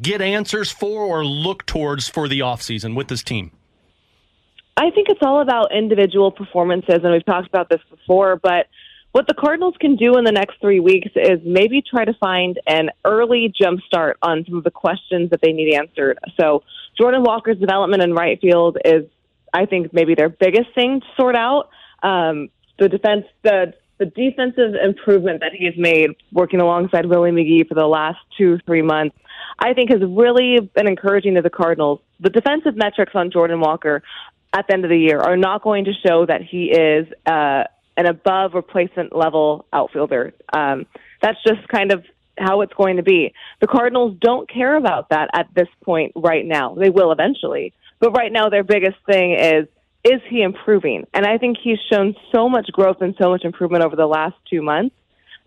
[0.00, 3.50] get answers for or look towards for the offseason with this team?
[4.76, 8.66] I think it's all about individual performances, and we've talked about this before, but
[9.12, 12.58] what the Cardinals can do in the next three weeks is maybe try to find
[12.66, 16.18] an early jump start on some of the questions that they need answered.
[16.38, 16.64] So
[16.98, 19.04] Jordan Walker's development in right field is,
[19.52, 21.68] I think, maybe their biggest thing to sort out.
[22.02, 22.48] Um,
[22.78, 27.74] the defense, the the defensive improvement that he has made working alongside Willie McGee for
[27.74, 29.16] the last two, three months,
[29.60, 32.00] I think has really been encouraging to the Cardinals.
[32.18, 34.02] The defensive metrics on Jordan Walker
[34.52, 37.64] at the end of the year are not going to show that he is uh,
[37.96, 40.34] an above replacement level outfielder.
[40.52, 40.86] Um,
[41.20, 42.04] that's just kind of
[42.36, 43.32] how it's going to be.
[43.60, 46.74] The Cardinals don't care about that at this point right now.
[46.74, 47.72] They will eventually.
[48.00, 49.68] But right now, their biggest thing is
[50.04, 51.06] is he improving?
[51.14, 54.34] And I think he's shown so much growth and so much improvement over the last
[54.50, 54.94] two months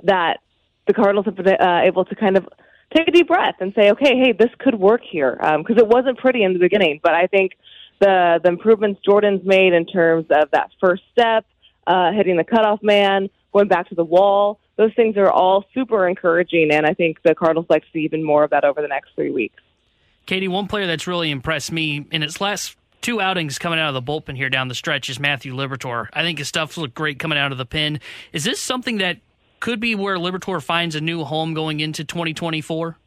[0.04, 0.40] that
[0.88, 2.48] the Cardinals have been uh, able to kind of
[2.96, 5.88] take a deep breath and say, okay, hey, this could work here because um, it
[5.88, 7.00] wasn't pretty in the beginning.
[7.04, 7.54] But I think
[8.00, 11.46] the the improvements Jordan's made in terms of that first step,
[11.88, 14.60] uh, hitting the cutoff man, going back to the wall.
[14.78, 18.24] Those things are all super encouraging, and I think the Cardinals like to see even
[18.24, 19.62] more of that over the next three weeks.
[20.26, 22.76] Katie, one player that's really impressed me in its last
[23.06, 26.08] two outings coming out of the bullpen here down the stretch is Matthew Liberatore.
[26.12, 28.00] I think his stuff looked great coming out of the pen.
[28.34, 29.20] Is this something that
[29.60, 32.98] could be where Liberatore finds a new home going into 2024?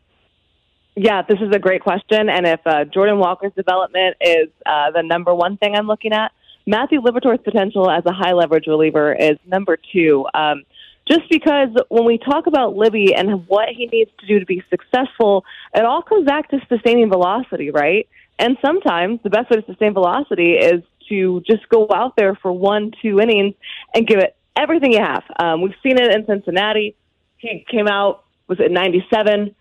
[0.94, 2.28] Yeah, this is a great question.
[2.28, 6.30] And if uh, Jordan Walker's development is uh, the number one thing I'm looking at,
[6.64, 10.26] Matthew Liberatore's potential as a high leverage reliever is number two.
[10.32, 10.62] Um,
[11.10, 14.62] just because when we talk about Libby and what he needs to do to be
[14.70, 15.44] successful,
[15.74, 18.08] it all comes back to sustaining velocity, right?
[18.38, 22.52] And sometimes the best way to sustain velocity is to just go out there for
[22.52, 23.54] one, two innings
[23.94, 25.24] and give it everything you have.
[25.38, 26.94] Um, we've seen it in Cincinnati.
[27.38, 29.54] He came out, was at 97,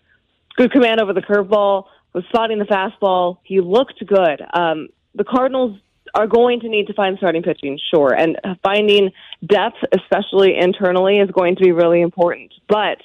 [0.56, 3.38] good command over the curveball, was spotting the fastball.
[3.44, 4.42] He looked good.
[4.52, 5.78] Um, the Cardinals
[6.14, 9.10] are going to need to find starting pitching, sure, and finding
[9.44, 12.52] depth, especially internally, is going to be really important.
[12.68, 12.98] But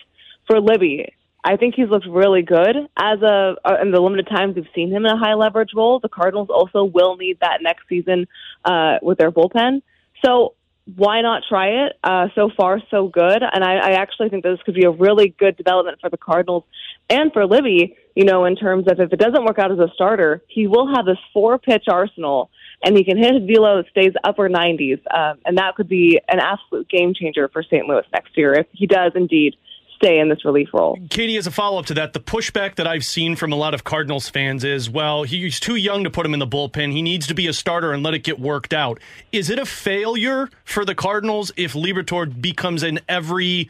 [0.48, 1.14] for Libby,
[1.44, 4.90] I think he's looked really good as a uh, in the limited times we've seen
[4.92, 6.00] him in a high leverage role.
[6.00, 8.28] The Cardinals also will need that next season
[8.64, 9.82] uh, with their bullpen.
[10.24, 10.56] So
[10.96, 11.94] why not try it?
[12.04, 13.42] Uh, so far, so good.
[13.42, 16.64] And I, I actually think this could be a really good development for the Cardinals
[17.10, 17.98] and for Libby.
[18.16, 20.94] You know, in terms of if it doesn't work out as a starter, he will
[20.94, 22.52] have this four pitch arsenal
[22.84, 25.02] and he can hit his velo that stays upper 90s.
[25.14, 27.88] Um, and that could be an absolute game changer for St.
[27.88, 29.56] Louis next year if he does indeed
[29.96, 30.98] stay in this relief role.
[31.10, 33.74] Katie, as a follow up to that, the pushback that I've seen from a lot
[33.74, 36.92] of Cardinals fans is, well, he's too young to put him in the bullpen.
[36.92, 39.00] He needs to be a starter and let it get worked out.
[39.32, 43.70] Is it a failure for the Cardinals if Liberatore becomes an every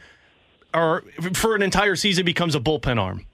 [0.74, 1.04] or
[1.34, 3.24] for an entire season becomes a bullpen arm?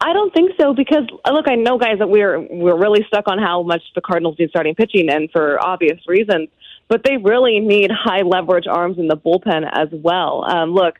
[0.00, 3.38] I don't think so because look, I know guys that we're we're really stuck on
[3.38, 6.48] how much the Cardinals need starting pitching, and for obvious reasons.
[6.86, 10.44] But they really need high leverage arms in the bullpen as well.
[10.48, 10.94] Um, look,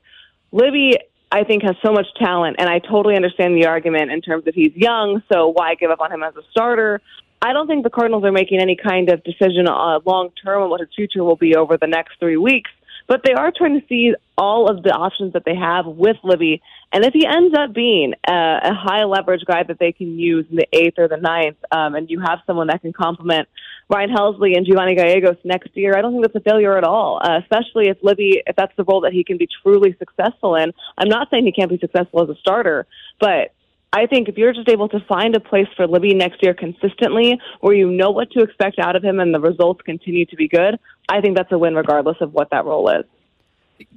[0.53, 0.94] Libby,
[1.30, 4.55] I think has so much talent, and I totally understand the argument in terms of
[4.55, 7.01] he's young, so why give up on him as a starter?
[7.40, 10.70] I don't think the Cardinals are making any kind of decision uh, long term on
[10.70, 12.70] what his future will be over the next three weeks.
[13.07, 16.61] But they are trying to see all of the options that they have with Libby.
[16.92, 20.46] And if he ends up being a, a high leverage guy that they can use
[20.51, 23.49] in the eighth or the ninth, um, and you have someone that can complement
[23.91, 27.20] Ryan Helsley and Giovanni Gallegos next year, I don't think that's a failure at all.
[27.22, 30.72] Uh, especially if Libby, if that's the role that he can be truly successful in.
[30.99, 32.86] I'm not saying he can't be successful as a starter,
[33.18, 33.55] but
[33.91, 37.41] I think if you're just able to find a place for Libby next year consistently,
[37.61, 40.49] where you know what to expect out of him and the results continue to be
[40.49, 40.78] good,
[41.09, 43.07] I think that's a win regardless of what that role is.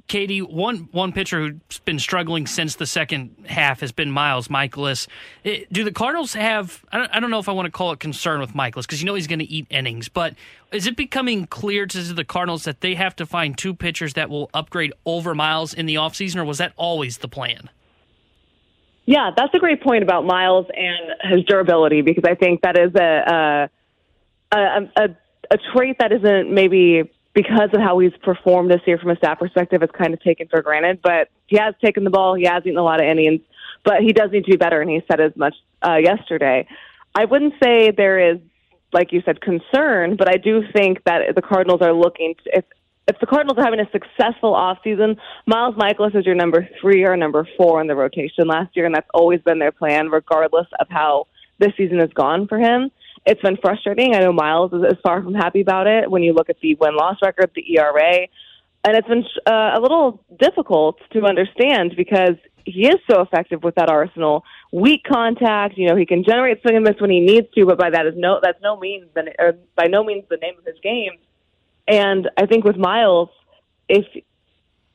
[0.06, 5.08] Katie, one one pitcher who's been struggling since the second half has been Miles Mikolas.
[5.44, 6.84] Eh, do the Cardinals have?
[6.92, 9.00] I don't, I don't know if I want to call it concern with Mikolas because
[9.00, 10.34] you know he's going to eat innings, but
[10.72, 14.30] is it becoming clear to the Cardinals that they have to find two pitchers that
[14.30, 17.68] will upgrade over Miles in the offseason, or was that always the plan?
[19.04, 22.94] Yeah, that's a great point about Miles and his durability because I think that is
[22.94, 23.68] a
[24.52, 24.58] a,
[24.96, 25.16] a,
[25.50, 29.38] a trait that isn't maybe because of how he's performed this year from a staff
[29.38, 31.00] perspective, it's kind of taken for granted.
[31.02, 33.40] But he has taken the ball, he has eaten a lot of innings,
[33.84, 35.54] but he does need to be better, and he said as much
[35.86, 36.66] uh, yesterday.
[37.14, 38.38] I wouldn't say there is,
[38.92, 42.64] like you said, concern, but I do think that the Cardinals are looking to, if
[43.08, 45.16] if the Cardinals are having a successful offseason,
[45.46, 48.94] Miles Mikolas is your number three or number four in the rotation last year, and
[48.94, 51.26] that's always been their plan, regardless of how
[51.58, 52.92] this season has gone for him.
[53.24, 54.14] It's been frustrating.
[54.14, 56.74] I know Miles is, is far from happy about it when you look at the
[56.74, 58.26] win loss record, the ERA,
[58.84, 63.76] and it's been uh, a little difficult to understand because he is so effective with
[63.76, 64.44] that arsenal.
[64.72, 67.78] Weak contact, you know, he can generate swing and miss when he needs to, but
[67.78, 70.64] by that is no that's no means the, or by no means the name of
[70.64, 71.12] his game.
[71.86, 73.28] And I think with Miles,
[73.88, 74.04] if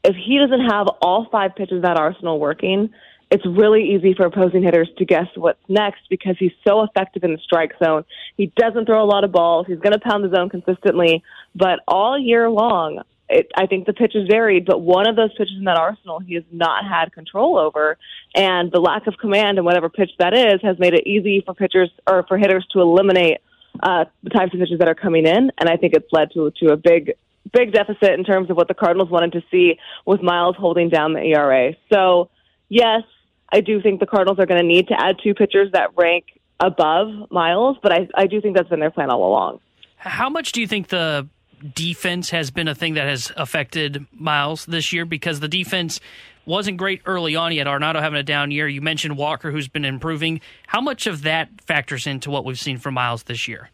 [0.04, 2.90] if he doesn't have all five pitches of that arsenal working,
[3.30, 7.34] it's really easy for opposing hitters to guess what's next because he's so effective in
[7.34, 8.06] the strike zone.
[8.38, 9.68] He doesn't throw a lot of balls.
[9.68, 11.24] He's going to pound the zone consistently,
[11.54, 15.56] but all year long, it, I think the pitches varied, but one of those pitches
[15.58, 17.98] in that arsenal he has not had control over,
[18.34, 21.54] and the lack of command and whatever pitch that is has made it easy for
[21.54, 23.40] pitchers or for hitters to eliminate
[23.84, 26.52] uh, the types of pitches that are coming in, and I think it's led to
[26.62, 27.14] to a big
[27.52, 31.14] big deficit in terms of what the Cardinals wanted to see with Miles holding down
[31.14, 31.74] the ERA.
[31.92, 32.30] So
[32.70, 33.04] yes,
[33.50, 36.26] I do think the Cardinals are going to need to add two pitchers that rank
[36.60, 39.60] above Miles, but I, I do think that's been their plan all along.
[39.98, 41.28] How much do you think the
[41.74, 45.06] defense has been a thing that has affected Miles this year?
[45.06, 46.00] Because the defense
[46.46, 47.52] wasn't great early on.
[47.52, 48.68] Yet Arenado having a down year.
[48.68, 50.42] You mentioned Walker, who's been improving.
[50.68, 53.70] How much of that factors into what we've seen from Miles this year?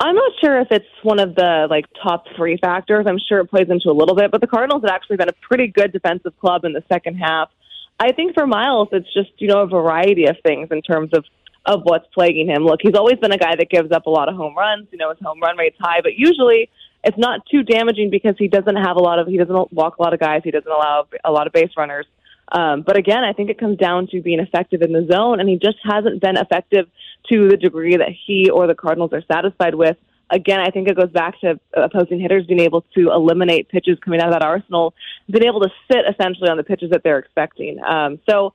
[0.00, 3.06] I'm not sure if it's one of the like top three factors.
[3.08, 5.34] I'm sure it plays into a little bit, but the Cardinals have actually been a
[5.34, 7.48] pretty good defensive club in the second half.
[7.98, 11.24] I think for Miles, it's just you know a variety of things in terms of
[11.66, 12.64] of what's plaguing him.
[12.64, 14.88] Look, he's always been a guy that gives up a lot of home runs.
[14.90, 16.68] You know, his home run rate's high, but usually
[17.02, 20.02] it's not too damaging because he doesn't have a lot of he doesn't walk a
[20.02, 20.42] lot of guys.
[20.44, 22.06] He doesn't allow a lot of base runners.
[22.52, 25.48] Um, but again, I think it comes down to being effective in the zone, and
[25.48, 26.86] he just hasn't been effective
[27.32, 29.96] to the degree that he or the Cardinals are satisfied with.
[30.30, 34.20] Again, I think it goes back to opposing hitters being able to eliminate pitches coming
[34.20, 34.94] out of that arsenal,
[35.30, 37.78] being able to sit essentially on the pitches that they're expecting.
[37.84, 38.54] Um, so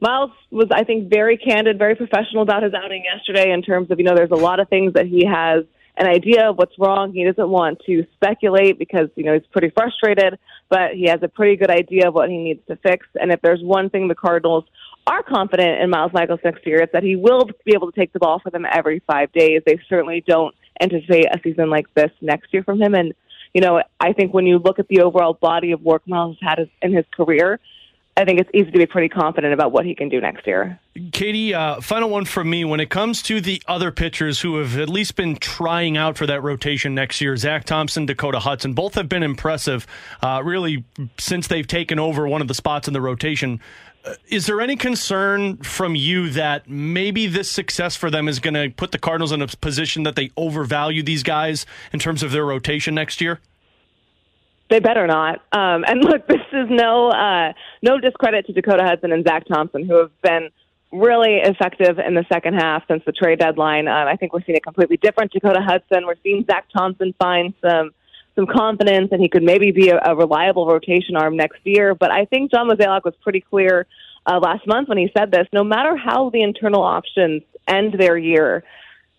[0.00, 3.98] Miles was, I think, very candid, very professional about his outing yesterday in terms of,
[3.98, 5.64] you know, there's a lot of things that he has
[5.96, 7.12] an idea of what's wrong.
[7.12, 10.38] He doesn't want to speculate because, you know, he's pretty frustrated,
[10.70, 13.06] but he has a pretty good idea of what he needs to fix.
[13.20, 14.64] And if there's one thing the Cardinals
[15.06, 18.14] are confident in Miles Mikolas next year, it's that he will be able to take
[18.14, 19.60] the ball for them every five days.
[19.66, 22.94] They certainly don't anticipate a season like this next year from him.
[22.94, 23.14] And,
[23.54, 26.58] you know, I think when you look at the overall body of work Miles has
[26.58, 27.60] had in his career,
[28.16, 30.78] I think it's easy to be pretty confident about what he can do next year.
[31.12, 32.64] Katie, uh, final one from me.
[32.64, 36.26] When it comes to the other pitchers who have at least been trying out for
[36.26, 39.86] that rotation next year, Zack Thompson, Dakota Hudson, both have been impressive,
[40.22, 40.84] uh, really,
[41.18, 43.60] since they've taken over one of the spots in the rotation.
[44.04, 48.54] Uh, is there any concern from you that maybe this success for them is going
[48.54, 52.32] to put the Cardinals in a position that they overvalue these guys in terms of
[52.32, 53.40] their rotation next year?
[54.70, 55.42] They better not.
[55.52, 59.84] Um, and look, this is no uh, no discredit to Dakota Hudson and Zack Thompson,
[59.84, 60.48] who have been
[60.92, 63.86] really effective in the second half since the trade deadline.
[63.86, 66.06] Um, I think we're seeing a completely different Dakota Hudson.
[66.06, 67.90] We're seeing Zack Thompson find some
[68.40, 71.94] some confidence, and he could maybe be a, a reliable rotation arm next year.
[71.94, 73.86] But I think John Mozeliak was pretty clear
[74.26, 75.46] uh, last month when he said this.
[75.52, 78.64] No matter how the internal options end their year,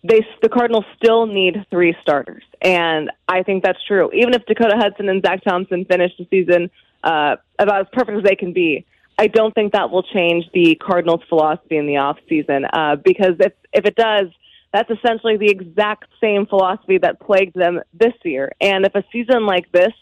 [0.02, 4.10] they the Cardinals still need three starters, and I think that's true.
[4.12, 6.70] Even if Dakota Hudson and Zack Thompson finish the season
[7.04, 8.84] uh, about as perfect as they can be,
[9.18, 12.64] I don't think that will change the Cardinals' philosophy in the off season.
[12.72, 14.28] Uh, because if if it does,
[14.72, 18.52] that's essentially the exact same philosophy that plagued them this year.
[18.60, 19.92] And if a season like this,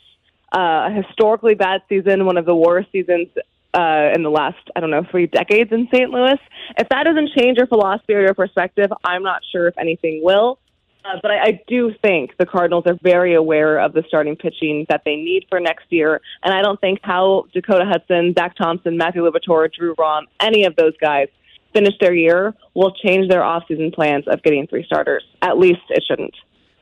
[0.53, 3.29] uh, a historically bad season, one of the worst seasons
[3.75, 6.11] uh, in the last, I don't know, three decades in St.
[6.11, 6.39] Louis.
[6.79, 10.59] If that doesn't change your philosophy or your perspective, I'm not sure if anything will.
[11.05, 14.87] Uh, but I, I do think the Cardinals are very aware of the starting pitching
[14.91, 16.21] that they need for next year.
[16.43, 20.77] And I don't think how Dakota Hudson, Zack Thompson, Matthew Liberatore, Drew Rom, any of
[20.77, 21.29] those guys
[21.73, 25.25] finish their year will change their offseason plans of getting three starters.
[25.43, 26.35] At least it shouldn't.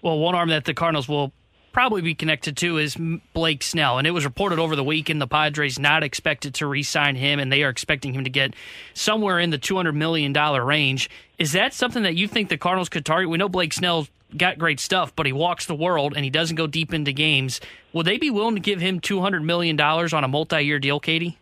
[0.02, 1.32] Well, one arm that the Cardinals will
[1.72, 2.96] probably be connected to is
[3.34, 3.98] Blake Snell.
[3.98, 7.38] And it was reported over the weekend the Padres not expected to re sign him,
[7.38, 8.54] and they are expecting him to get
[8.94, 11.10] somewhere in the $200 million range.
[11.38, 13.30] Is that something that you think the Cardinals could target?
[13.30, 16.56] We know Blake Snell's got great stuff, but he walks the world and he doesn't
[16.56, 17.60] go deep into games.
[17.92, 21.38] Will they be willing to give him $200 million on a multi year deal, Katie?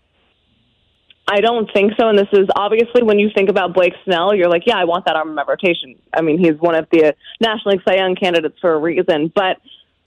[1.28, 2.08] I don't think so.
[2.08, 5.06] And this is obviously when you think about Blake Snell, you're like, yeah, I want
[5.06, 5.96] that arm my rotation.
[6.14, 9.32] I mean, he's one of the National League Cy Young candidates for a reason.
[9.34, 9.58] But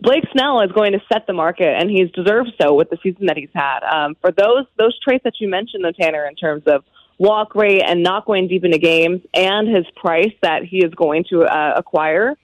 [0.01, 3.25] Blake Snell is going to set the market, and he's deserved so with the season
[3.25, 3.79] that he's had.
[3.83, 6.85] Um, for those those traits that you mentioned, though, Tanner, in terms of
[7.17, 11.25] walk rate and not going deep into games, and his price that he is going
[11.31, 12.37] to uh, acquire,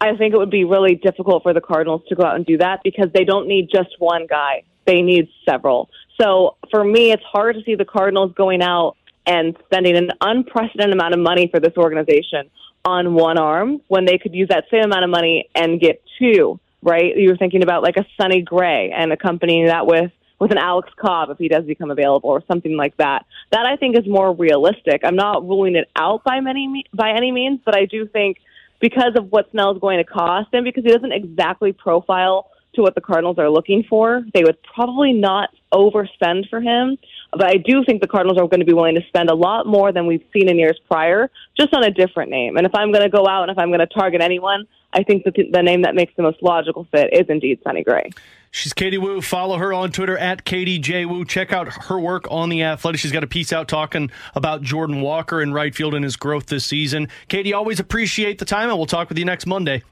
[0.00, 2.58] I think it would be really difficult for the Cardinals to go out and do
[2.58, 4.64] that because they don't need just one guy.
[4.84, 5.88] They need several.
[6.20, 8.96] So for me, it's hard to see the Cardinals going out
[9.26, 12.50] and spending an unprecedented amount of money for this organization
[12.84, 16.58] on one arm when they could use that same amount of money and get two,
[16.82, 17.16] right?
[17.16, 20.90] You were thinking about like a Sonny Gray and accompanying that with with an Alex
[21.00, 23.24] Cobb if he does become available or something like that.
[23.52, 25.00] That I think is more realistic.
[25.02, 28.38] I'm not ruling it out by many by any means, but I do think
[28.78, 32.82] because of what Snell is going to cost and because he doesn't exactly profile to
[32.82, 36.96] what the Cardinals are looking for, they would probably not overspend for him.
[37.32, 39.66] But I do think the Cardinals are going to be willing to spend a lot
[39.66, 42.56] more than we've seen in years prior, just on a different name.
[42.56, 45.02] And if I'm going to go out and if I'm going to target anyone, I
[45.02, 48.10] think that the name that makes the most logical fit is indeed Sonny Gray.
[48.50, 49.20] She's Katie Woo.
[49.20, 51.26] Follow her on Twitter at Katie J Woo.
[51.26, 53.00] Check out her work on the Athletic.
[53.00, 56.46] She's got a piece out talking about Jordan Walker in right field and his growth
[56.46, 57.08] this season.
[57.28, 59.82] Katie, always appreciate the time, and we'll talk with you next Monday.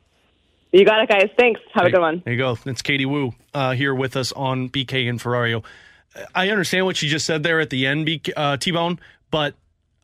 [0.74, 1.30] You got it, guys.
[1.38, 1.60] Thanks.
[1.72, 2.22] Have there, a good one.
[2.24, 2.58] There you go.
[2.66, 5.62] It's Katie Woo uh, here with us on BK and Ferrario.
[6.34, 8.98] I understand what you just said there at the end, uh, T Bone,
[9.30, 9.54] but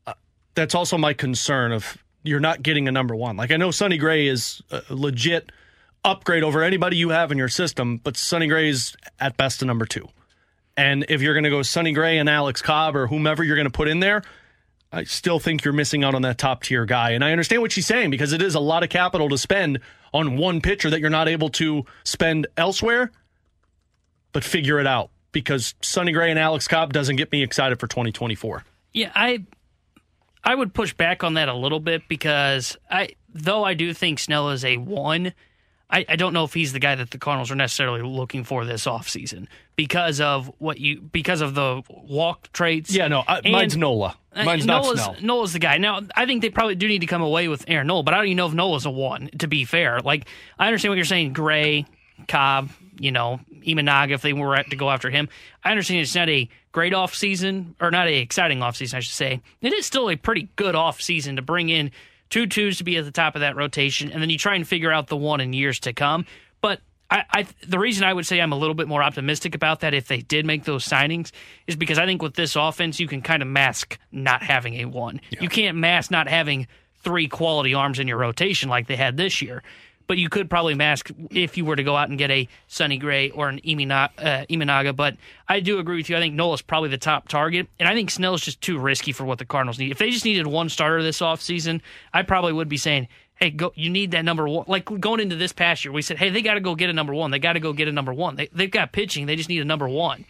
[0.07, 0.15] uh,
[0.55, 3.37] that's also my concern of you're not getting a number one.
[3.37, 5.51] Like I know Sonny Gray is a legit
[6.05, 9.65] upgrade over anybody you have in your system, but Sonny Gray is at best a
[9.65, 10.09] number two.
[10.77, 13.67] And if you're going to go Sonny Gray and Alex Cobb or whomever you're going
[13.67, 14.23] to put in there,
[14.93, 17.11] I still think you're missing out on that top tier guy.
[17.11, 19.81] And I understand what she's saying because it is a lot of capital to spend
[20.13, 23.13] on one pitcher that you're not able to spend elsewhere.
[24.33, 27.87] But figure it out because Sonny Gray and Alex Cobb doesn't get me excited for
[27.87, 28.65] 2024.
[28.93, 29.45] Yeah, I
[30.43, 34.19] I would push back on that a little bit because I though I do think
[34.19, 35.33] Snell is a one,
[35.91, 38.65] I, I don't know if he's the guy that the Cardinals are necessarily looking for
[38.65, 42.95] this offseason because of what you because of the walk traits.
[42.95, 44.17] Yeah, no, I, mine's Nola.
[44.33, 45.27] Uh, Mine's Nola's, not Snell.
[45.27, 45.79] Nola's the guy.
[45.79, 48.19] Now, I think they probably do need to come away with Aaron Nola, but I
[48.19, 50.01] don't even know if Nola's a one, to be fair.
[50.01, 51.85] Like, I understand what you're saying, Gray,
[52.29, 52.71] Cobb,
[53.01, 55.29] you know, Imanaga, if they were to go after him.
[55.65, 59.01] I understand it's not a great off season, or not a exciting off season, I
[59.01, 59.41] should say.
[59.61, 61.91] It is still a pretty good off season to bring in
[62.31, 64.67] two twos to be at the top of that rotation, and then you try and
[64.67, 66.25] figure out the one in years to come.
[66.61, 69.81] But I, I, the reason I would say I'm a little bit more optimistic about
[69.81, 71.33] that if they did make those signings
[71.67, 74.85] is because I think with this offense you can kind of mask not having a
[74.85, 75.21] one.
[75.31, 75.43] Yeah.
[75.43, 76.69] You can't mask not having
[77.03, 79.63] three quality arms in your rotation like they had this year.
[80.11, 82.99] But you could probably mask if you were to go out and get a Sonny
[82.99, 84.93] Gray or an Imanaga, uh.
[84.93, 85.17] But
[85.49, 86.17] I do agree with you.
[86.17, 87.69] I think Nola's probably the top target.
[87.79, 89.93] And I think Snell's just too risky for what the Cardinals need.
[89.93, 91.81] If they just needed one starter this offseason,
[92.13, 93.07] I probably would be saying,
[93.37, 93.73] hey, go.
[93.77, 94.65] You need that number one.
[94.67, 96.93] Like going into this past year, we said, hey, they got to go get a
[96.93, 97.31] number one.
[97.31, 98.35] They got to go get a number one.
[98.35, 99.27] They, they've got pitching.
[99.27, 100.25] They just need a number one.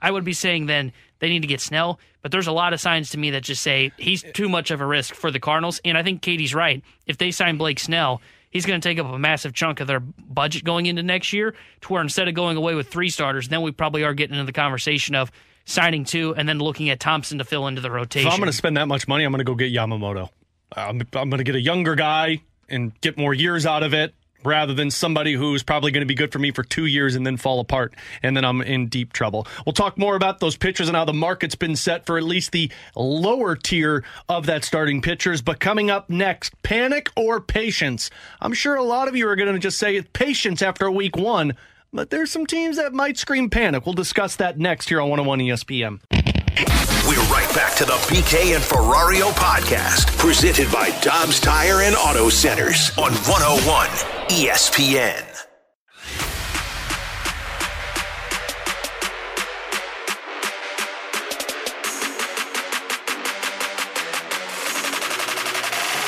[0.00, 2.80] I would be saying then they need to get Snell, but there's a lot of
[2.80, 5.82] signs to me that just say he's too much of a risk for the Cardinals.
[5.84, 6.82] And I think Katie's right.
[7.06, 10.00] If they sign Blake Snell, he's going to take up a massive chunk of their
[10.00, 13.62] budget going into next year to where instead of going away with three starters, then
[13.62, 15.30] we probably are getting into the conversation of
[15.64, 18.26] signing two and then looking at Thompson to fill into the rotation.
[18.28, 20.30] If I'm going to spend that much money, I'm going to go get Yamamoto.
[20.72, 24.14] I'm, I'm going to get a younger guy and get more years out of it
[24.44, 27.26] rather than somebody who's probably going to be good for me for two years and
[27.26, 29.46] then fall apart and then I'm in deep trouble.
[29.66, 32.52] We'll talk more about those pitchers and how the market's been set for at least
[32.52, 35.42] the lower tier of that starting pitchers.
[35.42, 38.10] But coming up next, panic or patience?
[38.40, 41.54] I'm sure a lot of you are going to just say patience after week one,
[41.92, 43.86] but there's some teams that might scream panic.
[43.86, 46.27] We'll discuss that next here on 101 ESPN.
[47.08, 52.28] We're right back to the BK and Ferrario podcast, presented by Dobbs Tire and Auto
[52.28, 53.88] Centers on 101
[54.28, 55.24] ESPN.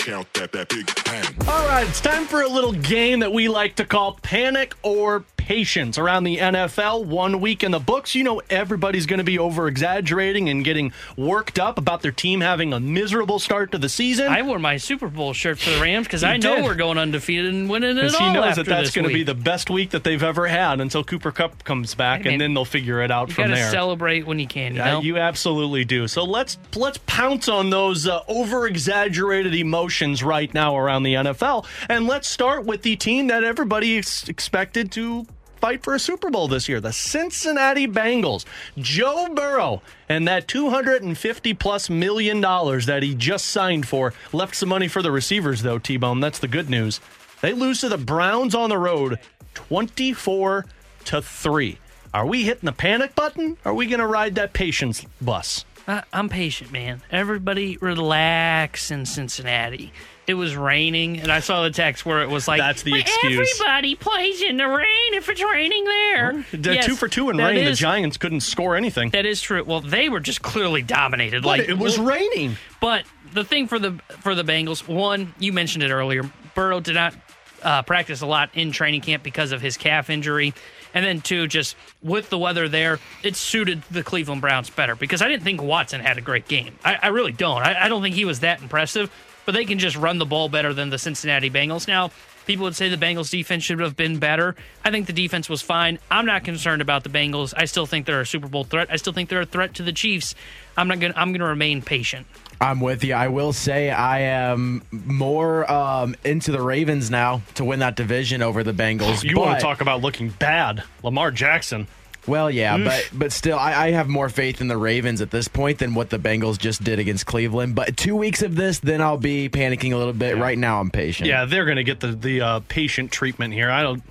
[0.04, 1.24] Count that, that big bang.
[1.48, 5.24] All right, it's time for a little game that we like to call Panic or
[5.54, 7.06] Patience around the NFL.
[7.06, 8.14] One week in the books.
[8.14, 12.40] You know, everybody's going to be over exaggerating and getting worked up about their team
[12.40, 14.28] having a miserable start to the season.
[14.28, 16.64] I wore my Super Bowl shirt for the Rams because I know did.
[16.64, 18.28] we're going undefeated and winning it all.
[18.28, 21.02] he knows that that's going to be the best week that they've ever had until
[21.02, 23.56] Cooper Kupp comes back, I mean, and then they'll figure it out You from to
[23.56, 23.70] there.
[23.72, 24.76] celebrate when you can.
[24.76, 26.06] You Uh, know, you absolutely do.
[26.06, 31.66] So let's let's pounce on those uh, over exaggerated emotions right now around the NFL,
[31.88, 35.26] and let's start with the team that everybody ex- expected to
[35.60, 38.44] fight for a Super Bowl this year, the Cincinnati Bengals.
[38.78, 44.68] Joe Burrow and that 250 plus million dollars that he just signed for left some
[44.68, 46.20] money for the receivers though, T-Bone.
[46.20, 47.00] That's the good news.
[47.42, 49.18] They lose to the Browns on the road
[49.54, 50.66] 24
[51.06, 51.78] to 3.
[52.12, 53.56] Are we hitting the panic button?
[53.64, 55.64] Are we going to ride that patience bus?
[55.86, 57.02] I, I'm patient, man.
[57.10, 59.92] Everybody relax in Cincinnati.
[60.30, 63.00] It was raining, and I saw the text where it was like, That's the "But
[63.00, 66.44] excuse." Everybody plays in the rain if it's raining there.
[66.52, 67.64] Yes, two for two in that rain.
[67.64, 69.10] the is- Giants couldn't score anything.
[69.10, 69.64] That is true.
[69.64, 71.44] Well, they were just clearly dominated.
[71.44, 72.56] Like it was raining.
[72.80, 76.22] But the thing for the for the Bengals, one, you mentioned it earlier.
[76.54, 77.14] Burrow did not
[77.62, 80.54] uh, practice a lot in training camp because of his calf injury,
[80.94, 85.22] and then two, just with the weather there, it suited the Cleveland Browns better because
[85.22, 86.78] I didn't think Watson had a great game.
[86.84, 87.62] I, I really don't.
[87.62, 89.10] I, I don't think he was that impressive.
[89.46, 91.88] But they can just run the ball better than the Cincinnati Bengals.
[91.88, 92.10] Now,
[92.46, 94.54] people would say the Bengals defense should have been better.
[94.84, 95.98] I think the defense was fine.
[96.10, 97.54] I'm not concerned about the Bengals.
[97.56, 98.88] I still think they're a Super Bowl threat.
[98.90, 100.34] I still think they're a threat to the Chiefs.
[100.76, 101.12] I'm not going.
[101.12, 102.26] to I'm going to remain patient.
[102.60, 103.14] I'm with you.
[103.14, 108.42] I will say I am more um, into the Ravens now to win that division
[108.42, 109.24] over the Bengals.
[109.24, 110.82] You want to talk about looking bad?
[111.02, 111.88] Lamar Jackson.
[112.26, 112.84] Well, yeah, Oof.
[112.84, 115.94] but but still, I, I have more faith in the Ravens at this point than
[115.94, 117.74] what the Bengals just did against Cleveland.
[117.74, 120.36] But two weeks of this, then I'll be panicking a little bit.
[120.36, 121.28] Right now, I'm patient.
[121.28, 123.70] Yeah, they're going to get the the uh, patient treatment here.
[123.70, 124.02] I don't.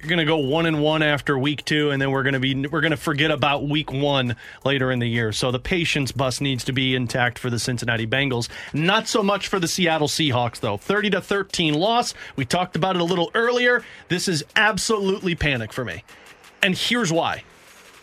[0.00, 2.40] You're going to go one and one after week two, and then we're going to
[2.40, 5.32] be we're going to forget about week one later in the year.
[5.32, 8.48] So the patience bus needs to be intact for the Cincinnati Bengals.
[8.74, 10.76] Not so much for the Seattle Seahawks, though.
[10.76, 12.12] Thirty to thirteen loss.
[12.36, 13.82] We talked about it a little earlier.
[14.08, 16.02] This is absolutely panic for me,
[16.64, 17.44] and here's why.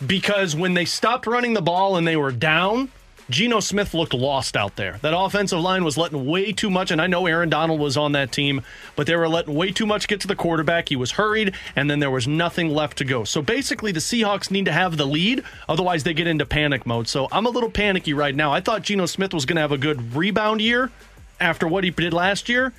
[0.05, 2.89] Because when they stopped running the ball and they were down,
[3.30, 4.99] Geno Smith looked lost out there.
[5.01, 8.12] That offensive line was letting way too much, and I know Aaron Donald was on
[8.12, 8.62] that team,
[8.95, 10.89] but they were letting way too much get to the quarterback.
[10.89, 13.24] He was hurried, and then there was nothing left to go.
[13.24, 17.07] So basically, the Seahawks need to have the lead, otherwise, they get into panic mode.
[17.07, 18.51] So I'm a little panicky right now.
[18.51, 20.91] I thought Geno Smith was going to have a good rebound year
[21.39, 22.74] after what he did last year,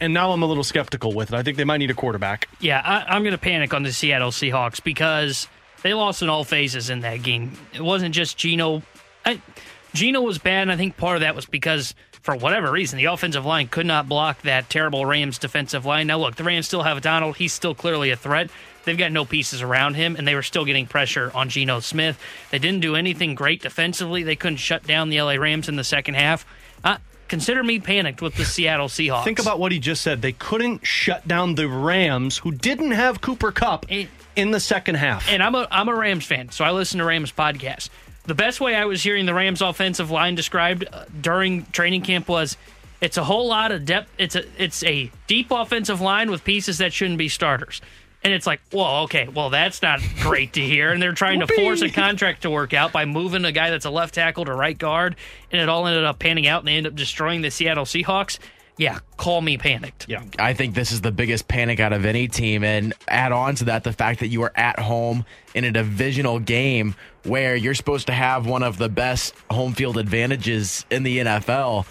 [0.00, 1.36] and now I'm a little skeptical with it.
[1.36, 2.48] I think they might need a quarterback.
[2.60, 5.48] Yeah, I, I'm going to panic on the Seattle Seahawks because
[5.82, 7.52] they lost in all phases in that game.
[7.72, 8.82] It wasn't just Geno.
[9.24, 9.40] I,
[9.94, 13.06] Geno was bad, and I think part of that was because, for whatever reason, the
[13.06, 16.06] offensive line could not block that terrible Rams defensive line.
[16.06, 17.36] Now, look, the Rams still have Donald.
[17.36, 18.50] He's still clearly a threat.
[18.84, 22.18] They've got no pieces around him, and they were still getting pressure on Geno Smith.
[22.50, 24.22] They didn't do anything great defensively.
[24.22, 26.46] They couldn't shut down the LA Rams in the second half.
[27.30, 29.22] Consider me panicked with the Seattle Seahawks.
[29.22, 30.20] Think about what he just said.
[30.20, 35.30] They couldn't shut down the Rams, who didn't have Cooper Kupp in the second half.
[35.30, 37.88] and I'm a I'm a Rams fan, so I listen to Rams podcasts.
[38.24, 42.28] The best way I was hearing the Rams offensive line described uh, during training camp
[42.28, 42.56] was
[43.00, 44.10] it's a whole lot of depth.
[44.18, 47.80] It's a it's a deep offensive line with pieces that shouldn't be starters.
[48.22, 50.92] And it's like, well, okay, well, that's not great to hear.
[50.92, 53.86] And they're trying to force a contract to work out by moving a guy that's
[53.86, 55.16] a left tackle to right guard,
[55.50, 58.38] and it all ended up panning out, and they end up destroying the Seattle Seahawks.
[58.76, 60.06] Yeah, call me panicked.
[60.08, 60.22] Yeah.
[60.38, 62.64] I think this is the biggest panic out of any team.
[62.64, 66.38] And add on to that the fact that you are at home in a divisional
[66.38, 66.94] game
[67.24, 71.84] where you're supposed to have one of the best home field advantages in the NFL.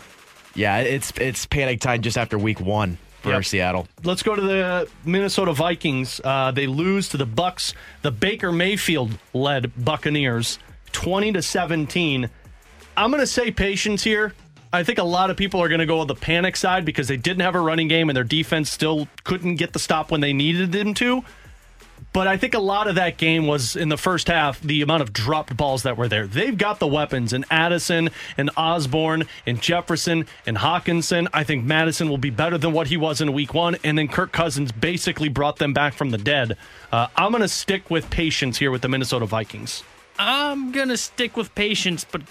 [0.55, 3.45] Yeah, it's it's panic time just after week one for Yep.
[3.45, 3.88] Seattle.
[4.03, 6.22] Let's go to the Minnesota Vikings.
[6.24, 7.74] Uh, they lose to the Bucks.
[8.01, 10.59] The Baker Mayfield led Buccaneers,
[10.91, 12.30] twenty to seventeen.
[12.97, 14.34] I'm going to say patience here.
[14.72, 17.07] I think a lot of people are going to go on the panic side because
[17.07, 20.22] they didn't have a running game and their defense still couldn't get the stop when
[20.22, 21.24] they needed them to.
[22.12, 25.03] But I think a lot of that game was in the first half, the amount
[25.03, 26.26] of dropped balls that were there.
[26.26, 31.28] They've got the weapons in Addison and Osborne and Jefferson and Hockenson.
[31.34, 33.78] I think Madison will be better than what he was in week one.
[33.84, 36.57] And then Kirk Cousins basically brought them back from the dead.
[36.91, 39.84] Uh, I'm going to stick with patience here with the Minnesota Vikings.
[40.20, 42.22] I'm gonna stick with patience, but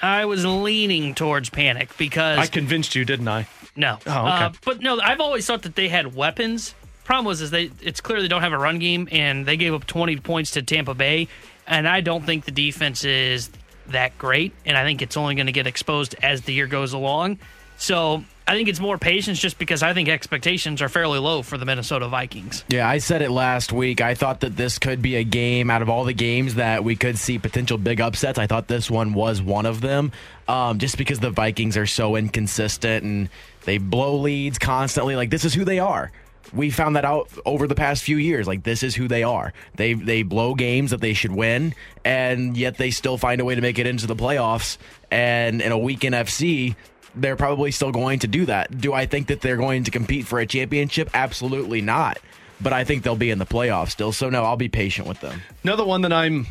[0.00, 3.48] I was leaning towards panic because I convinced you, didn't I?
[3.74, 3.98] No.
[4.06, 4.44] Oh, okay.
[4.44, 6.76] Uh, but no, I've always thought that they had weapons.
[7.04, 9.74] Problem was is they it's clear they don't have a run game and they gave
[9.74, 11.28] up 20 points to Tampa Bay
[11.66, 13.50] and I don't think the defense is
[13.88, 16.92] that great and I think it's only going to get exposed as the year goes
[16.92, 17.38] along.
[17.76, 21.56] So, I think it's more patience just because I think expectations are fairly low for
[21.56, 22.62] the Minnesota Vikings.
[22.68, 24.02] Yeah, I said it last week.
[24.02, 26.94] I thought that this could be a game out of all the games that we
[26.94, 28.38] could see potential big upsets.
[28.38, 30.12] I thought this one was one of them,
[30.46, 33.30] um, just because the Vikings are so inconsistent and
[33.64, 35.16] they blow leads constantly.
[35.16, 36.12] Like this is who they are.
[36.52, 38.46] We found that out over the past few years.
[38.46, 39.52] Like this is who they are.
[39.76, 41.74] They they blow games that they should win,
[42.04, 44.78] and yet they still find a way to make it into the playoffs.
[45.10, 46.76] And in a weak NFC,
[47.14, 48.78] they're probably still going to do that.
[48.78, 51.10] Do I think that they're going to compete for a championship?
[51.14, 52.18] Absolutely not.
[52.60, 54.12] But I think they'll be in the playoffs still.
[54.12, 55.42] So no, I'll be patient with them.
[55.62, 56.46] Another one that I'm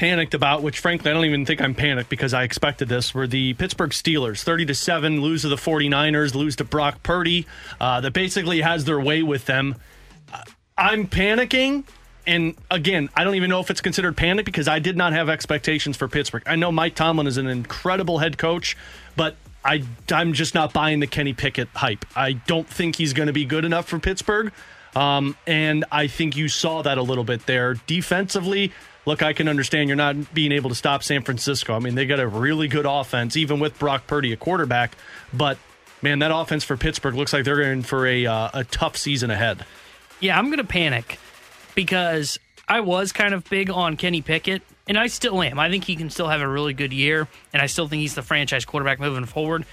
[0.00, 3.26] panicked about, which frankly I don't even think I'm panicked because I expected this, were
[3.26, 4.42] the Pittsburgh Steelers.
[4.42, 7.46] 30 to 7, lose to the 49ers, lose to Brock Purdy.
[7.78, 9.74] Uh, that basically has their way with them.
[10.78, 11.84] I'm panicking.
[12.26, 15.28] And again, I don't even know if it's considered panic because I did not have
[15.28, 16.44] expectations for Pittsburgh.
[16.46, 18.78] I know Mike Tomlin is an incredible head coach,
[19.16, 22.06] but I, I'm just not buying the Kenny Pickett hype.
[22.16, 24.50] I don't think he's going to be good enough for Pittsburgh.
[24.96, 27.74] Um, and I think you saw that a little bit there.
[27.86, 28.72] Defensively,
[29.06, 31.74] look, I can understand you're not being able to stop San Francisco.
[31.74, 34.96] I mean, they got a really good offense, even with Brock Purdy, a quarterback.
[35.32, 35.58] But,
[36.02, 39.30] man, that offense for Pittsburgh looks like they're in for a, uh, a tough season
[39.30, 39.64] ahead.
[40.20, 41.18] Yeah, I'm going to panic
[41.74, 42.38] because
[42.68, 45.58] I was kind of big on Kenny Pickett, and I still am.
[45.58, 48.14] I think he can still have a really good year, and I still think he's
[48.14, 49.64] the franchise quarterback moving forward.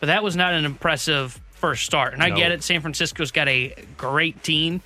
[0.00, 2.12] But that was not an impressive first start.
[2.14, 2.36] And I No.
[2.36, 2.62] get it.
[2.62, 4.80] San Francisco's got a great team.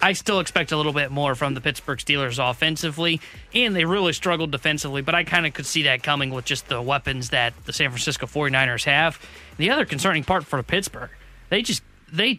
[0.00, 3.20] I still expect a little bit more from the Pittsburgh Steelers offensively,
[3.54, 6.68] and they really struggled defensively, but I kind of could see that coming with just
[6.68, 9.20] the weapons that the San Francisco 49ers have.
[9.56, 11.10] The other concerning part for Pittsburgh,
[11.48, 11.82] they just,
[12.12, 12.38] they,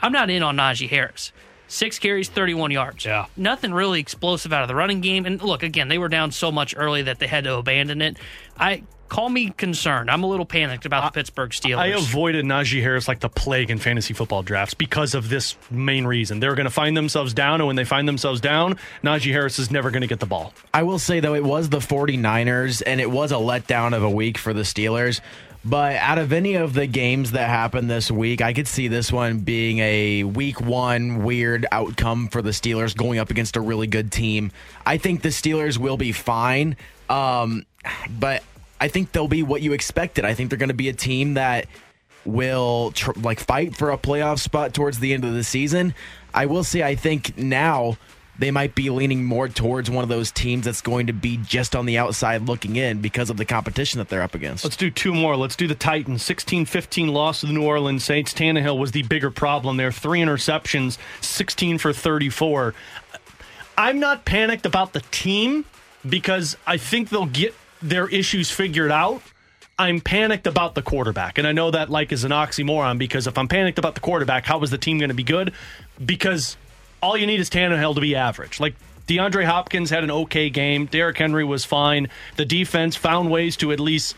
[0.00, 1.32] I'm not in on Najee Harris.
[1.68, 3.04] Six carries, 31 yards.
[3.04, 3.26] Yeah.
[3.36, 5.26] Nothing really explosive out of the running game.
[5.26, 8.16] And look, again, they were down so much early that they had to abandon it.
[8.56, 10.10] I call me concerned.
[10.10, 11.78] I'm a little panicked about the Pittsburgh Steelers.
[11.78, 16.06] I avoided Najee Harris like the plague in fantasy football drafts because of this main
[16.06, 16.40] reason.
[16.40, 19.70] They're going to find themselves down, and when they find themselves down, Najee Harris is
[19.70, 20.52] never going to get the ball.
[20.74, 24.10] I will say, though, it was the 49ers, and it was a letdown of a
[24.10, 25.20] week for the Steelers.
[25.66, 29.10] But out of any of the games that happened this week, I could see this
[29.10, 33.88] one being a week one weird outcome for the Steelers going up against a really
[33.88, 34.52] good team.
[34.86, 36.76] I think the Steelers will be fine,
[37.10, 37.66] um,
[38.08, 38.44] but
[38.80, 40.24] I think they'll be what you expected.
[40.24, 41.66] I think they're going to be a team that
[42.24, 45.94] will tr- like fight for a playoff spot towards the end of the season.
[46.34, 47.96] I will say, I think now
[48.38, 51.74] they might be leaning more towards one of those teams that's going to be just
[51.74, 54.64] on the outside looking in because of the competition that they're up against.
[54.64, 55.36] Let's do two more.
[55.36, 56.22] Let's do the Titans.
[56.22, 58.34] 16 15 loss to the New Orleans Saints.
[58.34, 59.92] Tannehill was the bigger problem there.
[59.92, 62.74] Three interceptions, 16 for 34.
[63.78, 65.64] I'm not panicked about the team
[66.06, 69.22] because I think they'll get their issues figured out.
[69.78, 71.36] I'm panicked about the quarterback.
[71.36, 74.46] And I know that like is an oxymoron because if I'm panicked about the quarterback,
[74.46, 75.52] how is the team going to be good?
[76.04, 76.56] Because
[77.02, 78.58] all you need is Tannehill to be average.
[78.58, 78.74] Like
[79.06, 80.86] DeAndre Hopkins had an okay game.
[80.86, 82.08] Derrick Henry was fine.
[82.36, 84.16] The defense found ways to at least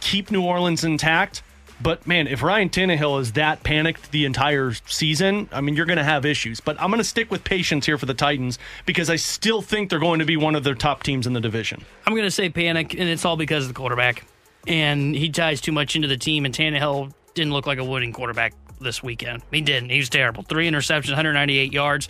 [0.00, 1.42] keep New Orleans intact.
[1.82, 5.98] But man, if Ryan Tannehill is that panicked the entire season, I mean, you're going
[5.98, 6.60] to have issues.
[6.60, 9.90] But I'm going to stick with patience here for the Titans because I still think
[9.90, 11.84] they're going to be one of their top teams in the division.
[12.06, 14.24] I'm going to say panic, and it's all because of the quarterback.
[14.66, 18.12] And he ties too much into the team, and Tannehill didn't look like a winning
[18.12, 19.42] quarterback this weekend.
[19.50, 19.90] He didn't.
[19.90, 20.42] He was terrible.
[20.44, 22.08] Three interceptions, 198 yards.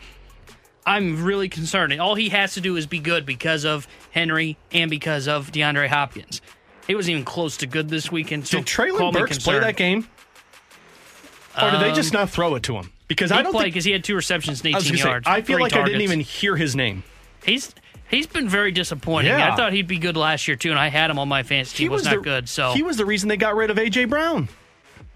[0.84, 1.92] I'm really concerned.
[1.92, 5.52] And all he has to do is be good because of Henry and because of
[5.52, 6.42] DeAndre Hopkins.
[6.86, 8.46] He wasn't even close to good this weekend.
[8.48, 10.08] So Did Treylon Burks play that game?
[11.60, 12.90] Or did they just Um, not throw it to him?
[13.08, 15.30] Because I don't think because he had two receptions and 18 gonna say.
[15.30, 17.02] I feel like I didn't even hear his name.
[17.44, 17.74] He's
[18.08, 19.30] he's been very disappointing.
[19.32, 19.52] Yeah.
[19.52, 21.76] I thought he'd be good last year too, and I had him on my fantasy
[21.76, 21.84] team.
[21.84, 22.48] He was, was not the- good.
[22.48, 24.48] So He was the reason they got rid of AJ Brown.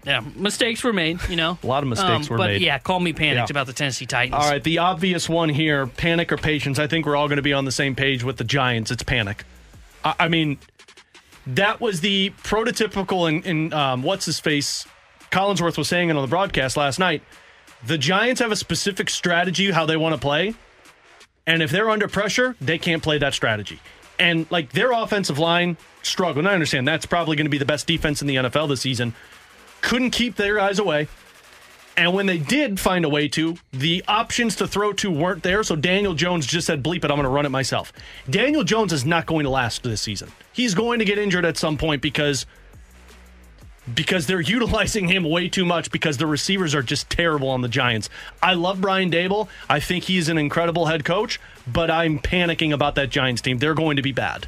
[0.05, 1.19] yeah, mistakes were made.
[1.27, 2.61] You know, A lot of mistakes Um, were but made.
[2.61, 3.53] yeah, call me panicked Yeah.
[3.53, 4.35] about the Tennessee Titans.
[4.43, 6.77] All right, the obvious one here panic or patience.
[6.77, 8.91] I think we're all going to be on the same page with the Giants.
[8.91, 9.43] It's panic.
[10.05, 10.59] I, I mean,
[11.47, 14.85] that was the prototypical, and in, um, what's his face?
[15.31, 17.21] Collinsworth was saying it on the broadcast last night.
[17.85, 20.55] The Giants have a specific strategy how they want to play.
[21.45, 23.79] And if they're under pressure, they can't play that strategy.
[24.19, 26.39] And like their offensive line struggled.
[26.39, 28.81] And I understand that's probably going to be the best defense in the NFL this
[28.81, 29.13] season.
[29.81, 31.07] Couldn't keep their eyes away.
[31.97, 35.63] And when they did find a way to, the options to throw to weren't there.
[35.63, 37.91] So Daniel Jones just said, bleep it, I'm going to run it myself.
[38.29, 40.31] Daniel Jones is not going to last this season.
[40.53, 42.45] He's going to get injured at some point because
[43.95, 47.67] because they're utilizing him way too much because the receivers are just terrible on the
[47.67, 48.09] Giants.
[48.43, 49.47] I love Brian Daboll.
[49.67, 53.57] I think he's an incredible head coach, but I'm panicking about that Giants team.
[53.57, 54.47] They're going to be bad.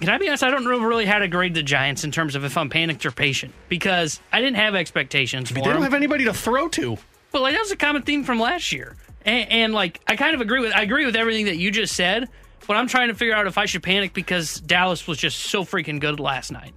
[0.00, 0.42] Can I be honest?
[0.42, 3.04] I don't know really how to grade the Giants in terms of if I'm panicked
[3.04, 5.84] or patient because I didn't have expectations I for mean, they don't them.
[5.84, 6.96] have anybody to throw to.
[7.32, 10.34] But like that was a common theme from last year, and, and like I kind
[10.34, 12.28] of agree with I agree with everything that you just said.
[12.66, 15.64] But I'm trying to figure out if I should panic because Dallas was just so
[15.64, 16.72] freaking good last night.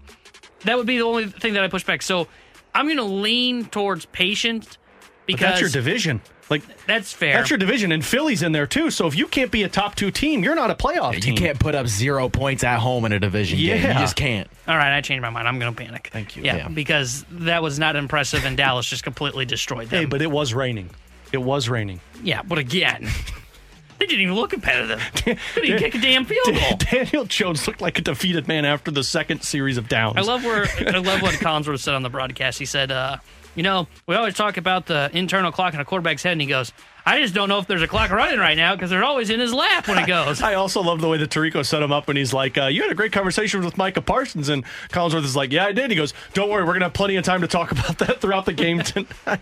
[0.62, 2.02] That would be the only thing that I push back.
[2.02, 2.28] So
[2.74, 6.22] I'm going to lean towards patient But because that's your division.
[6.54, 7.34] Like that's fair.
[7.38, 8.92] That's your division, and Philly's in there too.
[8.92, 11.34] So if you can't be a top two team, you're not a playoff team.
[11.34, 13.66] You can't put up zero points at home in a division game.
[13.68, 14.00] You Yeah.
[14.00, 14.48] just can't.
[14.68, 15.48] All right, I changed my mind.
[15.48, 16.10] I'm going to panic.
[16.14, 16.44] Thank you.
[16.44, 16.68] Yeah, Yeah.
[16.68, 20.00] because that was not impressive, and Dallas just completely destroyed them.
[20.00, 20.90] Hey, but it was raining.
[21.32, 22.00] It was raining.
[22.24, 23.10] yeah, but again,
[24.00, 25.02] they didn't even look competitive.
[25.26, 26.78] They didn't even kick a damn field goal.
[26.78, 30.18] Daniel Jones looked like a defeated man after the second series of downs.
[30.18, 32.60] I love where I love what Collinsworth said on the broadcast.
[32.60, 33.18] He said, uh,
[33.56, 36.48] "You know, we always talk about the internal clock in a quarterback's head, and he
[36.48, 36.72] goes,
[37.06, 39.40] I just don't know if there's a clock running right now because they're always in
[39.40, 40.42] his lap when it goes.
[40.44, 42.82] I also love the way that Tirico set him up when he's like, uh, "You
[42.82, 45.98] had a great conversation with Micah Parsons," and Collinsworth is like, "Yeah, I did." He
[45.98, 48.54] goes, "Don't worry, we're gonna have plenty of time to talk about that throughout the
[48.54, 49.42] game tonight."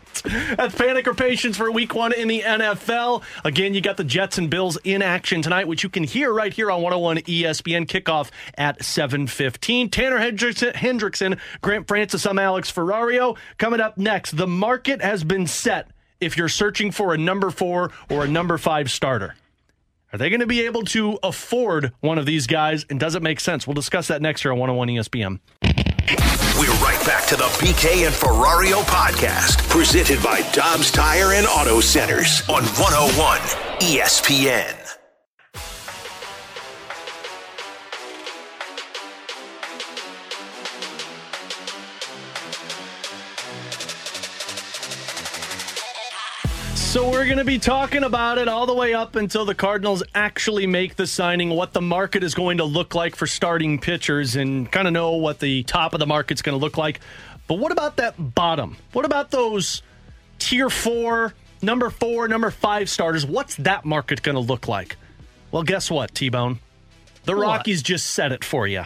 [0.58, 3.22] That's panic or patience for Week One in the NFL.
[3.44, 6.54] Again, you got the Jets and Bills in action tonight, which you can hear right
[6.54, 7.86] here on 101 ESPN.
[7.86, 9.90] Kickoff at 7:15.
[9.90, 13.38] Tanner Hendrickson, Hendrickson, Grant Francis, I'm Alex Ferrario.
[13.60, 15.90] Coming up next, the market has been set
[16.22, 19.36] if you're searching for a number four or a number five starter.
[20.14, 22.86] Are they going to be able to afford one of these guys?
[22.90, 23.66] And does it make sense?
[23.66, 25.40] We'll discuss that next year on 101 ESPN.
[26.60, 31.80] We're right back to the BK and Ferrario podcast, presented by Dobbs Tire and Auto
[31.80, 33.40] Centers on 101
[33.80, 34.81] ESPN.
[46.92, 50.04] So we're going to be talking about it all the way up until the Cardinals
[50.14, 54.36] actually make the signing, what the market is going to look like for starting pitchers,
[54.36, 57.00] and kind of know what the top of the market's going to look like.
[57.48, 58.76] But what about that bottom?
[58.92, 59.84] What about those
[60.38, 63.26] tier four, number four, number five starters?
[63.26, 64.98] What's that market going to look like?
[65.50, 66.60] Well, guess what, T Bone?
[67.24, 67.42] The What?
[67.42, 68.84] Rockies just said it for you.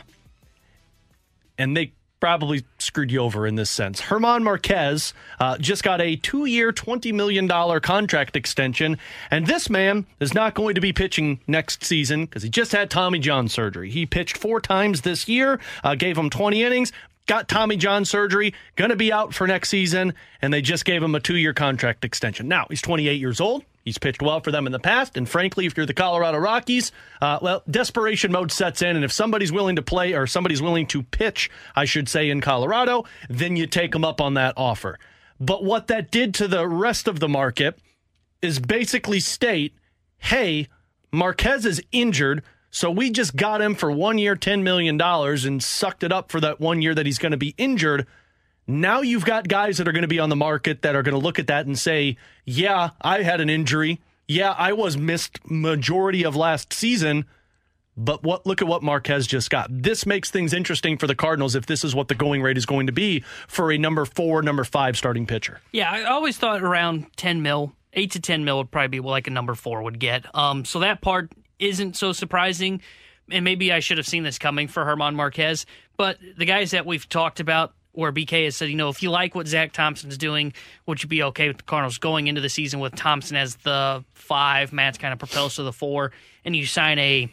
[1.57, 1.94] And they
[2.25, 4.01] probably screwed you over in this sense.
[4.01, 7.47] Germán Marquez uh, just got a two year, $20 million
[7.81, 8.97] contract extension.
[9.29, 12.89] And this man is not going to be pitching next season because he just had
[12.89, 13.91] Tommy John surgery.
[13.91, 16.91] He pitched four times this year, uh, gave him 20 innings.
[17.27, 21.01] Got Tommy John surgery, going to be out for next season, and they just gave
[21.01, 22.47] him a two year contract extension.
[22.47, 23.65] Now, he's 28 years old.
[23.83, 26.91] He's pitched well for them in the past, and frankly, if you're the Colorado Rockies,
[27.21, 30.87] uh, well, desperation mode sets in, and if somebody's willing to play or somebody's willing
[30.87, 34.97] to pitch, I should say, in Colorado, then you take them up on that offer.
[35.39, 37.77] But what that did to the rest of the market
[38.41, 39.75] is basically state,
[40.17, 40.67] hey,
[41.11, 42.43] Marquez is injured,
[42.75, 46.41] so we just got him for one year, $10 million, and sucked it up for
[46.41, 48.05] that one year that he's going to be injured.
[48.67, 51.17] Now you've got guys that are going to be on the market that are going
[51.17, 54.01] to look at that and say, yeah, I had an injury.
[54.27, 57.23] Yeah, I was missed majority of last season.
[57.95, 59.67] But what look at what Marquez just got.
[59.69, 62.65] This makes things interesting for the Cardinals if this is what the going rate is
[62.65, 65.61] going to be for a number four, number five starting pitcher.
[65.71, 69.11] Yeah, I always thought around 10 mil, 8 to 10 mil would probably be what
[69.11, 70.25] like a number four would get.
[70.35, 72.81] Um, so that part isn't so surprising.
[73.31, 75.65] And maybe I should have seen this coming for Germán Marquez.
[75.97, 79.09] But the guys that we've talked about, where BK has said, you know, if you
[79.09, 80.53] like what Zack Thompson's doing,
[80.85, 84.03] would you be okay with the Cardinals going into the season with Thompson as the
[84.13, 86.11] five, Matz kind of propels to the four,
[86.43, 87.31] and you sign a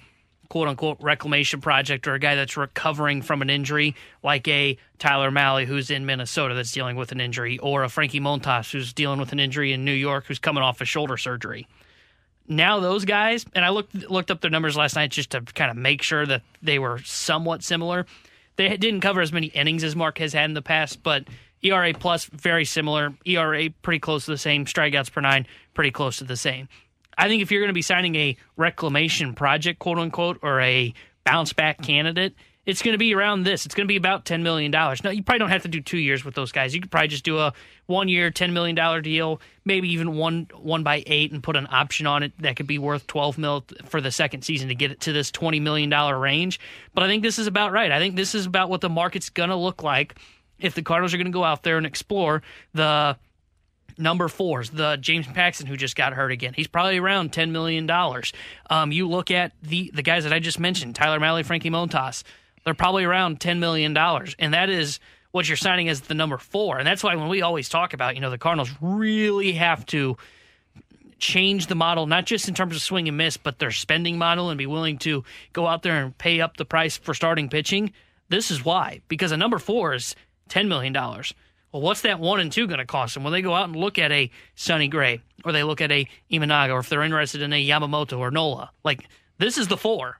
[0.48, 5.30] quote unquote reclamation project or a guy that's recovering from an injury, like a Tyler
[5.30, 9.18] Mahle who's in Minnesota that's dealing with an injury, or a Frankie Montas who's dealing
[9.18, 11.66] with an injury in New York who's coming off a shoulder surgery.
[12.48, 15.70] Now those guys, and I looked looked up their numbers last night just to kind
[15.70, 18.06] of make sure that they were somewhat similar.
[18.56, 21.24] They didn't cover as many innings as Mark has had in the past, but
[21.62, 23.14] ERA plus very similar.
[23.24, 24.66] ERA pretty close to the same.
[24.66, 26.68] Strikeouts per nine pretty close to the same.
[27.16, 30.92] I think if you're going to be signing a reclamation project, quote unquote, or a
[31.24, 33.66] bounce back candidate, it's going to be around this.
[33.66, 34.70] It's going to be about $10 million.
[34.70, 36.74] Now, you probably don't have to do two years with those guys.
[36.74, 37.52] You could probably just do a
[37.86, 42.06] one year, $10 million deal, maybe even one one by eight and put an option
[42.06, 45.00] on it that could be worth 12 mil for the second season to get it
[45.00, 46.60] to this $20 million range.
[46.94, 47.90] But I think this is about right.
[47.90, 50.16] I think this is about what the market's going to look like
[50.60, 52.42] if the Cardinals are going to go out there and explore
[52.74, 53.16] the
[53.98, 56.54] number fours, the James Paxton who just got hurt again.
[56.54, 58.32] He's probably around ten million dollars.
[58.70, 62.22] Um, you look at the the guys that I just mentioned, Tyler Mahle, Frankie Montas.
[62.64, 65.00] They're probably around ten million dollars, and that is
[65.32, 66.78] what you're signing as the number four.
[66.78, 70.16] And that's why when we always talk about, you know, the Cardinals really have to
[71.18, 74.50] change the model, not just in terms of swing and miss, but their spending model
[74.50, 77.92] and be willing to go out there and pay up the price for starting pitching.
[78.28, 80.14] This is why, because a number four is
[80.50, 80.92] $10 million.
[80.92, 83.76] Well, what's that one and two going to cost them when they go out and
[83.76, 87.40] look at a Sonny Gray or they look at a Imanaga or if they're interested
[87.40, 88.70] in a Yamamoto or Nola?
[88.84, 89.08] Like,
[89.38, 90.18] this is the four.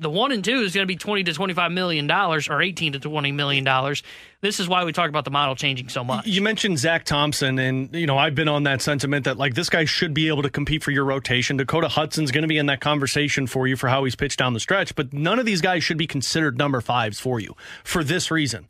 [0.00, 2.62] The one and two is going to be twenty to twenty five million dollars or
[2.62, 4.02] eighteen to twenty million dollars.
[4.40, 6.26] This is why we talk about the model changing so much.
[6.26, 9.68] You mentioned Zack Thompson, and you know I've been on that sentiment that like this
[9.68, 11.56] guy should be able to compete for your rotation.
[11.56, 14.54] Dakota Hudson's going to be in that conversation for you for how he's pitched down
[14.54, 18.04] the stretch, but none of these guys should be considered number fives for you for
[18.04, 18.68] this reason.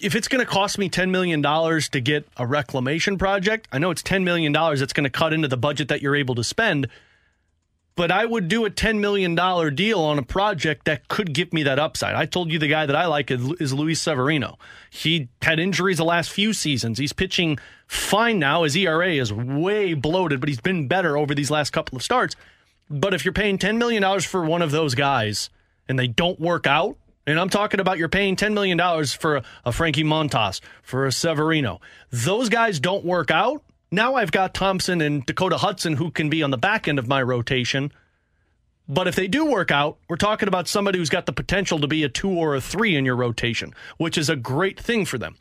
[0.00, 3.90] If it's going to cost me $10 million to get a reclamation project, I know
[3.90, 6.86] it's $10 million that's going to cut into the budget that you're able to spend.
[7.98, 9.34] But I would do a $10 million
[9.74, 12.14] deal on a project that could give me that upside.
[12.14, 14.56] I told you the guy that I like is, is Luis Severino.
[14.88, 17.00] He had injuries the last few seasons.
[17.00, 17.58] He's pitching
[17.88, 18.62] fine now.
[18.62, 22.36] His ERA is way bloated, but he's been better over these last couple of starts.
[22.88, 25.50] But if you're paying $10 million for one of those guys
[25.88, 26.96] and they don't work out,
[27.26, 31.80] and I'm talking about you're paying $10 million for a Frankie Montas, for a Severino,
[32.12, 36.42] those guys don't work out now I've got Thompson and Dakota Hudson who can be
[36.42, 37.92] on the back end of my rotation.
[38.88, 41.86] But if they do work out, we're talking about somebody who's got the potential to
[41.86, 45.18] be a two or a three in your rotation, which is a great thing for
[45.18, 45.36] them.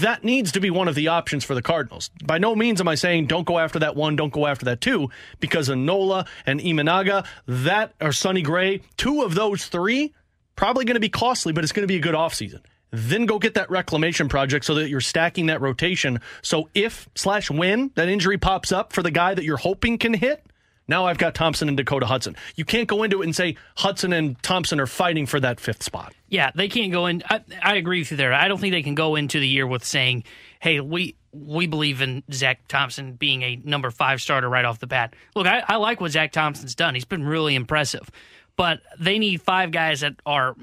[0.00, 2.10] That needs to be one of the options for the Cardinals.
[2.22, 4.80] By no means am I saying don't go after that one, don't go after that
[4.80, 5.08] two,
[5.40, 10.14] because of Nola and Imanaga, that or Sonny Gray, two of those three,
[10.56, 12.60] probably going to be costly, but it's going to be a good offseason
[12.90, 16.20] then go get that reclamation project so that you're stacking that rotation.
[16.42, 20.14] So if slash when that injury pops up for the guy that you're hoping can
[20.14, 20.44] hit,
[20.88, 22.34] now I've got Thompson and Dakota Hudson.
[22.56, 25.82] You can't go into it and say Hudson and Thompson are fighting for that fifth
[25.82, 26.14] spot.
[26.28, 27.22] Yeah, they can't go in.
[27.28, 28.32] I, I agree with you there.
[28.32, 30.24] I don't think they can go into the year with saying,
[30.60, 34.86] "Hey, we we believe in Zack Thompson being a number five starter right off the
[34.86, 36.94] bat." Look, I, I like what Zack Thompson's done.
[36.94, 38.10] He's been really impressive,
[38.56, 40.56] but they need five guys that are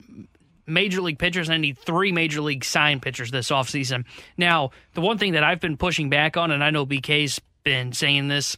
[0.67, 4.05] major league pitchers, and I need three major league sign pitchers this offseason.
[4.37, 7.93] Now, the one thing that I've been pushing back on, and I know BK's been
[7.93, 8.57] saying this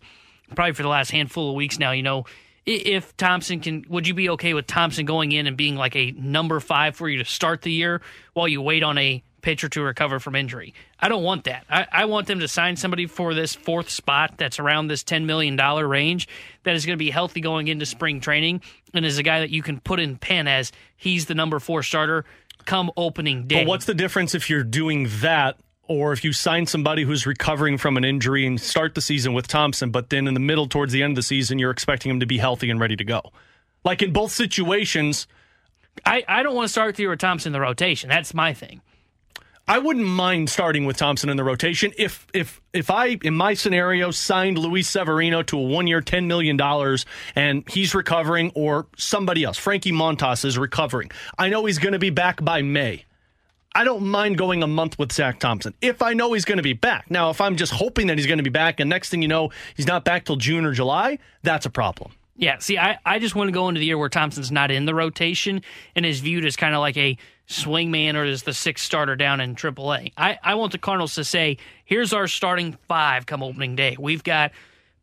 [0.55, 2.25] probably for the last handful of weeks now, you know,
[2.65, 6.11] if Thompson can, would you be okay with Thompson going in and being like a
[6.11, 8.01] number five for you to start the year
[8.33, 10.73] while you wait on a pitcher to recover from injury?
[10.99, 11.65] I don't want that.
[11.69, 15.25] I, I want them to sign somebody for this fourth spot that's around this $10
[15.25, 16.27] million range
[16.63, 18.61] that is going to be healthy going into spring training
[18.93, 21.83] and is a guy that you can put in pen as he's the number four
[21.83, 22.25] starter
[22.65, 23.63] come opening day.
[23.63, 25.57] But what's the difference if you're doing that
[25.87, 29.47] or if you sign somebody who's recovering from an injury and start the season with
[29.47, 32.19] Thompson, but then in the middle towards the end of the season, you're expecting him
[32.19, 33.21] to be healthy and ready to go?
[33.83, 35.27] Like in both situations,
[36.05, 38.09] I, I don't want to start or Thompson in the rotation.
[38.09, 38.81] That's my thing.
[39.69, 43.53] I wouldn't mind starting with Thompson in the rotation if if if I in my
[43.53, 48.87] scenario signed Luis Severino to a one year ten million dollars and he's recovering or
[48.95, 51.11] somebody else Frankie Montas is recovering.
[51.37, 53.03] I know he's going to be back by May.
[53.75, 56.63] I don't mind going a month with Zack Thompson if I know he's going to
[56.63, 57.11] be back.
[57.11, 59.27] Now, if I'm just hoping that he's going to be back and next thing you
[59.27, 62.13] know he's not back till June or July, that's a problem.
[62.37, 64.85] Yeah, see, I, I just want to go into the year where Thompson's not in
[64.85, 65.63] the rotation
[65.95, 67.17] and is viewed as kind of like a
[67.47, 70.11] swingman or is the sixth starter down in AAA.
[70.17, 73.95] I, I want the Cardinals to say, here's our starting five come opening day.
[73.97, 74.51] We've got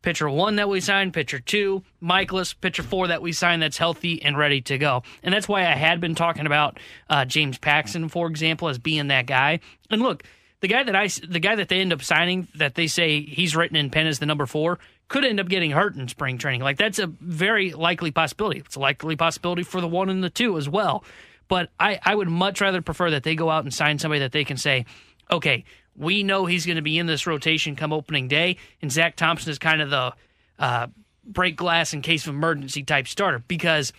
[0.03, 4.21] pitcher one that we signed, pitcher two, Mikolas, pitcher four that we signed that's healthy
[4.21, 5.01] and ready to go.
[5.23, 9.07] And that's why I had been talking about uh, James Paxton, for example, as being
[9.07, 9.59] that guy.
[9.89, 10.23] And look,
[10.61, 13.55] the guy that I, the guy that they end up signing, that they say he's
[13.55, 14.77] written in pen as the number four,
[15.07, 16.61] could end up getting hurt in spring training.
[16.61, 18.59] Like that's a very likely possibility.
[18.59, 21.03] It's a likely possibility for the one and the two as well.
[21.47, 24.31] But I, I would much rather prefer that they go out and sign somebody that
[24.31, 24.85] they can say,
[25.31, 25.63] okay,
[25.95, 29.51] we know he's going to be in this rotation come opening day, and Zack Thompson
[29.51, 30.13] is kind of the
[30.59, 30.87] uh,
[31.25, 33.93] break glass in case of emergency type starter because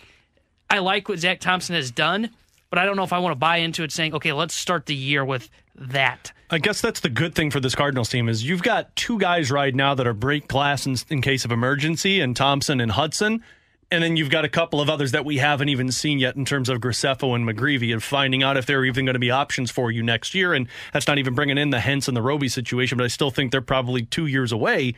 [0.69, 2.29] I like what Zack Thompson has done,
[2.69, 4.85] but I don't know if I want to buy into it saying, okay, let's start
[4.85, 6.31] the year with that.
[6.49, 9.51] I guess that's the good thing for this Cardinals team is you've got two guys
[9.51, 13.43] right now that are break glass in, in case of emergency, and Thompson and Hudson.
[13.89, 16.43] And then you've got a couple of others that we haven't even seen yet in
[16.43, 19.71] terms of Graceffo and McGreevy and finding out if they're even going to be options
[19.71, 20.53] for you next year.
[20.53, 23.31] And that's not even bringing in the Hence and the Roby situation, but I still
[23.31, 24.95] think they're probably two years away.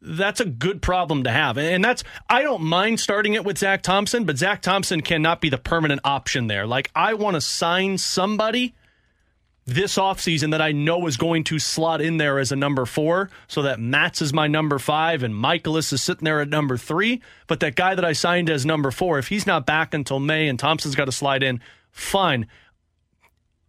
[0.00, 1.58] That's a good problem to have.
[1.58, 5.50] And that's, I don't mind starting it with Zack Thompson, but Zack Thompson cannot be
[5.50, 6.66] the permanent option there.
[6.66, 8.74] Like, I want to sign somebody
[9.66, 13.30] this offseason that I know is going to slot in there as a number four,
[13.48, 17.20] so that Matz is my number five and Mikolas is sitting there at number three.
[17.48, 20.48] But that guy that I signed as number four, if he's not back until May
[20.48, 21.60] and Thompson's got to slide in,
[21.90, 22.46] fine.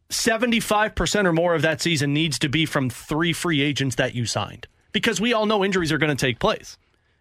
[0.09, 4.25] 75% or more of that season needs to be from three free agents that you
[4.25, 6.77] signed because we all know injuries are going to take place.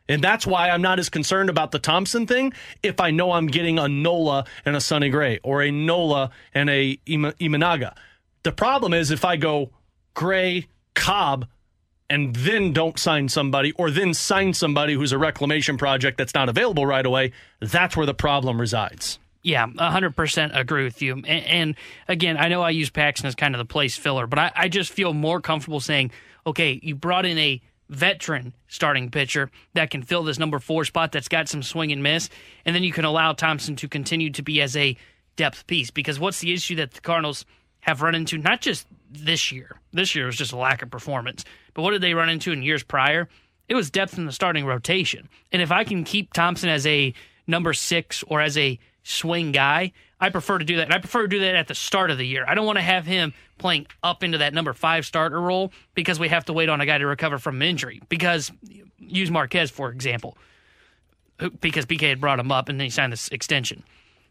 [0.08, 3.48] And that's why I'm not as concerned about the Thompson thing if I know I'm
[3.48, 7.94] getting a Nola and a Sonny Gray or a Nola and a Imanaga.
[8.46, 9.70] The problem is if I go
[10.14, 11.48] Gray, Cobb,
[12.08, 16.48] and then don't sign somebody, or then sign somebody who's a reclamation project that's not
[16.48, 19.18] available right away, that's where the problem resides.
[19.42, 21.14] Yeah, 100% agree with you.
[21.14, 21.74] And, and,
[22.06, 24.68] again, I know I use Paxton as kind of the place filler, but I, I
[24.68, 26.12] just feel more comfortable saying,
[26.46, 31.10] okay, you brought in a veteran starting pitcher that can fill this number four spot
[31.10, 32.30] that's got some swing and miss,
[32.64, 34.96] and then you can allow Thompson to continue to be as a
[35.34, 35.90] depth piece.
[35.90, 37.44] Because what's the issue that the Cardinals–
[37.86, 39.78] have run into not just this year.
[39.92, 41.44] This year was just a lack of performance.
[41.72, 43.28] But what did they run into in years prior?
[43.68, 45.28] it was depth in the starting rotation.
[45.52, 47.12] And if I can keep Thompson as a
[47.46, 50.84] number six or as a swing guy, I prefer to do that.
[50.84, 52.44] And I prefer to do that at the start of the year.
[52.46, 56.18] I don't want to have him playing up into that number five starter role because
[56.18, 58.00] we have to wait on a guy to recover from injury.
[58.08, 58.50] Because
[58.98, 60.36] use Marquez, for example,
[61.60, 63.82] because BK had brought him up and then he signed this extension.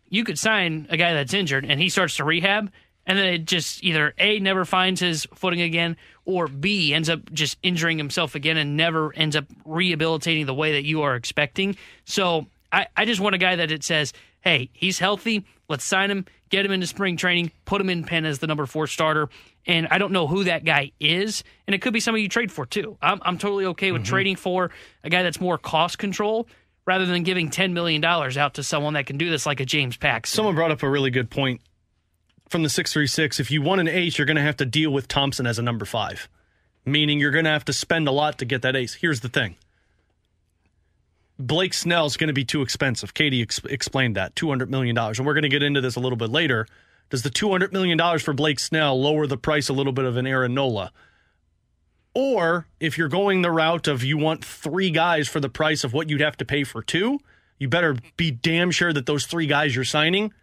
[0.09, 2.71] You could sign a guy that's injured and he starts to rehab,
[3.05, 7.31] and then it just either A, never finds his footing again, or B, ends up
[7.31, 11.77] just injuring himself again and never ends up rehabilitating the way that you are expecting.
[12.05, 15.45] So I, I just want a guy that it says, hey, he's healthy.
[15.69, 18.65] Let's sign him, get him into spring training, put him in pen as the number
[18.65, 19.29] four starter.
[19.65, 22.51] And I don't know who that guy is, and it could be somebody you trade
[22.51, 22.97] for too.
[23.01, 24.09] I'm, I'm totally okay with mm-hmm.
[24.09, 24.69] trading for
[25.03, 26.47] a guy that's more cost control
[26.85, 29.97] rather than giving $10 million out to someone that can do this like a James
[29.97, 30.35] Paxton.
[30.35, 31.61] Someone brought up a really good point
[32.49, 33.39] from the 636.
[33.39, 35.61] If you want an ace, you're going to have to deal with Thompson as a
[35.61, 36.29] number five,
[36.85, 38.95] meaning you're going to have to spend a lot to get that ace.
[38.95, 39.55] Here's the thing
[41.37, 43.13] Blake Snell's going to be too expensive.
[43.13, 44.97] Katie ex- explained that $200 million.
[44.97, 46.67] And we're going to get into this a little bit later.
[47.09, 50.25] Does the $200 million for Blake Snell lower the price a little bit of an
[50.25, 50.91] Aaron Nola?
[52.13, 55.93] Or if you're going the route of you want three guys for the price of
[55.93, 57.19] what you'd have to pay for two,
[57.59, 60.33] you better be damn sure that those three guys you're signing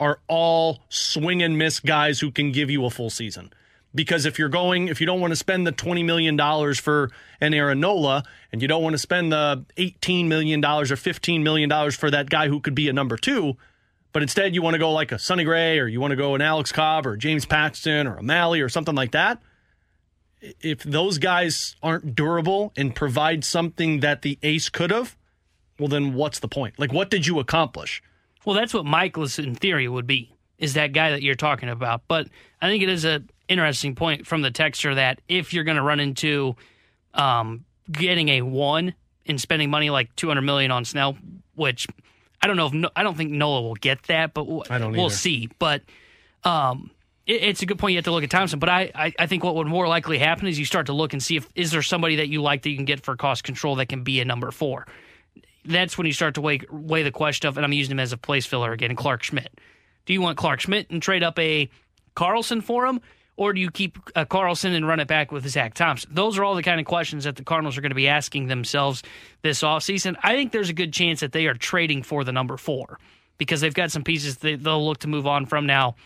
[0.00, 3.52] are all swing and miss guys who can give you a full season.
[3.94, 6.38] Because if you're going, if you don't want to spend the $20 million
[6.74, 7.10] for
[7.40, 8.22] an Aaron Nola
[8.52, 12.48] and you don't want to spend the $18 million or $15 million for that guy
[12.48, 13.56] who could be a number two,
[14.12, 16.34] but instead you want to go like a Sonny Gray or you want to go
[16.34, 19.42] an Alex Cobb or James Paxton or a Mahle or something like that,
[20.40, 25.16] if those guys aren't durable and provide something that the ace could have,
[25.78, 26.78] well, then what's the point?
[26.78, 28.02] Like, what did you accomplish?
[28.44, 32.02] Well, that's what Mikolas in theory would be, is that guy that you're talking about.
[32.08, 32.28] But
[32.60, 35.82] I think it is an interesting point from the texture that if you're going to
[35.82, 36.56] run into
[37.14, 38.94] um, getting a one
[39.26, 41.16] and spending money like 200 million on Snell,
[41.54, 41.86] which
[42.40, 44.64] I don't know if no, I don't think Nola will get that, but we'll,
[44.96, 45.50] we'll see.
[45.58, 45.82] But
[46.44, 46.90] um,
[47.26, 47.92] it, it's a good point.
[47.92, 50.18] You have to look at Thompson, but I, I I think what would more likely
[50.18, 52.62] happen is you start to look and see if is there somebody that you like
[52.62, 54.86] that you can get for cost control that can be a number four
[55.64, 58.12] that's when you start to weigh, weigh the question of, and I'm using him as
[58.12, 59.60] a place filler again, Clarke Schmidt.
[60.06, 61.68] Do you want Clarke Schmidt and trade up a
[62.14, 63.00] Carlson for him,
[63.36, 66.10] or do you keep uh, Carlson and run it back with Zack Thompson?
[66.12, 68.48] Those are all the kind of questions that the Cardinals are going to be asking
[68.48, 69.02] themselves
[69.42, 70.16] this offseason.
[70.22, 72.98] I think there's a good chance that they are trading for the number four
[73.38, 75.96] because they've got some pieces they, they'll look to move on from now.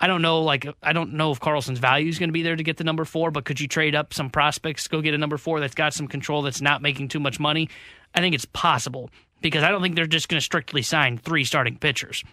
[0.00, 2.56] I don't know, like I don't know if Carlson's value is going to be there
[2.56, 5.18] to get the number four, but could you trade up some prospects, go get a
[5.18, 7.68] number four that's got some control, that's not making too much money?
[8.14, 9.10] I think it's possible
[9.40, 12.24] because I don't think they're just going to strictly sign three starting pitchers.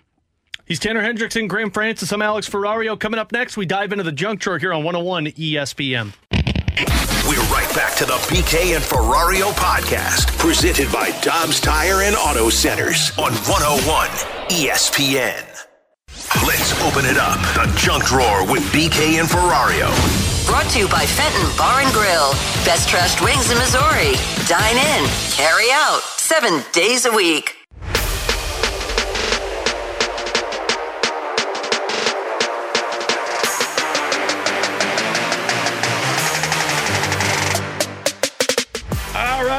[0.65, 2.11] He's Tanner Hendrickson, Grant Francis.
[2.13, 2.97] I'm Alex Ferrario.
[2.99, 6.13] Coming up next, we dive into the junk drawer here on 101 ESPN.
[7.27, 12.49] We're right back to the BK and Ferrario podcast, presented by Dobbs Tire and Auto
[12.49, 14.07] Centers on 101
[14.49, 15.50] ESPN.
[16.45, 17.39] Let's open it up.
[17.55, 19.89] The junk drawer with BK and Ferrario.
[20.45, 22.31] Brought to you by Fenton Bar and Grill.
[22.65, 24.15] Best trashed wings in Missouri.
[24.47, 27.60] Dine in, carry out, seven days a week.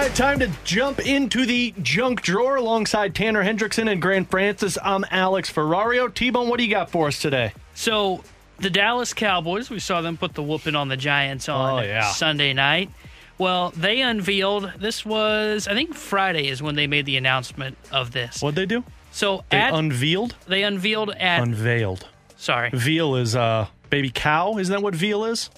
[0.02, 4.76] Right, time to jump into the junk drawer alongside Tanner Hendrickson and Grant Francis.
[4.82, 6.12] I'm Alex Ferrario.
[6.12, 7.52] T-Bone, what do you got for us today?
[7.74, 8.24] So
[8.58, 12.10] the Dallas Cowboys, we saw them put the whooping on the Giants on Oh, yeah.
[12.10, 12.90] Sunday night.
[13.38, 18.12] Well, they unveiled this was I think Friday is when they made the announcement of
[18.12, 18.40] this.
[18.42, 18.84] What'd they do?
[19.12, 20.34] So They at unveiled?
[20.46, 22.08] they unveiled at Unveiled.
[22.36, 22.70] sorry.
[22.72, 24.58] Veal is uh, baby cow.
[24.58, 25.48] Isn't that what veal is?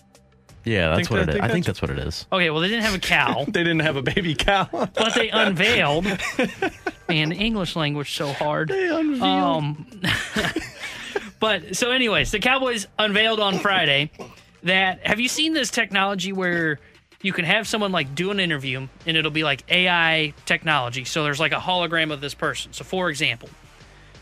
[0.64, 1.34] Yeah, Think that's what that- it is.
[1.34, 2.26] think I think that's- that's what it is.
[2.32, 4.68] Okay, well they didn't have a cow, They didn't have a baby cow.
[4.72, 6.06] but they unveiled.
[7.08, 8.68] Man, English language so hard.
[8.68, 9.22] they unveiled.
[9.22, 9.86] Um,
[11.40, 14.10] but so, anyways, the Cowboys unveiled on Friday
[14.62, 16.80] that have you seen this technology where
[17.20, 21.04] you can have someone like do an interview and it'll be like AI technology.
[21.04, 22.72] So there's like a hologram of this person.
[22.72, 23.48] So, for example,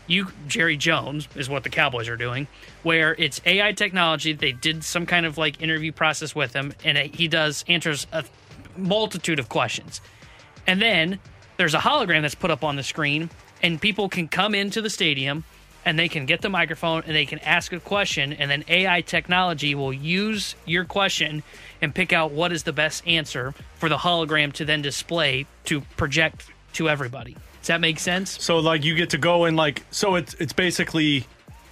[0.07, 2.47] you Jerry Jones is what the Cowboys are doing,
[2.83, 4.33] where it's AI technology.
[4.33, 8.07] They did some kind of like interview process with him, and it, he does answers
[8.11, 8.25] a
[8.77, 10.01] multitude of questions.
[10.67, 11.19] And then
[11.57, 13.29] there's a hologram that's put up on the screen,
[13.61, 15.43] and people can come into the stadium
[15.85, 19.01] and they can get the microphone and they can ask a question, and then AI
[19.01, 21.43] technology will use your question
[21.81, 25.81] and pick out what is the best answer for the hologram to then display to
[25.97, 27.35] project to everybody.
[27.63, 28.43] Does that make sense?
[28.43, 31.25] So like you get to go and like so it's it's basically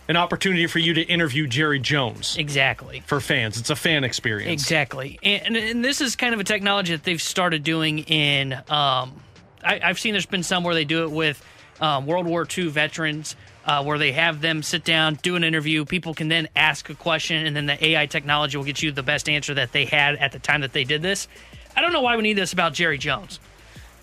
[0.07, 3.03] an opportunity for you to interview Jerry Jones Exactly.
[3.05, 3.59] for fans.
[3.59, 4.61] It's a fan experience.
[4.61, 5.19] Exactly.
[5.21, 8.53] And, and this is kind of a technology that they've started doing in.
[8.53, 9.21] Um,
[9.61, 11.45] I, I've seen there's been some where they do it with
[11.81, 13.35] um, World War II veterans,
[13.65, 15.83] uh, where they have them sit down, do an interview.
[15.83, 19.03] People can then ask a question, and then the AI technology will get you the
[19.03, 21.27] best answer that they had at the time that they did this.
[21.75, 23.39] I don't know why we need this about Jerry Jones.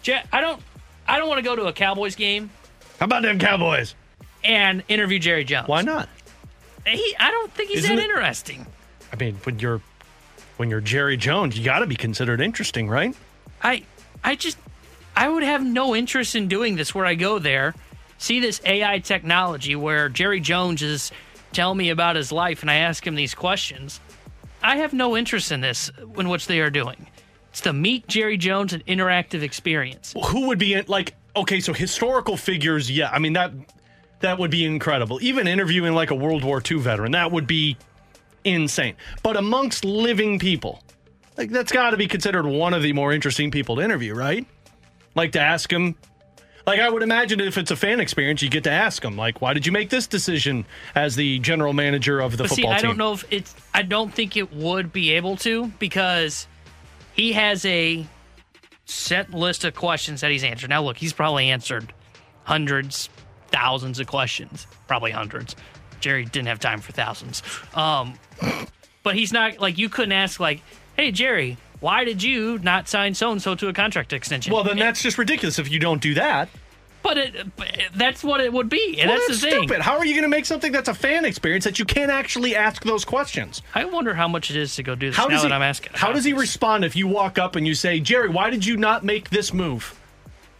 [0.02, 0.60] Je- I don't.
[1.08, 2.50] I don't want to go to a Cowboys game
[3.00, 3.94] How about them Cowboys?
[4.44, 5.66] and interview Jerry Jones.
[5.68, 6.08] Why not?
[6.86, 8.66] He, I don't think he's Isn't that it- interesting.
[9.12, 9.80] I mean, when you're
[10.58, 13.14] when you're Jerry Jones, you got to be considered interesting, right?
[13.62, 13.82] I
[14.22, 14.58] I just
[15.16, 17.74] I would have no interest in doing this where I go there,
[18.18, 21.10] see this AI technology where Jerry Jones is
[21.52, 23.98] telling me about his life and I ask him these questions.
[24.62, 27.06] I have no interest in this in which they are doing.
[27.58, 30.14] It's the Meet Jerry Jones an interactive experience.
[30.26, 33.10] Who would be in, like okay, so historical figures, yeah.
[33.10, 33.50] I mean that
[34.20, 35.18] that would be incredible.
[35.20, 37.76] Even interviewing like a World War II veteran, that would be
[38.44, 38.94] insane.
[39.24, 40.84] But amongst living people,
[41.36, 44.46] like that's got to be considered one of the more interesting people to interview, right?
[45.16, 45.96] Like to ask them
[46.64, 49.40] like I would imagine if it's a fan experience, you get to ask them like,
[49.40, 50.64] "Why did you make this decision
[50.94, 53.24] as the general manager of the But see, football I team?" I don't know if
[53.32, 53.56] it's.
[53.74, 56.46] I don't think it would be able to because
[57.18, 58.06] he has a
[58.84, 60.70] set list of questions that he's answered.
[60.70, 61.92] Now, look, he's probably answered
[62.44, 63.10] hundreds,
[63.48, 65.56] thousands of questions, probably hundreds.
[65.98, 67.42] Jerry didn't have time for thousands.
[67.74, 68.14] Um,
[69.02, 70.62] but he's not like you couldn't ask like,
[70.96, 74.62] "Hey, Jerry, why did you not sign so and so to a contract extension?" Well,
[74.62, 76.48] then that's just ridiculous if you don't do that.
[77.08, 77.46] But it,
[77.94, 79.62] that's what it would be, and Well, that's, that's the thing.
[79.68, 79.80] stupid.
[79.80, 82.54] How are you going to make something that's a fan experience that you can't actually
[82.54, 83.62] ask those questions?
[83.74, 85.16] I wonder how much it is to go do this.
[85.16, 85.54] How now does that he?
[85.54, 85.94] I'm asking.
[85.94, 86.40] how does he this.
[86.42, 89.54] respond if you walk up and you say, "Jerry, why did you not make this
[89.54, 89.98] move?"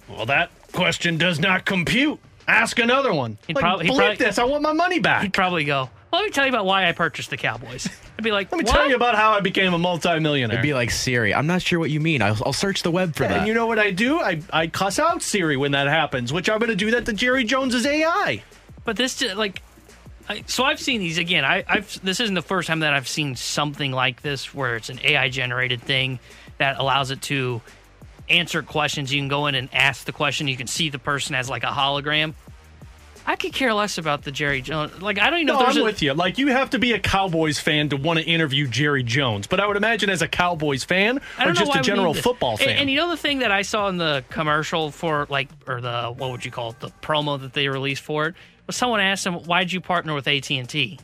[0.09, 2.19] Well, that question does not compute.
[2.47, 3.37] Ask another one.
[3.47, 4.39] He'd like, prob- this.
[4.39, 5.25] I want my money back.
[5.25, 5.91] He'd probably go.
[6.15, 7.91] Let me tell you about why I purchased the Cowboys.
[8.19, 8.73] I'd be like, Let me what?
[8.75, 10.57] tell you about how I became a multimillionaire.
[10.59, 11.33] It'd be like Siri.
[11.33, 12.21] I'm not sure what you mean.
[12.21, 13.39] I'll, I'll search the web for that.
[13.39, 14.19] and you know what I do?
[14.19, 17.13] I, I cuss out Siri when that happens, which I'm going to do that to
[17.13, 18.43] Jerry Jones's AI.
[18.85, 19.63] But this, like,
[20.29, 21.45] I, so I've seen these again.
[21.45, 24.89] I, I've this isn't the first time that I've seen something like this where it's
[24.89, 26.19] an AI generated thing
[26.59, 27.63] that allows it to
[28.29, 29.13] answer questions.
[29.15, 30.49] You can go in and ask the question.
[30.49, 32.35] You can see the person as like a hologram.
[33.29, 35.03] I could care less about the Jerry Jones.
[35.03, 36.15] Like, I don't even know No, if there's I'm a, with you.
[36.15, 39.47] Like, you have to be a Cowboys fan to want to interview Jerry Jones.
[39.47, 42.79] But I would imagine as a Cowboys fan or just a general football fan.
[42.79, 46.15] And, you know the thing that I saw in the commercial for like or the
[46.17, 48.35] what would you call it the promo that they released for it
[48.67, 50.99] was someone asked him why did you partner with AT and T?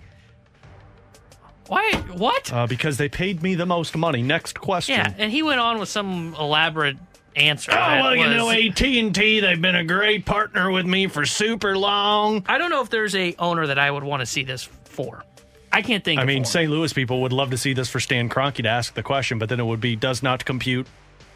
[1.67, 1.93] Why?
[2.15, 2.51] What?
[2.53, 4.23] uh, because they paid me the most money.
[4.23, 4.97] Next question.
[4.97, 6.97] yeah, and he went on with some elaborate
[7.37, 7.73] answer.
[7.73, 12.45] Oh, well, you know, AT&T, they've been a great partner with me for super long.
[12.49, 15.25] I don't know if there's a owner that I would want to see this for.
[15.73, 16.21] I can't think.
[16.21, 16.45] I mean, one.
[16.45, 16.71] St.
[16.71, 19.49] Louis people would love to see this for Stan Kroenke to ask the question, but
[19.49, 20.87] then it would be does not compute.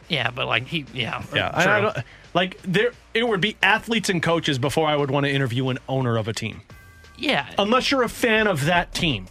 [0.09, 1.51] yeah, but like he, yeah, Yeah.
[1.53, 1.97] I, I don't,
[2.35, 5.79] like there, it would be athletes and coaches before I would want to interview an
[5.89, 6.63] owner of a team,
[7.17, 7.51] yeah.
[7.59, 9.27] unless you're a fan of that team.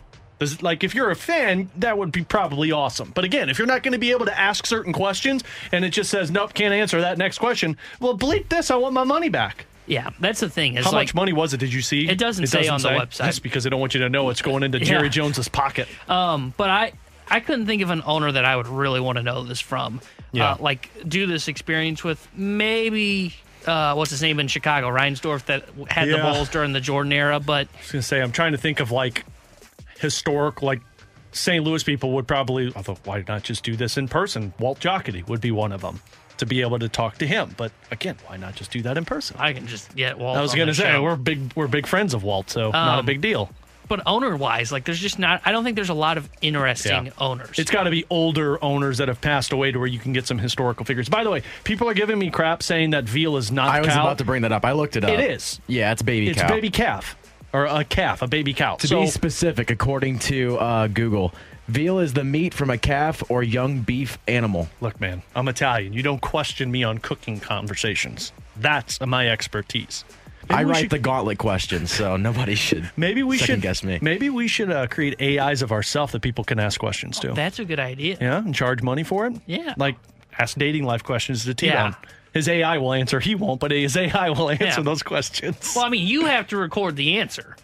[0.62, 3.12] Like if you're a fan, that would be probably awesome.
[3.16, 5.90] But again, if you're not going to be able to ask certain questions and it
[5.90, 8.70] just says nope, can't answer that next question, well, bleep this.
[8.70, 9.66] I want my money back.
[9.88, 10.76] yeah, that's the thing.
[10.78, 11.60] Is How like, much money was it?
[11.60, 12.08] Did you see?
[12.10, 13.18] It doesn't it say on the website.
[13.18, 14.86] That's because they don't want you to know it's going into Yeah.
[14.86, 15.88] Jerry Jones's pocket.
[16.10, 16.92] Um, but I
[17.30, 20.02] I couldn't think of an owner that I would really want to know this from.
[20.34, 20.52] Yeah.
[20.52, 23.34] Uh, like do this experience with maybe
[23.66, 26.32] uh, what's his name in Chicago, Reinsdorf, that had the Yeah.
[26.34, 27.40] Bulls during the Jordan era.
[27.40, 29.26] But I was going to say, I'm trying to think of like
[30.00, 30.82] historic, like
[31.32, 31.64] St.
[31.64, 34.54] Louis people would probably, although why not just do this in person?
[34.60, 36.00] Walt Jocketty would be one of them
[36.38, 37.54] to be able to talk to him.
[37.58, 39.38] But again, why not just do that in person?
[39.40, 40.38] I can just get Walt.
[40.38, 41.04] I was going to say show.
[41.04, 43.50] we're big, we're big friends of Walt, so not a Um, big deal.
[43.88, 45.42] but owner wise, like there's just not.
[45.46, 47.12] I don't think there's a lot of interesting Yeah.
[47.20, 47.58] owners.
[47.58, 50.28] It's got to be older owners that have passed away to where you can get
[50.28, 51.08] some historical figures.
[51.10, 53.90] By the way, people are giving me crap saying that veal is not I was
[53.90, 54.02] cow.
[54.04, 54.66] about to bring that up.
[54.66, 55.10] I looked it up.
[55.12, 55.60] It is.
[55.68, 56.50] Yeah, it's baby It's cow.
[56.50, 57.16] baby calf
[57.58, 58.76] or a calf, a baby cow.
[58.76, 61.34] To so, be specific, according to uh, Google,
[61.68, 64.68] veal is the meat from a calf or young beef animal.
[64.80, 65.94] Look, man, I'm Italian.
[65.94, 68.32] You don't question me on cooking conversations.
[68.56, 70.06] That's my expertise.
[70.50, 72.90] Maybe I write should- the gauntlet questions, so nobody should.
[72.96, 74.00] Maybe we should guess me.
[74.02, 77.34] Maybe we should uh, create AIs of ourselves that people can ask questions to.
[77.34, 78.18] That's a good idea.
[78.22, 79.34] yeah, and charge money for it.
[79.46, 79.74] Yeah.
[79.78, 79.96] like
[80.40, 81.96] ask dating life questions to T Yeah.
[82.38, 83.20] His AI will answer.
[83.20, 84.82] He won't, but his AI will answer Yeah.
[84.82, 85.74] those questions.
[85.76, 87.56] Well, I mean, you have to record the answer.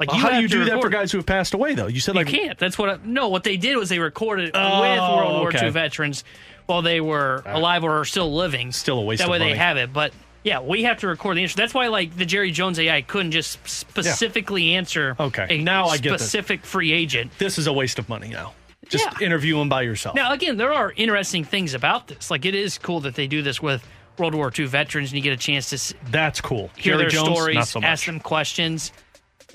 [0.00, 1.86] Like, Well, how do you do that for guys who have passed away, though?
[1.86, 2.58] You said You can't.
[2.58, 2.88] That's what.
[2.90, 5.66] I, no, what they did was they recorded Oh, with World War okay.
[5.66, 6.24] II veterans
[6.66, 8.72] while they were alive or are still living.
[8.72, 9.52] Still a waste That way money.
[9.52, 9.92] they have it.
[9.92, 10.12] But
[10.42, 11.56] Yeah, we have to record the answer.
[11.56, 15.14] That's why, like the Jerry Jones AI couldn't just specifically answer.
[15.18, 16.22] Okay, a now I get this.
[16.22, 17.30] specific free agent.
[17.38, 18.52] This is a waste of money now.
[18.98, 19.26] Just Yeah.
[19.26, 20.14] interview him by yourself.
[20.14, 22.30] Now, again, there are interesting things about this.
[22.30, 23.86] Like it is cool that they do this with
[24.18, 26.70] World War II veterans, and you get a chance to s- That's cool.
[26.76, 27.88] hear Jerry their Jones, stories, not so much.
[27.88, 28.92] ask them questions.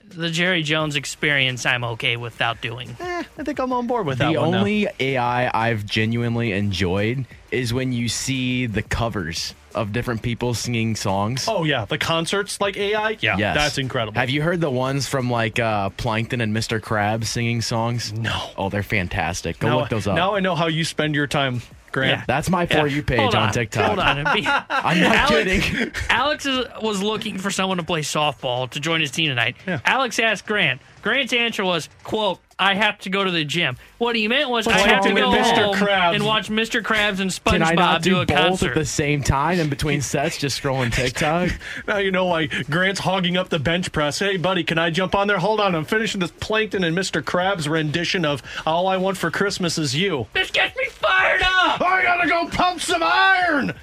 [0.09, 2.95] The Jerry Jones experience, I'm okay without doing.
[2.99, 4.57] Eh, I think I'm on board with that The one now.
[4.59, 10.95] only AI I've genuinely enjoyed is when you see the covers of different people singing
[10.95, 11.45] songs.
[11.47, 13.17] Oh yeah, the concerts like AI.
[13.19, 13.55] Yeah, Yes.
[13.55, 14.19] that's incredible.
[14.19, 16.79] Have you heard the ones from like uh, Plankton and Mr.
[16.79, 18.11] Krabs singing songs?
[18.13, 18.51] No.
[18.57, 19.59] Oh, they're fantastic.
[19.59, 20.15] Go now, look those up.
[20.15, 22.19] Now I know how you spend your time, Grant.
[22.19, 22.23] Yeah.
[22.27, 22.95] That's my For Yeah.
[22.95, 23.51] You page on, on.
[23.53, 23.85] TikTok.
[23.85, 24.17] Hold on.
[24.35, 25.91] Be- I'm not Alex, kidding.
[26.09, 29.55] Alex is, was looking for someone to play softball to join his team tonight.
[29.85, 30.81] Alex asked Grant.
[31.01, 34.65] Grant's answer was, "quote I have to go to the gym." What he meant was,
[34.65, 35.75] What's "I have to go with home Mr.
[35.75, 36.15] Krabs?
[36.15, 36.81] and watch Mr.
[36.83, 39.59] Krabs and Can I not SpongeBob do do a both concert." at the same time
[39.59, 41.49] in between sets, just scrolling TikTok?
[41.87, 44.19] Now you know why Grant's hogging up the bench press.
[44.19, 45.39] Hey, buddy, can I jump on there?
[45.39, 47.21] Hold on, I'm finishing this Plankton and Mr.
[47.21, 51.81] Krabs rendition of "All I Want for Christmas Is You." this gets me fired up.
[51.81, 53.73] I gotta go pump some iron.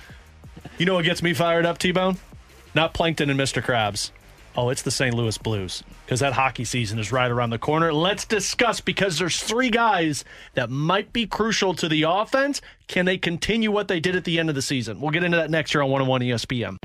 [0.78, 2.18] You know what gets me fired up, T-Bone?
[2.74, 3.62] Not Plankton and Mr.
[3.62, 4.10] Krabs.
[4.58, 5.14] Oh, it's the St.
[5.14, 7.92] Louis Blues because that hockey season is right around the corner.
[7.92, 10.24] Let's discuss because there's three guys
[10.54, 12.62] that might be crucial to the offense.
[12.86, 15.00] Can they continue what they did at the end of the season?
[15.00, 16.78] We'll get into that next year on 101 ESPN.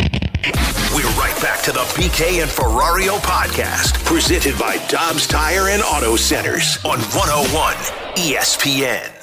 [0.94, 6.18] We're right back to the BK and Ferrario podcast, presented by Dobbs Tire and Auto
[6.18, 7.76] Centers on 101
[8.18, 9.21] ESPN.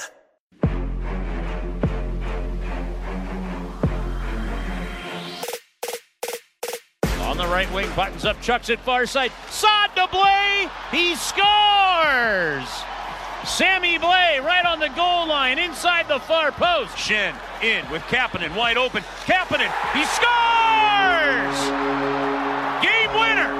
[7.38, 9.30] The right wing, buttons up, chucks it far side.
[9.48, 10.68] Sod to Blais.
[10.90, 12.68] He scores.
[13.46, 16.96] Sammy Blais right on the goal line, inside the far post.
[16.96, 17.32] Schenn
[17.62, 19.04] in with Kapanen wide open.
[19.24, 21.58] Kapanen, he scores!
[22.82, 23.54] Game winner.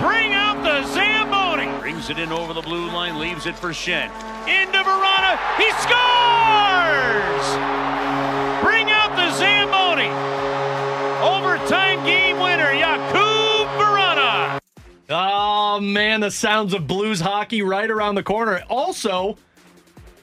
[0.00, 1.68] Bring out the Zamboni.
[1.80, 4.08] Brings it in over the blue line, leaves it for Schenn.
[4.48, 5.36] Into Vrana.
[5.58, 7.46] He scores!
[8.64, 10.08] Bring out the Zamboni.
[11.22, 14.58] Overtime game winner, Jakub Vrana.
[15.08, 18.64] Oh man, the sounds of blues hockey right around the corner.
[18.68, 19.38] Also,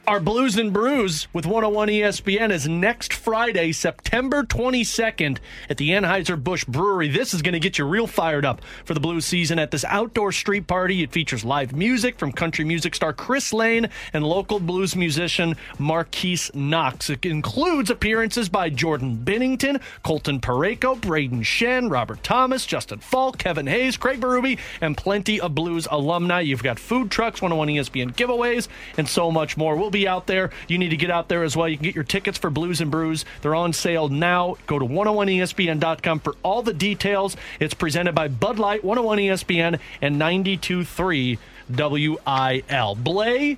[0.09, 5.37] our Blues and Brews with 101 ESPN is next Friday, September 22nd
[5.69, 7.09] at the Anheuser-Busch Brewery.
[7.09, 9.85] This is going to get you real fired up for the blues season at this
[9.85, 11.03] outdoor street party.
[11.03, 16.49] It features live music from country music star Chris Lane and local blues musician Marquise
[16.55, 17.11] Knox.
[17.11, 23.67] It includes appearances by Jordan Binnington, Colton Parayko, Brayden Schenn, Robert Thomas, Justin Faulk, Kevin
[23.67, 26.39] Hayes, Craig Berube, and plenty of blues alumni.
[26.39, 28.67] You've got food trucks, 101 ESPN giveaways,
[28.97, 29.75] and so much more.
[29.75, 30.51] We'll be out there.
[30.67, 31.67] You need to get out there as well.
[31.67, 33.25] You can get your tickets for Blues and Brews.
[33.41, 34.57] They're on sale now.
[34.67, 37.35] Go to 101ESPN.com for all the details.
[37.59, 41.37] It's presented by Bud Light, 101 ESPN, and 92.3
[41.69, 42.95] WIL.
[42.95, 43.57] Blais,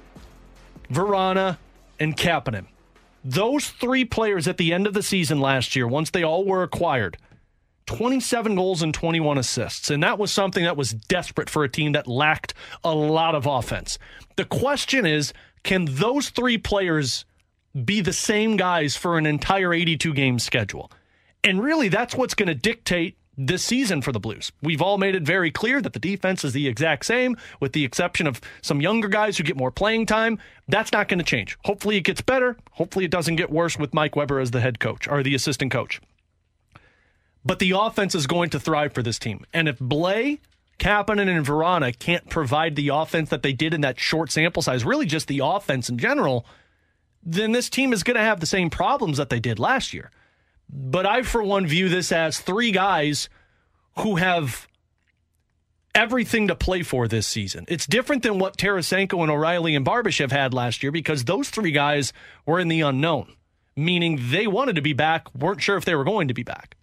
[0.91, 1.57] Vrana,
[1.99, 2.65] and Kapanen.
[3.23, 6.63] Those three players at the end of the season last year, once they all were
[6.63, 7.17] acquired,
[7.85, 9.89] 27 goals and 21 assists.
[9.89, 12.53] And that was something that was desperate for a team that lacked
[12.83, 13.99] a lot of offense.
[14.37, 15.33] The question is
[15.63, 17.25] can those three players
[17.85, 20.91] be the same guys for an entire 82 game schedule?
[21.43, 24.51] And really, that's what's going to dictate this season for the Blues.
[24.61, 27.83] We've all made it very clear that the defense is the exact same, with the
[27.83, 30.37] exception of some younger guys who get more playing time.
[30.67, 31.57] That's not going to change.
[31.65, 32.57] Hopefully, it gets better.
[32.71, 35.71] Hopefully, it doesn't get worse with Mike Weber as the head coach or the assistant
[35.71, 36.01] coach.
[37.43, 39.45] But the offense is going to thrive for this team.
[39.53, 40.39] And if Blais,
[40.81, 44.83] Kapanen, and Vrana can't provide the offense that they did in that short sample size,
[44.83, 46.43] really just the offense in general,
[47.23, 50.09] then this team is going to have the same problems that they did last year.
[50.67, 53.29] But I, for one, view this as three guys
[53.99, 54.67] who have
[55.93, 57.65] everything to play for this season.
[57.67, 61.51] It's different than what Tarasenko and O'Reilly and Barbish have had last year because those
[61.51, 62.11] three guys
[62.45, 63.35] were in the unknown,
[63.75, 66.75] meaning they wanted to be back, weren't sure if they were going to be back.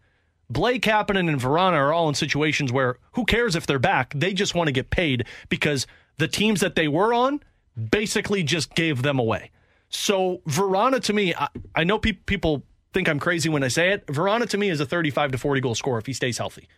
[0.52, 4.12] Blais Kapanen and Vrana are all in situations where who cares if they're back?
[4.14, 7.42] They just want to get paid because the teams that they were on
[7.90, 9.50] basically just gave them away.
[9.90, 13.90] So Vrana to me, I, I know pe- people think I'm crazy when I say
[13.92, 14.06] it.
[14.06, 16.68] Vrana to me is a 35 to 40 goal scorer if he stays healthy.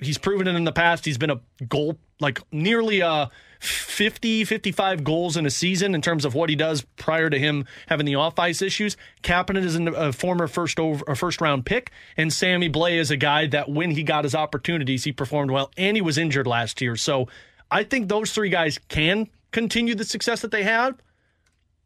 [0.00, 1.04] He's proven it in the past.
[1.04, 3.28] He's been a goal, like nearly uh,
[3.60, 7.66] 50, 55 goals in a season in terms of what he does prior to him
[7.86, 8.96] having the off ice issues.
[9.22, 13.46] Kapanen is a former first over, first round pick, and Sammy Blais is a guy
[13.46, 16.96] that when he got his opportunities, he performed well, and he was injured last year.
[16.96, 17.28] So
[17.70, 20.96] I think those three guys can continue the success that they had.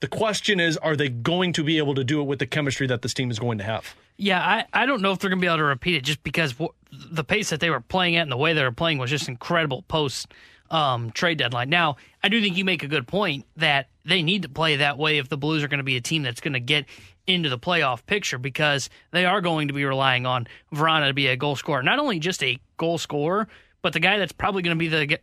[0.00, 2.86] The question is, are they going to be able to do it with the chemistry
[2.86, 3.94] that this team is going to have?
[4.16, 6.22] Yeah, I, I don't know if they're going to be able to repeat it just
[6.22, 6.54] because
[6.90, 9.28] the pace that they were playing at and the way they were playing was just
[9.28, 10.32] incredible post
[10.70, 11.68] um, trade deadline.
[11.68, 14.98] Now, I do think you make a good point that they need to play that
[14.98, 16.86] way if the Blues are going to be a team that's going to get
[17.26, 21.28] into the playoff picture because they are going to be relying on Vrana to be
[21.28, 21.82] a goal scorer.
[21.82, 23.48] Not only just a goal scorer,
[23.82, 25.18] but the guy that's probably going to be the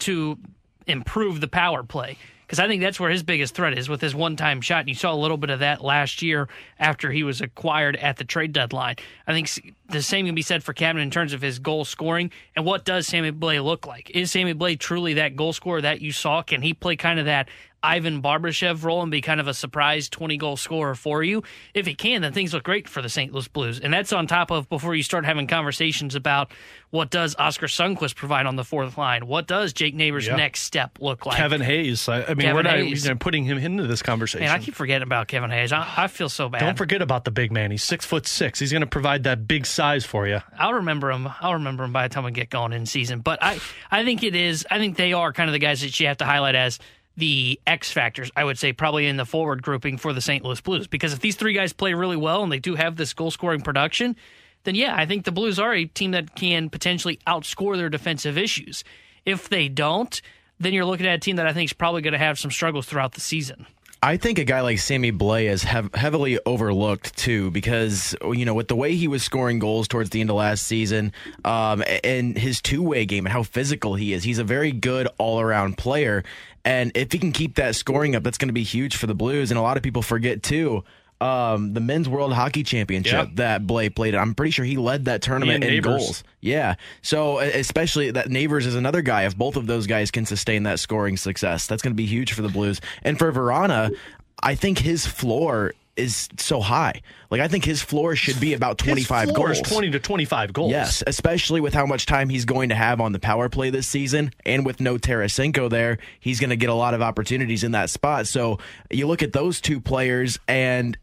[0.00, 0.38] to
[0.86, 4.14] improve the power play because I think that's where his biggest threat is with his
[4.14, 4.80] one time shot.
[4.80, 6.48] And you saw a little bit of that last year
[6.78, 8.96] after he was acquired at the trade deadline.
[9.26, 12.30] I think the same can be said for Kapanen in terms of his goal scoring.
[12.56, 14.10] And what does Sammy Blais look like?
[14.10, 16.42] Is Sammy Blais truly that goal scorer that you saw?
[16.42, 17.48] Can he play kind of that
[17.84, 21.42] Ivan Barbashev role and be kind of a surprise 20 goal scorer for you.
[21.74, 23.30] If he can, then things look great for the St.
[23.30, 23.78] Louis Blues.
[23.78, 26.50] And that's on top of before you start having conversations about
[26.90, 29.26] what does Oskar Sundqvist provide on the fourth line?
[29.26, 30.36] What does Jake Neighbors' yeah.
[30.36, 31.36] next step look like?
[31.36, 32.08] Kevin Hayes.
[32.08, 34.46] I, I mean, Kevin we're not putting him into this conversation.
[34.46, 35.72] Man, I keep forgetting about Kevin Hayes.
[35.72, 36.60] I, I, feel so bad.
[36.60, 37.70] Don't forget about the big man.
[37.70, 38.58] He's six foot six.
[38.58, 40.40] He's going to provide that big size for you.
[40.58, 41.28] I'll remember him.
[41.40, 43.20] I'll remember him by the time we get going in season.
[43.20, 43.60] But I,
[43.90, 44.66] I think it is.
[44.70, 46.78] I think they are kind of the guys that you have to highlight as
[47.16, 50.44] the X factors, I would say, probably in the forward grouping for the St.
[50.44, 50.86] Louis Blues.
[50.86, 53.60] Because if these three guys play really well and they do have this goal scoring
[53.60, 54.16] production,
[54.64, 58.36] then yeah, I think the Blues are a team that can potentially outscore their defensive
[58.36, 58.82] issues.
[59.24, 60.20] If they don't,
[60.58, 62.50] then you're looking at a team that I think is probably going to have some
[62.50, 63.66] struggles throughout the season.
[64.04, 68.52] I think a guy like Sammy Blais is hev- heavily overlooked too, because you know
[68.52, 71.10] with the way he was scoring goals towards the end of last season,
[71.42, 75.08] um, and his two way game and how physical he is, he's a very good
[75.16, 76.22] all around player.
[76.66, 79.14] And if he can keep that scoring up, that's going to be huge for the
[79.14, 79.50] Blues.
[79.50, 80.84] And a lot of people forget too
[81.24, 84.14] um, the men's World Hockey Championship that Blais played.
[84.14, 86.22] I'm pretty sure he led that tournament in goals.
[86.42, 86.74] Yeah.
[87.00, 89.24] So especially that Neighbors is another guy.
[89.24, 92.34] If both of those guys can sustain that scoring success, that's going to be huge
[92.34, 92.82] for the Blues.
[93.02, 93.96] And for Vrana,
[94.42, 97.00] I think his floor is so high.
[97.30, 99.60] Like I think his floor should be about 25 his floor goals.
[99.60, 100.70] Is 20 to 25 goals.
[100.72, 103.86] Yes, especially with how much time he's going to have on the power play this
[103.86, 107.72] season and with no Tarasenko there, he's going to get a lot of opportunities in
[107.72, 108.26] that spot.
[108.26, 108.58] So
[108.90, 110.98] you look at those two players and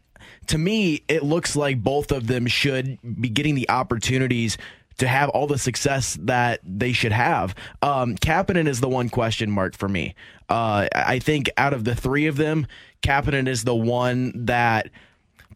[0.46, 4.58] to me it looks like both of them should be getting the opportunities
[4.98, 7.54] to have all the success that they should have.
[7.80, 10.14] Um, Kapanen is the one question mark for me.
[10.48, 12.66] Uh, I think out of the three of them,
[13.02, 14.90] Kapanen is the one that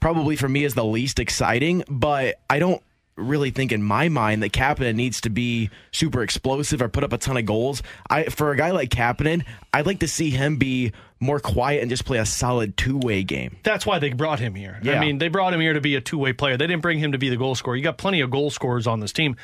[0.01, 2.83] probably for me is the least exciting, but I don't
[3.17, 7.13] really think in my mind that Kapanen needs to be super explosive or put up
[7.13, 7.83] a ton of goals.
[8.09, 11.91] I for a guy like Kapanen, I'd like to see him be more quiet and
[11.91, 13.57] just play a solid two way game.
[13.63, 14.79] That's why they brought him here.
[14.83, 14.99] Yeah.
[14.99, 16.57] I mean, they brought him here to be a two way player.
[16.57, 17.77] They didn't bring him to be the goal scorer.
[17.77, 19.37] You got plenty of goal scorers on this team.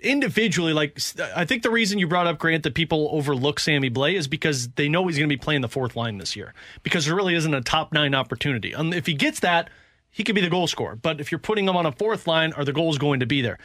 [0.00, 1.00] Individually, like
[1.34, 4.68] I think the reason you brought up Grant that people overlook Sammy Blais is because
[4.70, 7.34] they know he's going to be playing the fourth line this year because there really
[7.34, 8.72] isn't a top nine opportunity.
[8.72, 9.70] And if he gets that,
[10.16, 10.96] he could be the goal scorer.
[10.96, 13.42] But if you're putting him on a fourth line, are the goals going to be
[13.42, 13.58] there?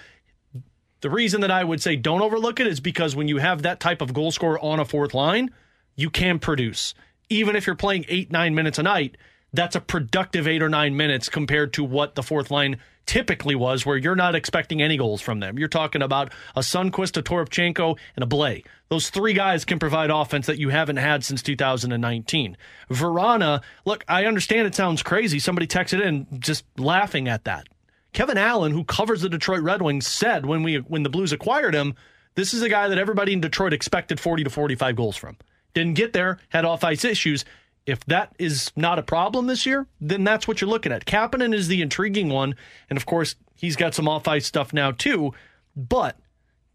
[0.99, 3.79] The reason that I would say don't overlook it is because when you have that
[3.79, 5.51] type of goal scorer on a fourth line,
[5.95, 6.93] you can produce
[7.29, 9.15] even if you're playing eight, nine minutes a night,
[9.53, 13.85] that's a productive eight or nine minutes compared to what the fourth line typically was,
[13.85, 15.59] where you're not expecting any goals from them.
[15.59, 18.63] You're talking about a Sundqvist, a Toropchenko, and a Blais.
[18.89, 22.55] Those three guys can provide offense that you haven't had since 2019.
[22.89, 25.39] Vrana, look, I understand it sounds crazy.
[25.39, 27.67] Somebody texted in just laughing at that.
[28.13, 31.73] Kevin Allen, who covers the Detroit Red Wings, said when we when the Blues acquired
[31.73, 31.95] him,
[32.35, 35.37] this is a guy that everybody in Detroit expected 40 to 45 goals from
[35.73, 37.45] didn't get there, had off ice issues.
[37.91, 41.05] If that is not a problem this year, then that's what you're looking at.
[41.05, 42.55] Kapanen is the intriguing one.
[42.89, 45.33] And of course, he's got some off ice stuff now too.
[45.75, 46.17] But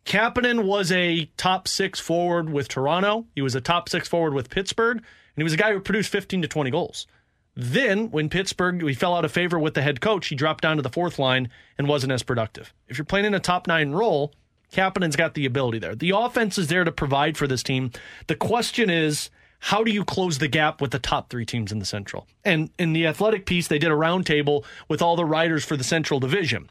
[0.04, 3.24] Kapanen was a top six forward with Toronto.
[3.34, 4.98] He was a top six forward with Pittsburgh.
[4.98, 5.04] And
[5.38, 7.06] he was a guy who produced 15 to 20 goals.
[7.54, 10.76] Then, when Pittsburgh, we fell out of favor with the head coach, he dropped down
[10.76, 11.48] to the fourth line
[11.78, 12.74] and wasn't as productive.
[12.88, 14.34] If you're playing in a top nine role,
[14.70, 15.94] Kapanen's got the ability there.
[15.94, 17.92] The offense is there to provide for this team.
[18.26, 21.78] The question is, how do you close the gap with the top three teams in
[21.78, 22.26] the Central?
[22.44, 25.84] And in the athletic piece, they did a roundtable with all the writers for the
[25.84, 26.70] Central Division.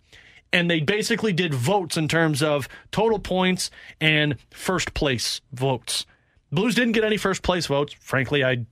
[0.54, 6.06] And they basically did votes in terms of total points and first place votes.
[6.52, 7.94] Blues didn't get any first place votes.
[8.00, 8.66] Frankly, I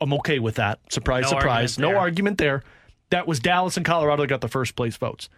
[0.00, 0.80] I'm okay with that.
[0.92, 1.78] Surprise, no surprise.
[1.78, 2.62] Argument no argument there.
[3.10, 5.28] That was Dallas and Colorado that got the first place votes.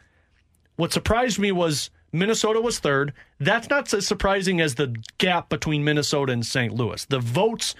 [0.76, 3.12] What surprised me was Minnesota was third.
[3.38, 6.72] That's not as surprising as the gap between Minnesota and St.
[6.72, 7.04] Louis.
[7.04, 7.74] The votes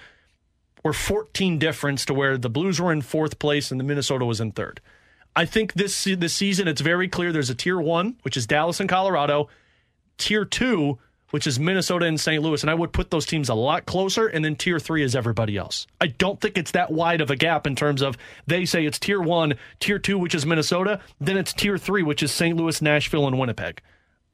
[0.87, 4.39] were 14 difference to where the Blues were in fourth place and the Minnesota was
[4.39, 4.79] in third.
[5.35, 8.79] I think this this season it's very clear there's a tier one, which is Dallas
[8.79, 9.49] and Colorado.
[10.17, 10.97] Tier two
[11.31, 12.41] which is Minnesota and St.
[12.41, 15.13] Louis, and I would put those teams a lot closer, and then tier three is
[15.13, 15.85] everybody else.
[15.99, 18.97] I don't think it's that wide of a gap in terms of they say it's
[18.97, 22.55] tier one, tier two, which is Minnesota, then it's tier three, which is St.
[22.55, 23.81] Louis, Nashville, and Winnipeg.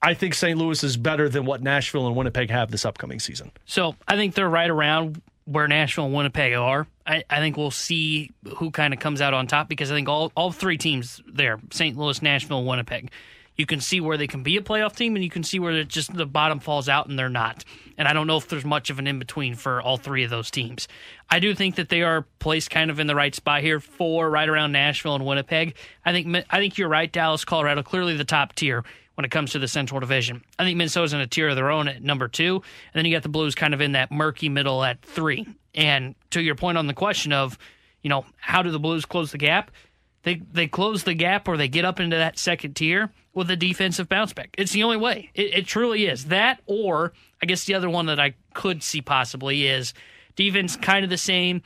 [0.03, 0.57] I think St.
[0.57, 3.51] Louis is better than what Nashville and Winnipeg have this upcoming season.
[3.65, 6.87] So I think they're right around where Nashville and Winnipeg are.
[7.05, 10.07] I, I think we'll see who kind of comes out on top because I think
[10.07, 11.97] all, all three teams there St.
[11.97, 13.11] Louis, Nashville, Winnipeg
[13.55, 15.71] you can see where they can be a playoff team and you can see where
[15.73, 17.63] it just the bottom falls out and they're not.
[17.97, 20.31] And I don't know if there's much of an in between for all three of
[20.31, 20.87] those teams.
[21.29, 24.29] I do think that they are placed kind of in the right spot here for
[24.29, 25.75] right around Nashville and Winnipeg.
[26.03, 27.11] I think I think you're right.
[27.11, 28.83] Dallas, Colorado, clearly the top tier
[29.15, 30.43] when it comes to the Central Division.
[30.57, 32.63] I think Minnesota's in a tier of their own at number two, and
[32.93, 35.47] then you got the Blues kind of in that murky middle at three.
[35.75, 37.57] And to your point on the question of,
[38.01, 39.71] you know, how do the Blues close the gap?
[40.23, 43.55] They they close the gap or they get up into that second tier with a
[43.55, 44.55] defensive bounce back.
[44.57, 45.29] It's the only way.
[45.33, 46.25] It, it truly is.
[46.25, 49.93] That, or I guess the other one that I could see possibly is
[50.35, 51.61] defense kind of the same,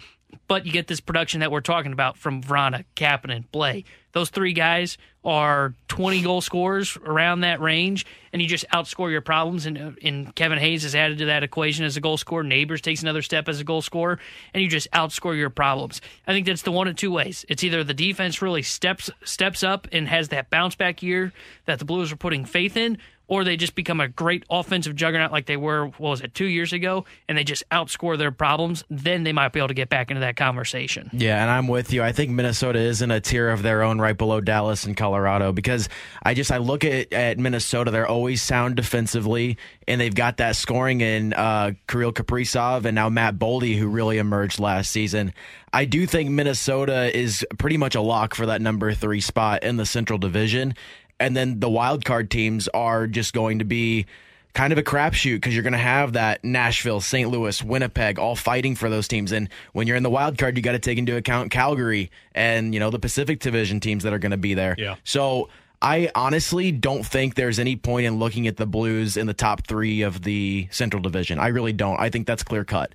[0.48, 3.86] but you get this production that we're talking about from Vrana, Kapanen, Blais.
[4.18, 8.03] Those three guys are 20 goal scorers around that range,
[8.34, 9.68] and you just outscore your problems.
[9.68, 12.41] And, uh, and Kevin Hayes is added to that equation as a goal scorer.
[12.41, 14.18] Neighbors takes another step as a goal scorer,
[14.56, 16.02] and you just outscore your problems.
[16.26, 17.45] I think that's the one of two ways.
[17.48, 21.31] It's either the defense really steps steps up and has that bounce back year
[21.65, 22.98] that the Blues are putting faith in,
[23.28, 26.45] or they just become a great offensive juggernaut like they were, what was it, two
[26.45, 29.90] years ago, and they just outscore their problems, then they might be able to get
[29.90, 31.10] back into that conversation.
[31.14, 32.04] Yeah, and I'm with you.
[32.04, 35.52] I think Minnesota is in a tier of their own right below Dallas and Colorado
[35.52, 35.90] because
[36.24, 40.56] I just I look at, at Minnesota, they're always sound defensively, and they've got that
[40.56, 45.34] scoring in uh, Kirill Kaprizov and now Matt Boldy, who really emerged last season.
[45.74, 49.76] I do think Minnesota is pretty much a lock for that number three spot in
[49.76, 50.74] the Central Division
[51.19, 54.06] and then the wild card teams are just going to be
[54.53, 57.30] kind of a crapshoot because you're going to have that Nashville, St.
[57.30, 59.31] Louis, Winnipeg all fighting for those teams.
[59.31, 62.73] And when you're in the wild card, you got to take into account Calgary and
[62.73, 64.76] you know the Pacific Division teams that are going to be there.
[64.77, 64.95] Yeah.
[65.03, 65.49] So
[65.80, 69.68] I honestly don't think there's any point in looking at the Blues in the top
[69.68, 71.38] three of the Central Division.
[71.38, 71.99] I really don't.
[71.99, 72.94] I think that's clear cut.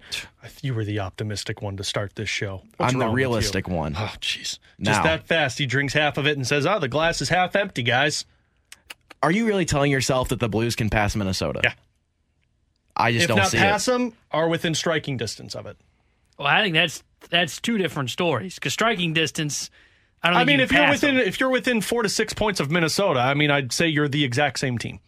[0.63, 2.63] You were the optimistic one to start this show.
[2.77, 3.95] What's I'm the realistic one.
[3.97, 4.59] Oh, jeez.
[4.81, 5.59] Just that fast.
[5.59, 8.25] He drinks half of it and says, oh, the glass is half empty, guys.
[9.23, 11.61] Are you really telling yourself that the Blues can pass Minnesota?
[11.63, 11.75] Yeah.
[12.97, 13.93] I just if don't not see pass it.
[13.93, 15.77] them, are within striking distance of it.
[16.37, 19.71] Well, I think that's that's two different stories because striking distance.
[20.23, 20.39] I don't.
[20.39, 21.27] I mean, you if you're within them.
[21.27, 24.25] if you're within four to six points of Minnesota, I mean, I'd say you're the
[24.25, 25.01] exact same team.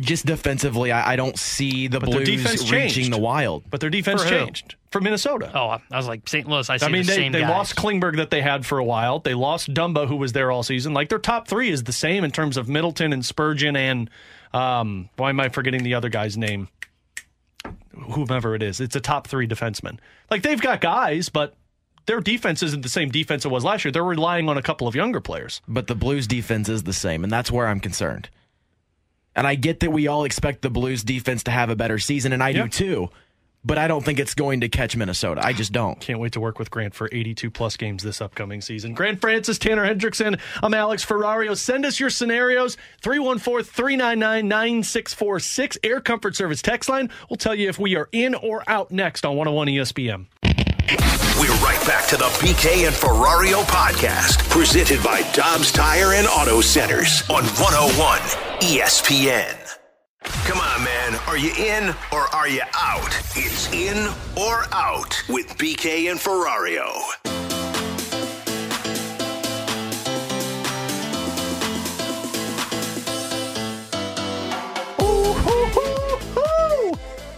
[0.00, 3.12] Just defensively, I, I don't see the But their Blues defense reaching changed.
[3.12, 3.62] the Wild.
[3.70, 5.52] But their defense For changed for Minnesota.
[5.54, 6.48] Oh, I was like St.
[6.48, 6.68] Louis.
[6.68, 7.50] I see I mean, the they, same they guys.
[7.50, 9.20] lost Klingberg that they had for a while.
[9.20, 10.94] They lost Dumba, who was there all season.
[10.94, 14.10] Like their top three is the same in terms of Middleton and Spurgeon and
[14.52, 16.68] um, why am I forgetting the other guy's name?
[17.92, 19.98] Whomever it is, it's a top three defenseman.
[20.28, 21.54] Like they've got guys, but
[22.06, 23.92] their defense isn't the same defense it was last year.
[23.92, 25.60] They're relying on a couple of younger players.
[25.66, 28.28] But the Blues defense is the same, and that's where I'm concerned.
[29.36, 32.32] And I get that we all expect the Blues defense to have a better season,
[32.32, 32.62] and I Yeah.
[32.64, 33.10] do too.
[33.66, 35.40] But I don't think it's going to catch Minnesota.
[35.42, 35.98] I just don't.
[35.98, 38.92] Can't wait to work with Grant for 82 plus games this upcoming season.
[38.92, 40.38] Grant Francis, Tanner Hendrickson.
[40.62, 41.56] I'm Alex Ferrario.
[41.56, 45.78] Send us your scenarios 314 399 9646.
[45.82, 47.08] Air Comfort Service text line.
[47.30, 50.26] We'll tell you if we are in or out next on 101 ESPN.
[50.86, 56.60] We're right back to the BK and Ferrario podcast, presented by Dobbs Tire and Auto
[56.60, 58.18] Centers on 101
[58.60, 59.56] ESPN.
[60.22, 61.14] Come on, man.
[61.26, 63.08] Are you in or are you out?
[63.34, 63.96] It's in
[64.36, 66.92] or out with BK and Ferrario.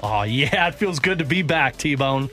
[0.03, 2.29] Oh, yeah, it feels good to be back, T Bone.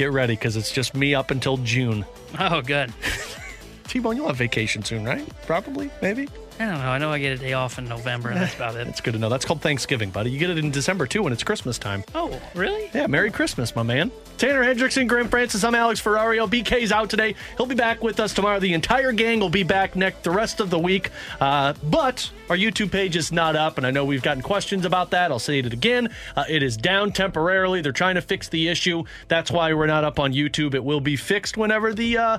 [0.00, 2.06] Get ready because it's just me up until June.
[2.38, 2.90] Oh, good.
[3.86, 5.22] T Bone, you'll have vacation soon, right?
[5.44, 6.26] Probably, maybe.
[6.60, 6.90] I don't know.
[6.90, 8.86] I know I get a day off in November, and that's about it.
[8.90, 9.30] It's good to know.
[9.30, 10.30] That's called Thanksgiving, buddy.
[10.30, 12.04] You get it in December too when it's Christmas time.
[12.14, 12.90] Oh, really?
[12.92, 14.10] Yeah, Merry Christmas, my man.
[14.36, 16.46] Tanner Hendrickson, Grant Francis, I'm Alex Ferrario.
[16.46, 17.34] BK's out today.
[17.56, 18.60] He'll be back with us tomorrow.
[18.60, 21.10] The entire gang will be back next the rest of the week.
[21.40, 25.12] Uh, but our YouTube page is not up, and I know we've gotten questions about
[25.12, 25.30] that.
[25.30, 26.10] I'll say it again.
[26.36, 27.80] Uh, it is down temporarily.
[27.80, 29.04] They're trying to fix the issue.
[29.28, 30.74] That's why we're not up on YouTube.
[30.74, 32.38] It will be fixed whenever the uh,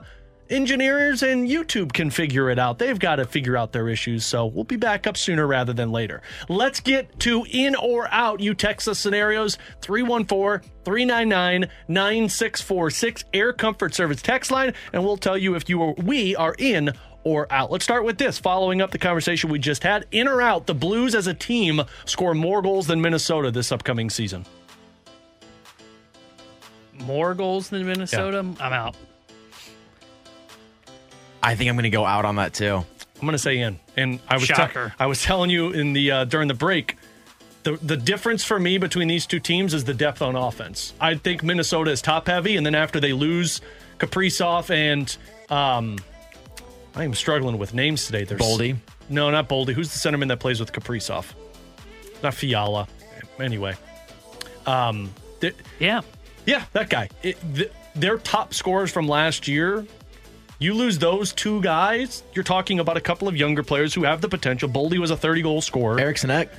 [0.52, 2.78] engineers and YouTube can figure it out.
[2.78, 4.26] They've got to figure out their issues.
[4.26, 6.22] So we'll be back up sooner rather than later.
[6.50, 8.40] Let's get to in or out.
[8.40, 15.38] You text us scenarios 314 399 9646 Air Comfort Service text line, and we'll tell
[15.38, 17.72] you if you are, we are in or out?
[17.72, 18.40] Let's start with this.
[18.40, 21.82] Following up the conversation we just had, in or out, the Blues as a team
[22.06, 24.46] score more goals than Minnesota this upcoming season.
[26.94, 28.40] More goals than Minnesota?
[28.40, 28.96] I'm out.
[31.44, 32.76] I think I'm going to go out on that too.
[32.76, 33.80] I'm going to say in.
[33.98, 34.94] And I was te- Shocker.
[35.00, 36.98] I was telling you in the uh, during the break,
[37.64, 40.94] the the difference for me between these two teams is the depth on offense.
[41.00, 43.62] I think Minnesota is top heavy, and then after they lose
[44.00, 45.16] Kaprizov and
[45.52, 45.98] um,
[46.96, 48.24] I am struggling with names today.
[48.24, 48.78] There's Boldy?
[49.10, 49.74] No, not Boldy.
[49.74, 51.26] Who's the centerman that plays with Kaprizov?
[52.24, 52.88] Not Fiala.
[53.40, 53.76] Anyway,
[54.66, 56.02] um, th- Yeah.
[56.46, 57.10] yeah, that guy.
[57.24, 59.86] It, th- their top scorers from last year.
[60.62, 64.22] You lose those two guys, you're talking about a couple of younger players who have
[64.22, 64.70] the potential.
[64.70, 66.00] Boldy was a 30 goal scorer.
[66.00, 66.50] Eriksson Ek.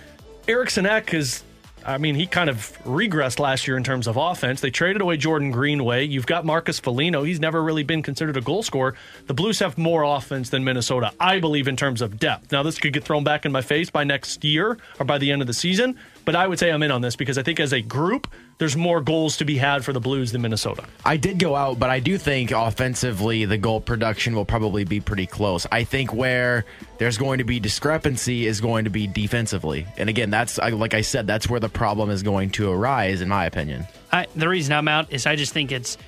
[0.49, 1.45] Eriksson Ek is,
[1.87, 4.61] I mean, he kind of regressed last year in terms of offense.
[4.61, 6.05] They traded away Jordan Greenway.
[6.05, 7.23] You've got Marcus Foligno.
[7.23, 8.97] He's never really been considered a goal scorer.
[9.29, 12.51] The Blues have more offense than Minnesota, I believe, in terms of depth.
[12.51, 15.31] Now, this could get thrown back in my face by next year or by the
[15.31, 17.61] end of the season, but I would say I'm in on this because I think
[17.61, 18.29] as a group,
[18.59, 20.85] there's more goals to be had for the Blues than Minnesota.
[21.05, 25.01] I did go out, but I do think offensively the goal production will probably be
[25.01, 25.67] pretty close.
[25.73, 26.65] I think where
[26.99, 29.87] there's going to be discrepancy is going to be defensively.
[29.97, 33.29] And again, that's like I said, that's where the problem is going to arise, in
[33.29, 33.87] my opinion.
[34.13, 35.99] I, the reason I'm out is I just think it's.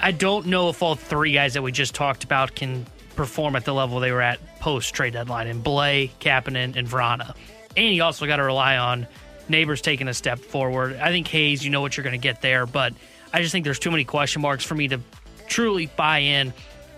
[0.00, 2.86] I don't know if all three guys that we just talked about can
[3.16, 7.34] perform at the level they were at post trade deadline, and Blais, Kapanen, and Vrana.
[7.76, 9.06] And you also got to rely on
[9.48, 10.96] neighbors taking a step forward.
[10.96, 12.92] I think Hayes, you know what you're going to get there, but
[13.32, 15.00] I just think there's too many question marks for me to
[15.48, 16.52] truly buy in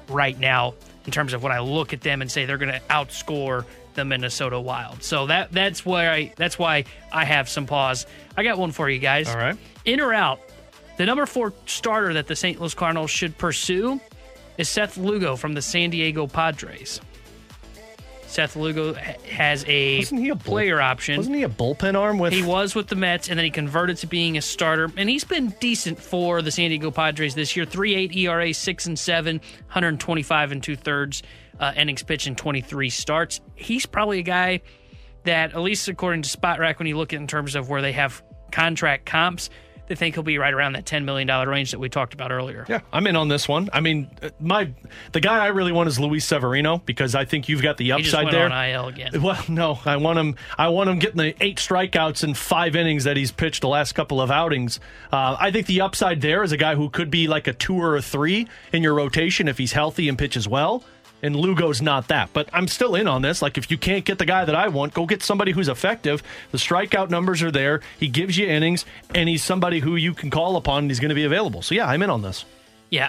[0.08, 0.74] right now
[1.06, 3.64] in terms of when I look at them and say they're going to outscore
[3.94, 5.02] the Minnesota Wild.
[5.02, 8.06] So that that's where I that's why I have some pause.
[8.36, 9.28] I got one for you guys.
[9.28, 9.56] All right.
[9.84, 10.40] In or out,
[10.96, 12.58] the number four starter that the St.
[12.58, 14.00] Louis Cardinals should pursue
[14.58, 17.00] is Seth Lugo from the San Diego Padres.
[18.34, 21.16] Seth Lugo has a, Wasn't he a bull- player option.
[21.18, 22.32] Wasn't he a bullpen arm with?
[22.32, 25.22] He was with the Mets, and then he converted to being a starter, and he's
[25.22, 27.64] been decent for the San Diego Padres this year.
[27.64, 29.36] Three eight ERA, six and seven,
[29.68, 31.22] 125 and two thirds
[31.60, 33.40] uh, innings pitched in 23 starts.
[33.54, 34.62] He's probably a guy
[35.22, 37.92] that, at least according to Spotrac, when you look at in terms of where they
[37.92, 38.20] have
[38.50, 39.48] contract comps,
[39.86, 42.32] they think he'll be right around that 10 million dollar range that we talked about
[42.32, 42.64] earlier.
[42.68, 43.68] Yeah, I'm in on this one.
[43.72, 44.70] I mean, uh, my
[45.12, 48.32] the guy I really want is Luis Severino because I think you've got the upside
[48.32, 48.50] there.
[48.50, 49.22] on IL again.
[49.22, 50.36] Well, no, I want him.
[50.56, 53.92] I want him getting the eight strikeouts in five innings that he's pitched the last
[53.92, 54.80] couple of outings.
[55.12, 57.76] Uh, I think the upside there is a guy who could be like a two
[57.76, 60.84] or a three in your rotation if he's healthy and pitches well.
[61.24, 63.40] And Lugo's not that, but I'm still in on this.
[63.40, 66.22] Like, if you can't get the guy that I want, go get somebody who's effective.
[66.50, 67.80] The strikeout numbers are there.
[67.98, 68.84] He gives you innings,
[69.14, 71.62] and he's somebody who you can call upon, and he's going to be available.
[71.62, 72.44] So yeah, I'm in on this.
[72.90, 73.08] Yeah,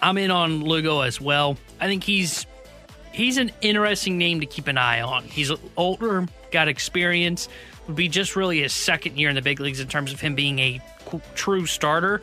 [0.00, 1.58] I'm in on Lugo as well.
[1.78, 2.46] I think he's
[3.12, 5.24] he's an interesting name to keep an eye on.
[5.24, 7.50] He's older, got experience.
[7.86, 10.34] Would be just really his second year in the big leagues in terms of him
[10.34, 10.80] being a
[11.34, 12.22] true starter.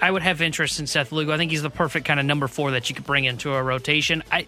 [0.00, 1.32] I would have interest in Seth Lugo.
[1.32, 3.62] I think he's the perfect kind of number four that you could bring into a
[3.62, 4.22] rotation.
[4.30, 4.46] I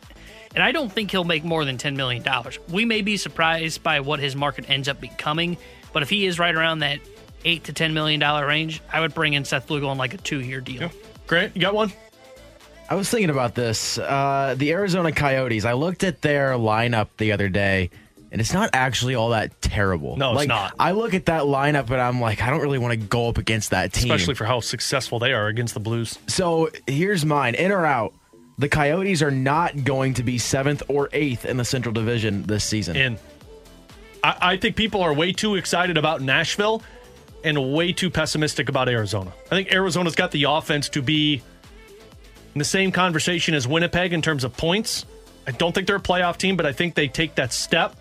[0.55, 2.59] and I don't think he'll make more than ten million dollars.
[2.71, 5.57] We may be surprised by what his market ends up becoming,
[5.93, 7.01] but if he is right around that
[7.45, 10.19] eight to ten million dollar range, I would bring in Seth Lugo on like a
[10.19, 10.91] two year deal.
[11.27, 11.93] Grant, you got one?
[12.89, 13.97] I was thinking about this.
[13.97, 15.65] Uh, the Arizona Coyotes.
[15.65, 17.91] I looked at their lineup the other day,
[18.33, 20.17] and it's not actually all that terrible.
[20.17, 20.75] No, it's like, not.
[20.79, 23.37] I look at that lineup, and I'm like, I don't really want to go up
[23.37, 24.11] against that team.
[24.11, 26.19] Especially for how successful they are against the Blues.
[26.27, 28.15] So here's mine: in or out.
[28.59, 32.65] The Coyotes are not going to be seventh or eighth in the Central Division this
[32.65, 32.97] season.
[32.97, 33.19] In.
[34.25, 36.83] I, I think people are way too excited about Nashville
[37.45, 39.33] and way too pessimistic about Arizona.
[39.47, 41.43] I think Arizona's got the offense to be
[42.55, 45.05] in the same conversation as Winnipeg in terms of points.
[45.47, 47.97] I don't think they're a playoff team, but I think they take that step.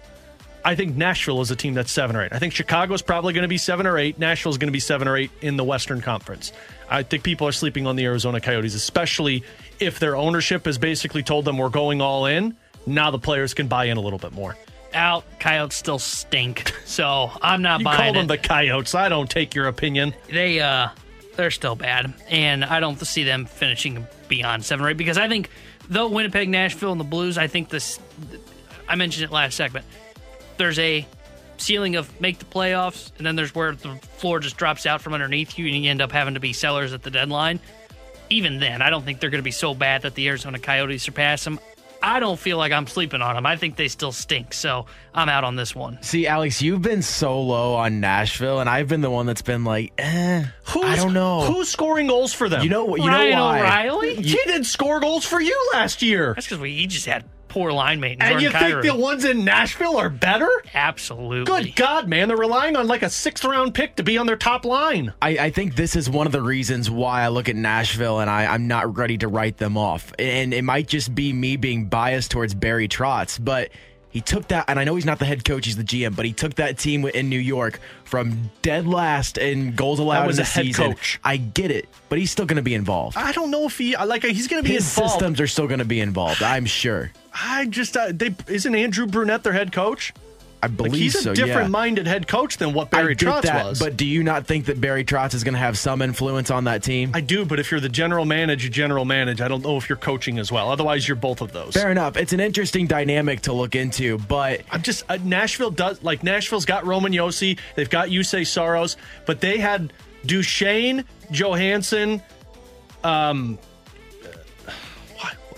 [0.63, 2.31] I think Nashville is a team that's seven or eight.
[2.33, 4.19] I think Chicago's probably going to be seven or eight.
[4.19, 6.53] Nashville's going to be seven or eight in the Western Conference.
[6.89, 9.43] I think people are sleeping on the Arizona Coyotes, especially
[9.79, 12.55] if their ownership has basically told them we're going all in.
[12.85, 14.55] Now the players can buy in a little bit more.
[14.93, 15.23] out.
[15.39, 18.13] Coyotes still stink, so I'm not You buying call it.
[18.13, 18.93] them the Coyotes.
[18.93, 20.13] I don't take your opinion.
[20.29, 20.89] they uh,
[21.37, 25.27] they're still bad, and I don't see them finishing beyond seven or eight because I
[25.27, 25.49] think
[25.89, 27.99] though Winnipeg, Nashville, and the Blues, I think this.
[28.87, 29.85] I mentioned it last segment.
[30.57, 31.05] There's a
[31.57, 35.13] ceiling of make the playoffs, and then there's where the floor just drops out from
[35.13, 37.59] underneath you, and you end up having to be sellers at the deadline.
[38.29, 41.03] Even then, I don't think they're going to be so bad that the Arizona Coyotes
[41.03, 41.59] surpass them.
[42.03, 43.45] I don't feel like I'm sleeping on them.
[43.45, 46.01] I think they still stink, so I'm out on this one.
[46.01, 49.63] See, Alex, you've been so low on Nashville, and I've been the one that's been
[49.63, 50.45] like, eh,
[50.75, 51.41] I don't know.
[51.41, 52.63] Who's scoring goals for them?
[52.63, 53.59] You know, you Ryan know why?
[53.59, 54.15] O'Reilly?
[54.15, 56.33] He didn't score goals for you last year.
[56.33, 58.31] That's because we he just had poor line maintenance.
[58.31, 58.95] And Jordan you think Kyrou.
[58.95, 60.49] the ones in Nashville are better?
[60.73, 61.45] Absolutely.
[61.65, 62.27] Good God, man.
[62.27, 65.13] They're relying on like a sixth round pick to be on their top line.
[65.21, 68.29] I, I think this is one of the reasons why I look at Nashville and
[68.29, 70.13] I, I'm not ready to write them off.
[70.19, 73.69] And it might just be me being biased towards Barry Trotz, but
[74.09, 76.25] he took that, and I know he's not the head coach, he's the GM, but
[76.25, 80.37] he took that team in New York from dead last in goals allowed That was
[80.37, 80.91] in a the head season.
[80.93, 81.17] coach.
[81.23, 83.15] I get it, but he's still going to be involved.
[83.15, 85.13] I don't know if he like he's going to be His involved.
[85.13, 87.09] systems are still going to be involved, I'm sure.
[87.33, 90.13] I just uh, they isn't Andrew Brunette their head coach?
[90.63, 91.33] I Like, believe he's a so.
[91.33, 91.67] different yeah.
[91.69, 93.79] minded head coach than what Barry Trotz that, was.
[93.79, 96.65] but do you not think that Barry Trotz is going to have some influence on
[96.65, 97.09] that team?
[97.15, 99.97] I do, but if you're the general manager, general manage, I don't know if you're
[99.97, 100.69] coaching as well.
[100.69, 101.73] Otherwise, you're both of those.
[101.73, 102.15] Fair enough.
[102.15, 106.65] It's an interesting dynamic to look into, but I'm just uh, Nashville does like Nashville's
[106.65, 109.91] got Roman Josi, they've got Juuse Saros, but they had
[110.27, 112.21] Duchene, Johansen.
[113.03, 113.57] Um,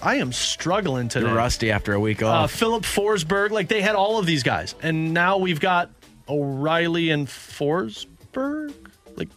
[0.04, 1.26] I am struggling today.
[1.28, 2.52] you're rusty after a week Uh, off.
[2.52, 5.90] Filip Forsberg, like they had all of these guys, and now we've got
[6.28, 8.74] O'Reilly and Forsberg.
[9.16, 9.30] Like,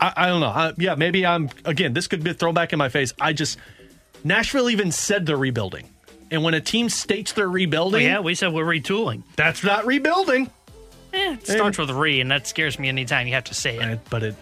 [0.00, 0.46] I, I don't know.
[0.48, 1.92] I, yeah, maybe I'm again.
[1.92, 3.12] This could be a throwback in my face.
[3.20, 3.58] I just
[4.24, 5.88] Nashville even said they're rebuilding,
[6.30, 9.22] and when a team states they're rebuilding, Well, yeah, we said we're retooling.
[9.36, 10.50] that's not rebuilding.
[11.12, 13.82] Eh, it starts with re, and that scares me anytime you have to say it.
[13.82, 14.34] Uh, but it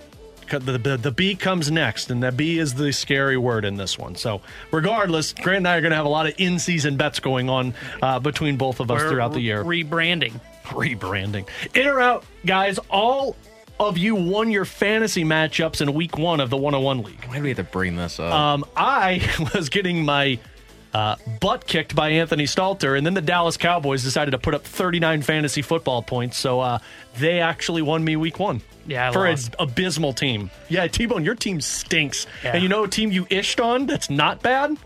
[0.48, 3.98] the, the the B comes next, and the B is the scary word in this
[3.98, 4.14] one.
[4.14, 4.40] So,
[4.70, 7.74] regardless, Grant and I are going to have a lot of in-season bets going on
[8.02, 9.62] uh, between both of us We're throughout the year.
[9.64, 10.40] Rebranding.
[10.64, 12.78] Rebranding, in or out, guys.
[12.90, 13.36] All
[13.78, 17.24] of you won your fantasy matchups in Week One of the 101 League.
[17.26, 18.32] Why do we have to bring this up?
[18.32, 19.22] Um, I
[19.54, 20.38] was getting my
[20.96, 24.64] uh, butt kicked by Anthony Stalter, and then the Dallas Cowboys decided to put up
[24.64, 26.38] 39 fantasy football points.
[26.38, 26.78] So uh,
[27.18, 28.62] they actually won me week one.
[28.86, 30.50] Yeah, I for an abysmal team.
[30.68, 32.26] Yeah, T Bone, your team stinks.
[32.42, 32.52] Yeah.
[32.54, 34.76] And you know a team you ished on that's not bad?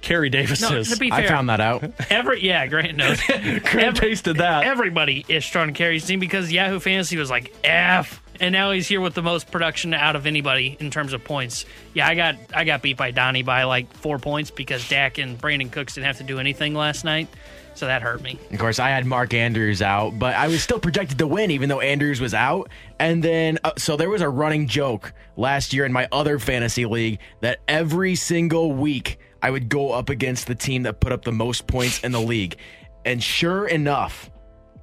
[0.00, 0.90] Kerry Davis No, is.
[0.90, 1.84] to be I found that out.
[2.10, 3.20] Every yeah, Grant knows.
[3.26, 4.64] Grant Every- tasted that.
[4.64, 8.88] Everybody is trying to carry team because Yahoo Fantasy was like F, and now he's
[8.88, 11.64] here with the most production out of anybody in terms of points.
[11.94, 15.38] Yeah, I got I got beat by Donnie by like four points because Dak and
[15.40, 17.28] Brandin Cooks didn't have to do anything last night,
[17.74, 18.38] so that hurt me.
[18.50, 21.68] Of course, I had Mark Andrews out, but I was still projected to win even
[21.68, 22.70] though Andrews was out.
[22.98, 26.86] And then, uh, so there was a running joke last year in my other fantasy
[26.86, 31.24] league that every single week I would go up against the team that put up
[31.24, 32.56] the most points in the league.
[33.04, 34.30] And sure enough,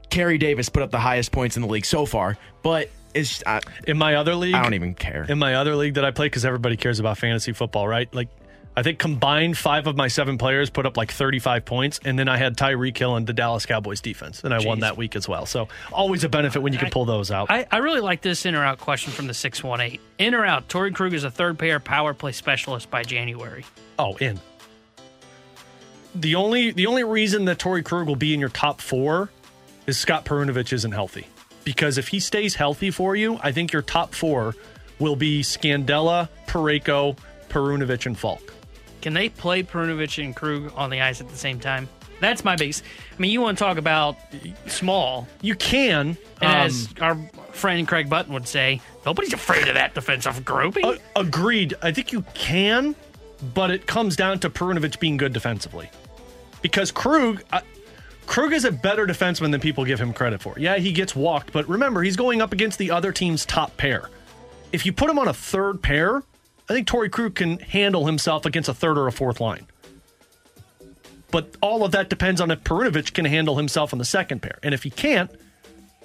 [0.10, 3.62] Kerry Davis put up the highest points in the league so far, but it's, I,
[3.88, 5.26] in my other league, I don't even care.
[5.28, 8.14] in my other league that I play because everybody cares about fantasy football, right?
[8.14, 8.30] Like,
[8.76, 12.28] I think combined five of my seven players put up like 35 points, and then
[12.28, 15.30] I had Tyreek Hill and the Dallas Cowboys defense, and I won that week as
[15.30, 15.46] well.
[15.46, 17.52] So always a benefit when you can pull those out.
[17.52, 20.02] I, I really like this in or out question from the six one eight.
[20.18, 23.64] In or out, Torrey Krug is a third pair power play specialist by January.
[24.00, 24.40] oh, in.
[26.16, 29.30] The only the only reason that Torrey Krug will be in your top four
[29.86, 31.28] is Scott Perunovich isn't healthy.
[31.64, 34.56] Because if he stays healthy for you, I think your top four
[35.00, 37.18] will be Scandella, Parayko,
[37.50, 38.54] Perunovich, and Falk.
[39.02, 41.90] Can they play Perunovich and Krug on the ice at the same time?
[42.22, 42.82] That's my base.
[43.12, 44.16] I mean, you want to talk about
[44.68, 46.10] small, You can.
[46.42, 47.16] um, as our
[47.52, 50.86] friend Craig Button would say, nobody's afraid of that defensive grouping.
[50.86, 51.74] A- agreed.
[51.82, 52.96] I think you can,
[53.54, 55.90] but it comes down to Perunovich being good defensively.
[56.62, 57.60] Because Krug, uh,
[58.26, 60.56] Krug is a better defenseman than people give him credit for.
[60.58, 64.10] Yeah, he gets walked, but remember, he's going up against the other team's top pair.
[64.72, 66.24] If you put him on a third pair,
[66.70, 69.68] I think Torrey Krug can handle himself against a third or a fourth line.
[71.30, 74.60] But all of that depends on if Perunovich can handle himself on the second pair.
[74.64, 75.32] And if he can't,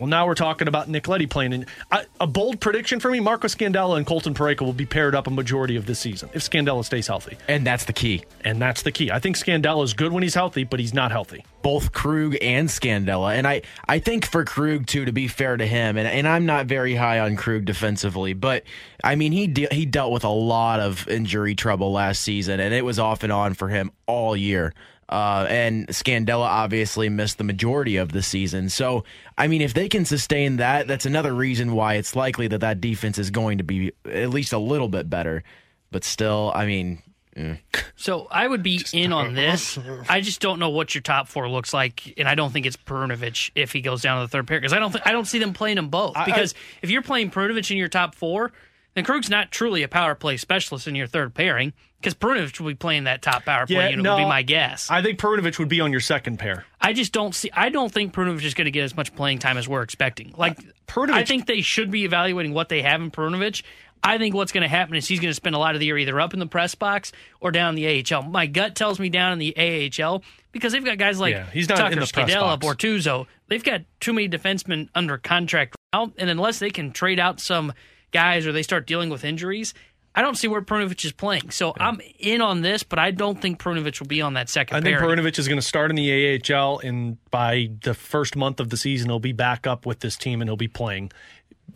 [0.00, 1.52] well, now we're talking about Nick Leddy playing.
[1.52, 5.14] And I, a bold prediction for me: Marco Scandella and Colton Parayko will be paired
[5.14, 8.24] up a majority of this season if Scandella stays healthy, And that's the key.
[8.44, 9.10] and that's the key.
[9.10, 11.44] I think Scandella is good when he's healthy, but he's not healthy.
[11.62, 13.34] both Krug and Scandella.
[13.36, 16.46] And I, I think for Krug too, to be fair to him, and, and I'm
[16.46, 18.62] not very high on Krug defensively, but
[19.04, 22.72] I mean he de- he dealt with a lot of injury trouble last season, and
[22.72, 24.72] it was off and on for him all year.
[25.09, 28.68] Uh, and Scandella obviously missed the majority of the season.
[28.68, 29.05] So,
[29.39, 32.80] I mean, if they can sustain that, that's another reason why it's likely that that
[32.80, 35.44] defense is going to be at least a little bit better.
[35.90, 37.02] But still, I mean,
[37.36, 37.56] eh.
[37.97, 39.78] So I would be in on this.
[40.09, 42.76] I just don't know what your top four looks like, and I don't think it's
[42.76, 45.24] Perunovich if he goes down to the third pair because I don't th- I don't
[45.24, 46.16] see them playing them both.
[46.26, 48.52] Because if you're playing Perunovich in your top four,
[48.98, 52.68] then Krug's not truly a power play specialist in your third pairing because Perunovich will
[52.68, 54.04] be playing that top power play unit.
[54.04, 54.90] Would be my guess.
[54.90, 56.64] I, think Perunovich would be on your second pair.
[56.80, 57.50] I just don't see.
[57.52, 60.34] I don't think Perunovich is going to get as much playing time as we're expecting.
[60.34, 63.62] Uh, like Perunovich- I think they should be evaluating what they have in Perunovich.
[64.02, 65.86] I think what's going to happen is he's going to spend a lot of the
[65.86, 67.10] year either up in the press box
[67.40, 68.22] or down in the AHL.
[68.22, 70.22] My gut tells me down in the AHL
[70.52, 72.66] because they've got guys like Yeah, he's not Tucker in the Scandella, box.
[72.66, 73.26] Bortuzzo.
[73.48, 77.72] They've got too many defensemen under contract now, and unless they can trade out some
[78.10, 79.74] guys or they start dealing with injuries,
[80.14, 81.51] I don't see where Perunovich is playing.
[81.51, 84.76] So I'm in on this, but I don't think Perunovich will be on that second
[84.76, 84.98] I think.
[84.98, 88.76] Perunovich is going to start in the AHL, and by the first month of the
[88.76, 91.12] season, he'll be back up with this team and he'll be playing.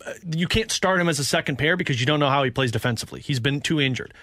[0.05, 2.49] Uh, You can't start him as a second pair because you don't know how he
[2.51, 3.21] plays defensively.
[3.21, 4.13] He's been too injured.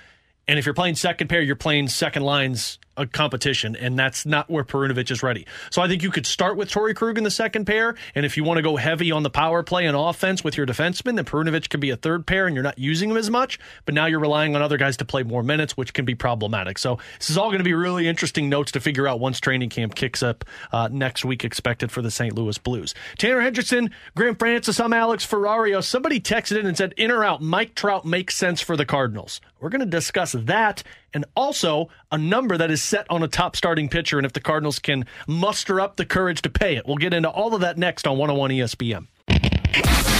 [0.48, 4.50] And if you're playing second pair, you're playing second lines a competition, and that's not
[4.50, 5.46] where Perunovich is ready.
[5.70, 8.36] So I think you could start with Torrey Krug in the second pair, and if
[8.36, 11.24] you want to go heavy on the power play and offense with your defenseman, then
[11.24, 13.58] Perunovich can be a third pair, and you're not using him as much.
[13.86, 16.78] But now you're relying on other guys to play more minutes, which can be problematic.
[16.78, 19.70] So this is all going to be really interesting notes to figure out once training
[19.70, 22.34] camp kicks up uh, next week, expected for the St.
[22.34, 22.94] Louis Blues.
[23.16, 25.82] Tanner Hendrickson, Grant Francis, I'm Alex Ferrario.
[25.82, 29.40] Somebody texted in and said, "In or out, Mike Trout makes sense for the Cardinals."
[29.60, 30.82] We're going to discuss that
[31.14, 34.40] and also a number that is set on a top starting pitcher, and if the
[34.40, 36.86] Cardinals can muster up the courage to pay it.
[36.86, 39.06] We'll get into all of that next on 101 ESPN.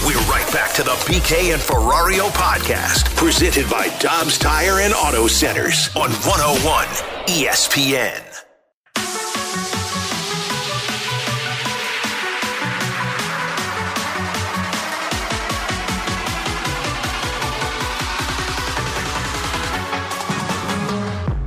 [0.03, 5.27] We're right back to the BK and Ferrario podcast, presented by Dobbs Tire and Auto
[5.27, 6.85] Centers on 101
[7.27, 8.30] ESPN.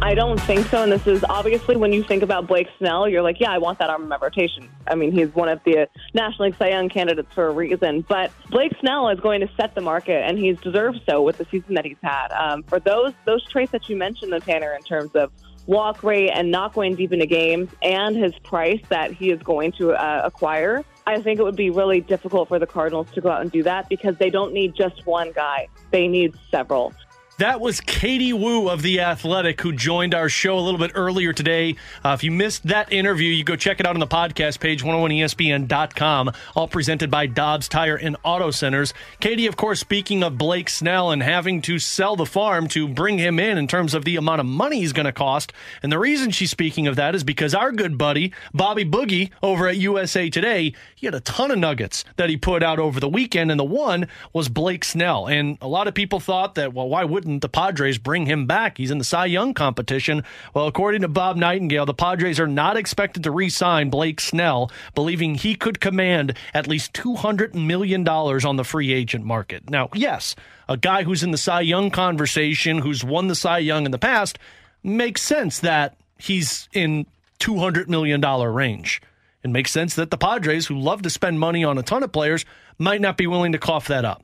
[0.05, 0.83] I don't think so.
[0.83, 3.79] And this is obviously when you think about Blake Snell, you're like, yeah, I want
[3.79, 4.69] that armament rotation.
[4.87, 8.05] I mean, he's one of the National League Cy Young candidates for a reason.
[8.07, 11.47] But Blake Snell is going to set the market, and he's deserved so with the
[11.47, 12.29] season that he's had.
[12.33, 15.33] Um, for those those traits that you mentioned, though, Tanner, in terms of
[15.67, 19.73] walk rate and not going deep into games, and his price that he is going
[19.79, 20.85] to uh, acquire.
[21.07, 23.63] I think it would be really difficult for the Cardinals to go out and do
[23.63, 26.93] that because they don't need just one guy; they need several.
[27.39, 31.33] That was Katie Woo of The Athletic who joined our show a little bit earlier
[31.33, 31.75] today.
[32.05, 34.85] Uh, if you missed that interview, you go check it out on the podcast page,
[34.85, 38.95] 101ESPN.com, all presented by Dobbs Tire and Auto Centers.
[39.19, 43.19] Katie, of course, speaking of Blake Snell and having to sell the farm to bring
[43.19, 45.53] him in in terms of the amount of money he's going to cost.
[45.83, 49.67] And the reason she's speaking of that is because our good buddy, Bobby Boogie, over
[49.67, 53.09] at USA Today, he had a ton of nuggets that he put out over the
[53.09, 55.27] weekend, and the one was Blake Snell.
[55.27, 58.77] And a lot of people thought that, well, why wouldn't the Padres bring him back?
[58.77, 60.25] He's in the Cy Young competition.
[60.53, 64.71] Well, according to Bob Nightingale, the Padres are not expected to re sign Blake Snell,
[64.95, 69.71] believing he could command at least $200 million on the free agent market.
[69.71, 70.37] Now, yes,
[70.69, 73.99] a guy who's in the Cy Young conversation, who's won the Cy Young in the
[73.99, 74.39] past,
[74.83, 77.07] makes sense that he's in
[77.41, 79.01] $200 million range.
[79.43, 82.13] It makes sense that the Padres, who love to spend money on a ton of
[82.13, 82.45] players,
[82.77, 84.23] might not be willing to cough that up.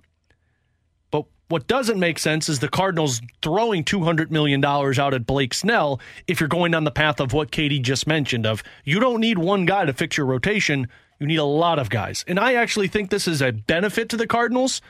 [1.51, 5.98] What doesn't make sense is the Cardinals throwing $200 million out at Blake Snell
[6.28, 9.36] if you're going down the path of what Katie just mentioned of you don't need
[9.36, 10.86] one guy to fix your rotation,
[11.18, 12.24] you need a lot of guys.
[12.28, 14.81] And I actually think this is a benefit to the Cardinals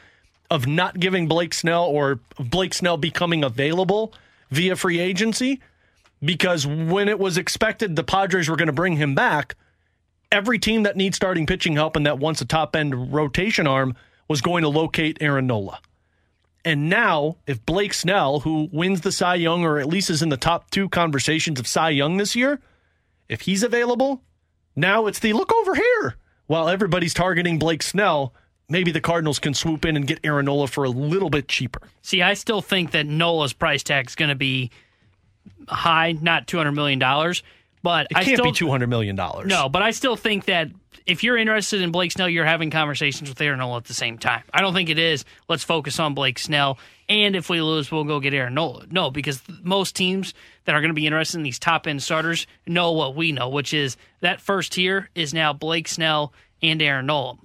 [0.50, 4.12] of not giving Blake Snell or Blake Snell becoming available
[4.50, 5.62] via free agency
[6.22, 9.56] because when it was expected the Padres were going to bring him back,
[10.30, 13.96] every team that needs starting pitching help and that wants a top end rotation arm
[14.28, 15.80] was going to locate Aaron Nola.
[16.64, 20.28] And now, if Blake Snell, who wins the Cy Young or at least is in
[20.28, 22.60] the top two conversations of Cy Young this year,
[23.28, 24.22] if he's available,
[24.76, 26.16] now it's the look over here.
[26.46, 28.34] While everybody's targeting Blake Snell,
[28.68, 31.80] maybe the Cardinals can swoop in and get Aaron Nola for a little bit cheaper.
[32.02, 34.70] See, I still think that Nola's price tag is going to be
[35.68, 37.42] high, not two hundred million dollars.
[37.82, 39.46] But It I can't still, be two hundred million dollars.
[39.46, 40.68] No, but I still think that
[41.06, 44.18] if you're interested in Blake Snell, you're having conversations with Aaron Nola at the same
[44.18, 44.42] time.
[44.52, 45.24] I don't think it is.
[45.48, 48.86] Let's focus on Blake Snell, and if we lose, we'll go get Aaron Nola.
[48.90, 50.34] No, because most teams
[50.64, 53.48] that are going to be interested in these top end starters know what we know,
[53.48, 57.38] which is that first tier is now Blake Snell and Aaron Nola.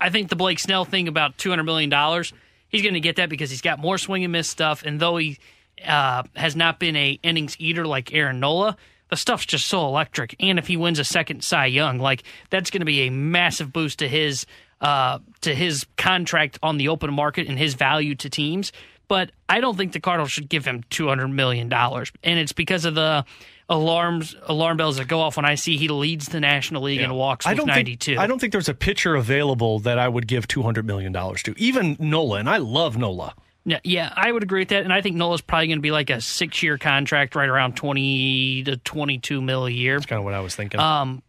[0.00, 2.32] I think the Blake Snell thing about two hundred million dollars,
[2.68, 5.16] he's going to get that because he's got more swing and miss stuff, and though
[5.16, 5.38] he
[5.86, 8.76] uh, has not been a innings eater like Aaron Nola
[9.10, 10.36] the stuff's just so electric.
[10.40, 13.72] And if he wins a second Cy Young, like that's going to be a massive
[13.72, 14.46] boost to his
[14.80, 18.72] uh, to his contract on the open market and his value to teams.
[19.08, 22.52] But I don't think the Cardinals should give him two hundred million dollars, and it's
[22.52, 23.24] because of the
[23.70, 27.14] alarms alarm bells that go off when I see he leads the National League and
[27.14, 28.18] walks I with don't ninety think.
[28.18, 31.42] I don't think there's a pitcher available that I would give two hundred million dollars
[31.44, 31.54] to.
[31.56, 33.34] Even Nola, and I love Nola.
[33.68, 35.90] Yeah, yeah, I would agree with that, and I think Nola's probably going to be
[35.90, 39.96] like a six-year contract, right around twenty to twenty-two mil a year.
[39.96, 40.80] That's kind of what I was thinking.
[40.80, 41.22] Um,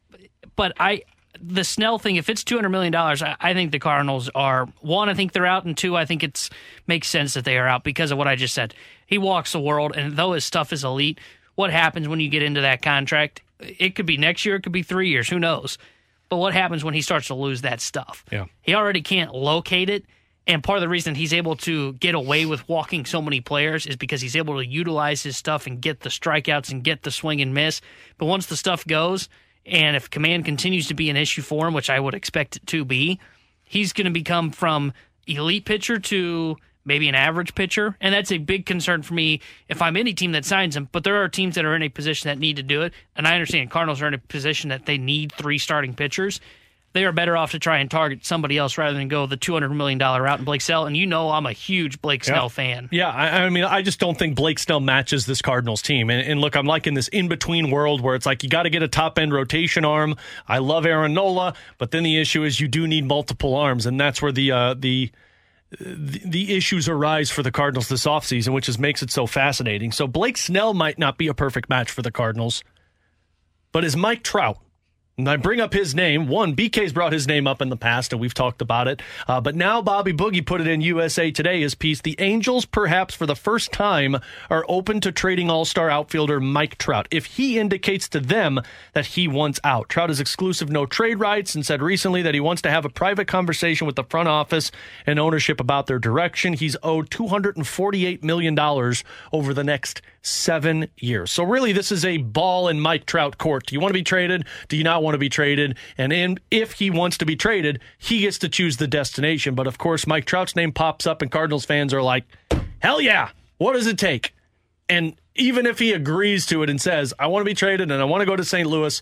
[0.55, 1.03] but I
[1.41, 4.67] the Snell thing, if it's two hundred million dollars, I, I think the Cardinals are
[4.79, 5.09] one.
[5.09, 6.49] I think they're out, and two, I think it's
[6.87, 8.73] makes sense that they are out because of what I just said.
[9.05, 11.19] He walks the world, and though his stuff is elite,
[11.55, 13.41] what happens when you get into that contract?
[13.59, 15.77] It could be next year, it could be three years, who knows?
[16.29, 18.23] But what happens when he starts to lose that stuff?
[18.31, 18.45] Yeah.
[18.61, 20.05] He already can't locate it.
[20.47, 23.85] And part of the reason he's able to get away with walking so many players
[23.85, 27.11] is because he's able to utilize his stuff and get the strikeouts and get the
[27.11, 27.81] swing and miss.
[28.17, 29.29] But once the stuff goes,
[29.65, 32.67] and if command continues to be an issue for him, which I would expect it
[32.67, 33.19] to be,
[33.63, 34.93] he's going to become from
[35.27, 37.95] elite pitcher to maybe an average pitcher.
[38.01, 40.89] And that's a big concern for me if I'm any team that signs him.
[40.91, 42.93] But there are teams that are in a position that need to do it.
[43.15, 46.41] And I understand Cardinals are in a position that they need three starting pitchers.
[46.93, 49.75] They are better off to try and target somebody else rather than go the $200
[49.75, 50.87] million route in Blake Snell.
[50.87, 52.47] And you know I'm a huge Blake Snell Yeah.
[52.47, 52.89] fan.
[52.91, 56.09] Yeah, I, I mean, I just don't think Blake Snell matches this Cardinals team.
[56.09, 58.63] And, and look, I'm like in this in between world where it's like you got
[58.63, 60.15] to get a top end rotation arm.
[60.47, 63.99] I love Aaron Nola, but then the issue is you do need multiple arms, and
[63.99, 65.11] that's where the uh, the
[65.79, 69.91] the the issues arise for the Cardinals this offseason, which is makes it so fascinating.
[69.91, 72.63] So Blake Snell might not be a perfect match for the Cardinals,
[73.71, 74.57] but is Mike Trout?
[75.27, 76.27] I bring up his name.
[76.27, 79.01] One, BK's brought his name up in the past, and we've talked about it.
[79.27, 82.01] Uh, but now Bobby Boogie put it in USA Today, his piece.
[82.01, 84.17] The Angels, perhaps for the first time,
[84.49, 88.61] are open to trading all star outfielder Mike Trout if he indicates to them
[88.93, 89.89] that he wants out.
[89.89, 92.89] Trout has exclusive no trade rights and said recently that he wants to have a
[92.89, 94.71] private conversation with the front office
[95.05, 96.53] and ownership about their direction.
[96.53, 98.57] He's owed $248 million
[99.31, 101.31] over the next seven years.
[101.31, 103.67] So really, this is a ball in Mike Trout court.
[103.67, 104.45] Do you want to be traded?
[104.67, 105.77] Do you not want to be traded?
[105.97, 109.55] And in, if he wants to be traded, he gets to choose the destination.
[109.55, 112.25] But of course, Mike Trout's name pops up, and Cardinals fans are like,
[112.79, 114.33] hell yeah, what does it take?
[114.87, 118.01] And even if he agrees to it and says, I want to be traded and
[118.01, 118.67] I want to go to St.
[118.67, 119.01] Louis,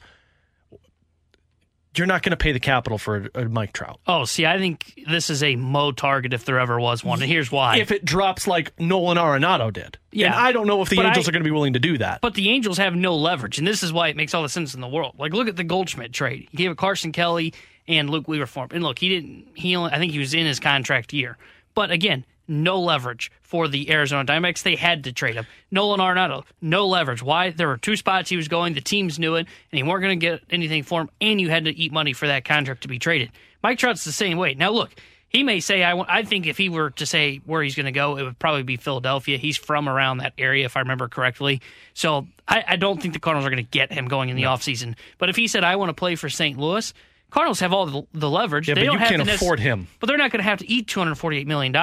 [1.98, 4.00] you're not going to pay the capital for a, a Mike Trout.
[4.08, 7.22] Oh, see, I think this is a Mo target if there ever was one.
[7.22, 7.78] And here's why.
[7.78, 9.98] If it drops like Nolan Arenado did.
[10.12, 10.28] Yeah.
[10.28, 11.80] And I don't know if the But Angels I- are going to be willing to
[11.80, 12.22] do that.
[12.22, 14.74] But the Angels have no leverage, and this is why it makes all the sense
[14.76, 15.16] in the world.
[15.18, 16.48] Like, look at the Goldschmidt trade.
[16.52, 17.54] He gave it Carson Kelly
[17.88, 18.70] and Luke Weaver for him.
[18.74, 19.48] And look, he didn't.
[19.56, 21.38] He only, I think he was in his contract year.
[21.74, 24.64] But again, no leverage for the Arizona Diamondbacks.
[24.64, 25.46] They had to trade him.
[25.72, 27.24] Nolan Arenado, no leverage.
[27.24, 27.50] Why?
[27.52, 28.74] There were two spots he was going.
[28.74, 31.10] The teams knew it, and he weren't going to get anything for him.
[31.22, 33.32] And you had to eat money for that contract to be traded.
[33.64, 34.54] Mike Trout's the same way.
[34.54, 34.92] Now, look.
[35.30, 37.92] He may say, I, I think if he were to say where he's going to
[37.92, 39.38] go, it would probably be Philadelphia.
[39.38, 41.62] He's from around that area, if I remember correctly.
[41.94, 44.44] So I, I don't think the Cardinals are going to get him going in the
[44.44, 44.96] offseason.
[45.18, 46.58] But if he said, I want to play for St.
[46.58, 46.94] Louis,
[47.30, 48.70] Cardinals have all the, the leverage.
[48.70, 49.88] Yeah, they but don't you have can't to afford him.
[50.00, 51.76] But they're not going to have to eat $248 million.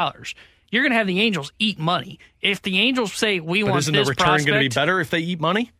[0.70, 2.18] You're going to have the Angels eat money.
[2.40, 4.74] If the Angels say, we But want isn't the this return prospect, going to be
[4.74, 5.70] better if they eat money?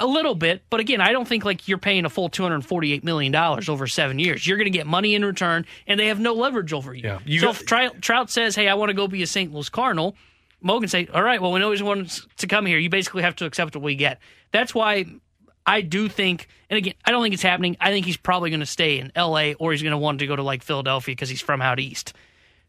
[0.00, 2.64] a little bit, but again, I don't think like you're paying a full two hundred
[2.66, 4.44] forty-eight million dollars over seven years.
[4.44, 7.02] You're going to get money in return, and they have no leverage over you.
[7.04, 9.26] Yeah, you so got- if Trout, Trout says, "Hey, I want to go be a
[9.28, 9.52] St.
[9.54, 10.16] Louis Cardinal,"
[10.60, 12.76] Mo can say, "All right, well, we know he wants to come here.
[12.78, 14.18] You basically have to accept what we get."
[14.50, 15.04] That's why
[15.64, 17.76] I do think, and again, I don't think it's happening.
[17.80, 19.54] I think he's probably going to stay in L.A.
[19.54, 22.14] or he's going to want to go to like Philadelphia because he's from out east.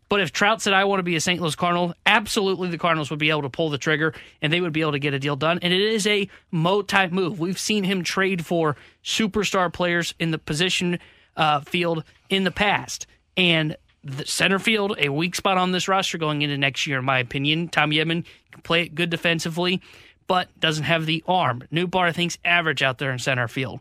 [0.07, 1.41] But if Trout said, I want to be a St.
[1.41, 4.73] Louis Cardinal, absolutely the Cardinals would be able to pull the trigger and they would
[4.73, 5.59] be able to get a deal done.
[5.61, 7.39] And it is a Mo type move.
[7.39, 10.99] We've seen him trade for superstar players in the position
[11.35, 13.07] uh, field in the past.
[13.35, 17.05] And the center field, a weak spot on this roster going into next year, in
[17.05, 17.67] my opinion.
[17.67, 19.81] Tommy Edman can play it good defensively,
[20.27, 21.63] but doesn't have the arm.
[21.71, 23.79] Nootbaar thinks average out there in center field.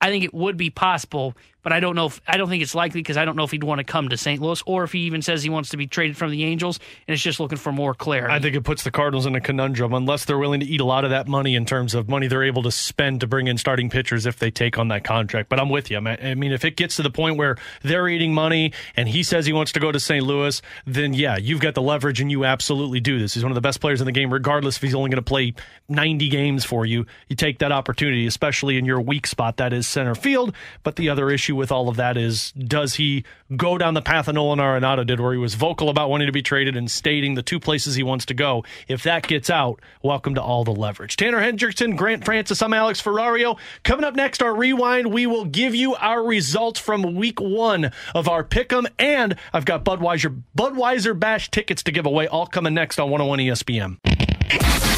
[0.00, 1.34] I think it would be possible,
[1.66, 3.50] but I don't know if I don't think it's likely because I don't know if
[3.50, 4.40] he'd want to come to St.
[4.40, 6.78] Louis or if he even says he wants to be traded from the Angels
[7.08, 8.32] and it's just looking for more clarity.
[8.32, 10.84] I think it puts the Cardinals in a conundrum unless they're willing to eat a
[10.84, 13.58] lot of that money in terms of money they're able to spend to bring in
[13.58, 15.48] starting pitchers if they take on that contract.
[15.48, 15.96] But I'm with you.
[15.96, 19.08] I mean- I mean, if it gets to the point where they're eating money and
[19.08, 20.24] he says he wants to go to St.
[20.24, 23.34] Louis, then yeah, you've got the leverage and you absolutely do this.
[23.34, 25.22] He's one of the best players in the game, regardless if he's only going to
[25.28, 25.52] play
[25.88, 27.06] 90 games for you.
[27.26, 30.54] You take that opportunity, especially in your weak spot, that is center field.
[30.84, 33.24] But the other issue with all of that is does he
[33.56, 36.32] go down the path of Nolan Arenado did, where he was vocal about wanting to
[36.32, 38.64] be traded and stating the two places he wants to go?
[38.88, 41.16] If that gets out, welcome to all the leverage.
[41.16, 43.58] Tanner Hendrickson, Grant Francis, I'm Alex Ferrario.
[43.82, 48.28] Coming up next, our rewind, we will give you our results from week one of
[48.28, 53.00] our pick'em, and I've got Budweiser Budweiser Bash tickets to give away, all coming next
[53.00, 54.25] on 101 ESPN.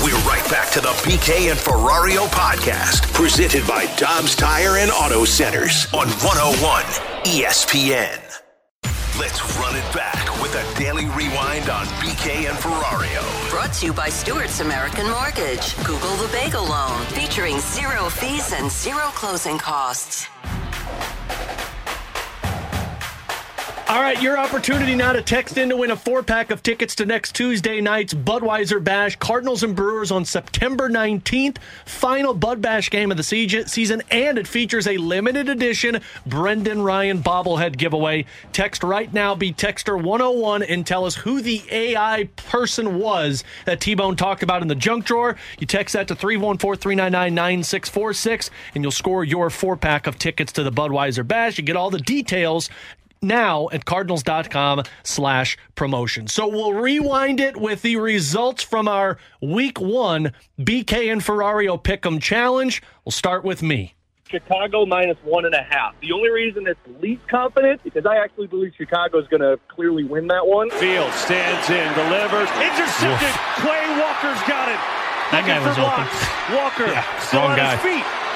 [0.08, 5.26] We're right back to the BK and Ferrario podcast, presented by Dobbs Tire and Auto
[5.26, 6.82] Centers on 101
[7.24, 8.18] ESPN.
[9.20, 13.50] Let's run it back with a daily rewind on BK and Ferrario.
[13.50, 15.76] Brought to you by Stewart's American Mortgage.
[15.84, 20.26] Google the Bagel Loan, featuring zero fees and zero closing costs.
[23.90, 26.94] All right, your opportunity now to text in to win a four pack of tickets
[26.96, 31.56] to next Tuesday night's Budweiser Bash, Cardinals and Brewers on September 19th.
[31.86, 37.22] Final Bud Bash game of the season, and it features a limited edition Brendan Ryan
[37.22, 38.26] bobblehead giveaway.
[38.52, 43.80] Text right now, be Texter 101, and tell us who the AI person was that
[43.80, 45.34] T Bone talked about in the junk drawer.
[45.58, 50.52] You text that to 314 399 9646, and you'll score your four pack of tickets
[50.52, 51.56] to the Budweiser Bash.
[51.56, 52.68] You get all the details
[53.22, 56.26] now at cardinals.com slash promotion.
[56.26, 62.20] So we'll rewind it with the results from our week one BK and Ferrario Pick'em
[62.20, 62.82] challenge.
[63.04, 63.94] We'll start with me.
[64.30, 65.98] Chicago minus one and a half.
[66.02, 70.04] The only reason it's least confident because I actually believe Chicago is going to clearly
[70.04, 70.68] win that one.
[70.68, 73.32] Field stands in, delivers, intercepted.
[73.64, 74.76] Quay Walker's got it.
[75.32, 76.04] That guy was open.
[76.56, 77.76] Walker Yeah, still wrong on guy.
[77.76, 78.27] his feet.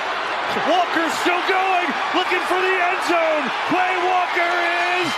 [0.68, 3.44] Walker's still going, looking for the end zone.
[3.70, 4.52] Quay Walker
[5.00, 5.08] is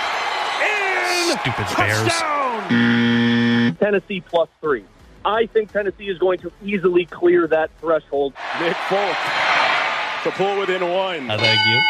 [0.62, 1.38] in.
[1.38, 2.06] Stupid Bears.
[2.08, 3.76] Touchdown.
[3.76, 4.84] Tennessee plus three.
[5.24, 8.34] I think Tennessee is going to easily clear that threshold.
[8.60, 9.16] Nick Folk
[10.24, 11.30] to pull within one.
[11.30, 11.80] I thank you.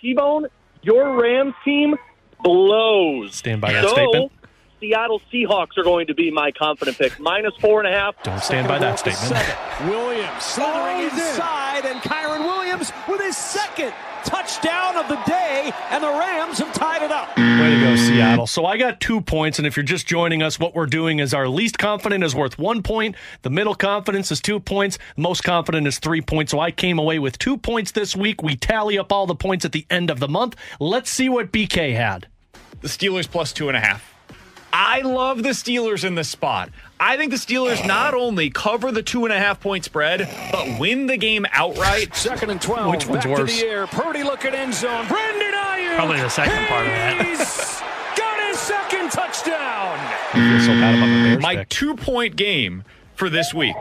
[0.00, 0.46] T-Bone,
[0.82, 1.96] your Rams team
[2.42, 3.36] blows.
[3.36, 4.32] Stand by that so, statement.
[4.82, 7.20] Seattle Seahawks are going to be my confident pick.
[7.20, 8.20] Minus four and a half.
[8.24, 9.30] Don't stand by that statement.
[9.88, 13.94] Williams slithering inside, and Kyren Williams with his second
[14.24, 17.36] touchdown of the day, and the Rams have tied it up.
[17.36, 18.48] Way to go, Seattle.
[18.48, 21.32] So I got two points, and if you're just joining us, what we're doing is
[21.32, 25.86] our least confident is worth one point, the middle confidence is two points, most confident
[25.86, 26.50] is three points.
[26.50, 28.42] So I came away with two points this week.
[28.42, 30.56] We tally up all the points at the end of the month.
[30.80, 32.26] Let's see what BK had.
[32.80, 34.11] the Steelers plus two and a half.
[34.72, 36.70] I love the Steelers in this spot.
[36.98, 40.78] I think the Steelers not only cover the two and a half point spread, but
[40.80, 42.14] win the game outright.
[42.14, 42.90] Second and 12.
[42.90, 43.54] Which one's Back worse?
[43.58, 43.86] to the air.
[43.86, 45.06] Purdy looking end zone.
[45.08, 45.96] Brandon Aiyuk.
[45.96, 47.26] Probably the second part of that.
[47.26, 49.98] He's got his second touchdown.
[50.62, 52.84] So bad about the My two point game
[53.14, 53.76] for this week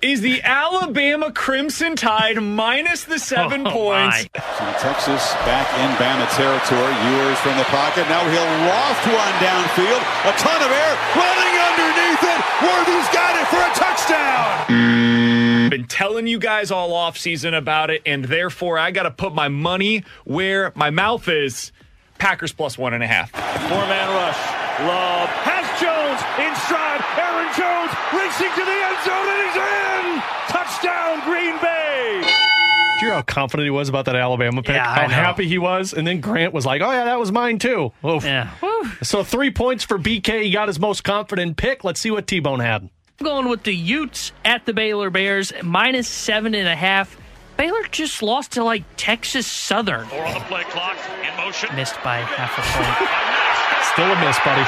[0.00, 4.28] is the Alabama Crimson Tide minus the seven Oh, points.
[4.34, 4.72] my.
[4.78, 6.94] Texas back in Bama territory.
[7.10, 8.06] Ewers from the pocket.
[8.08, 10.02] Now he'll loft one downfield.
[10.22, 12.40] A ton of air running underneath it.
[12.62, 15.70] Worthy's got it for a touchdown.
[15.70, 19.34] Been telling you guys all off season about it, and therefore I got to put
[19.34, 21.72] my money where my mouth is.
[22.18, 23.30] Packers plus one and a half.
[23.30, 24.38] Four man rush.
[24.86, 27.02] Love has Jones in stride.
[27.18, 30.22] Aaron Jones racing to the end zone and he's in.
[30.46, 32.20] Touchdown, Green Bay.
[32.22, 34.76] Did you hear how confident he was about that Alabama pick?
[34.76, 35.08] Yeah, how know.
[35.08, 35.92] happy he was?
[35.92, 37.92] And then Grant was like, oh, yeah, that was mine too.
[38.04, 38.24] Oof.
[38.24, 38.50] Yeah.
[38.62, 38.90] Woo.
[39.02, 40.44] So three points for BK.
[40.44, 41.82] He got his most confident pick.
[41.82, 42.88] Let's see what T Bone had.
[43.20, 47.16] I'm going with the Utes at the Baylor Bears, minus seven and a half.
[47.56, 50.06] Baylor just lost to like Texas Southern.
[50.06, 50.96] Four on the play clock.
[51.28, 51.74] In motion.
[51.74, 53.10] Missed by half a point.
[53.92, 54.62] Still a miss, buddy.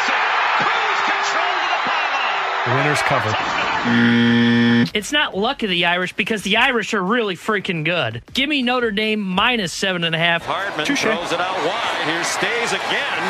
[2.66, 3.32] The winner's covered.
[3.32, 4.91] Mm.
[4.93, 8.23] It's not luck of the Irish because the Irish are really freaking good.
[8.35, 10.45] Give me Notre Dame minus seven and a half.
[10.45, 11.01] Hartman Touche.
[11.03, 12.05] throws it out wide.
[12.05, 13.23] Here stays again.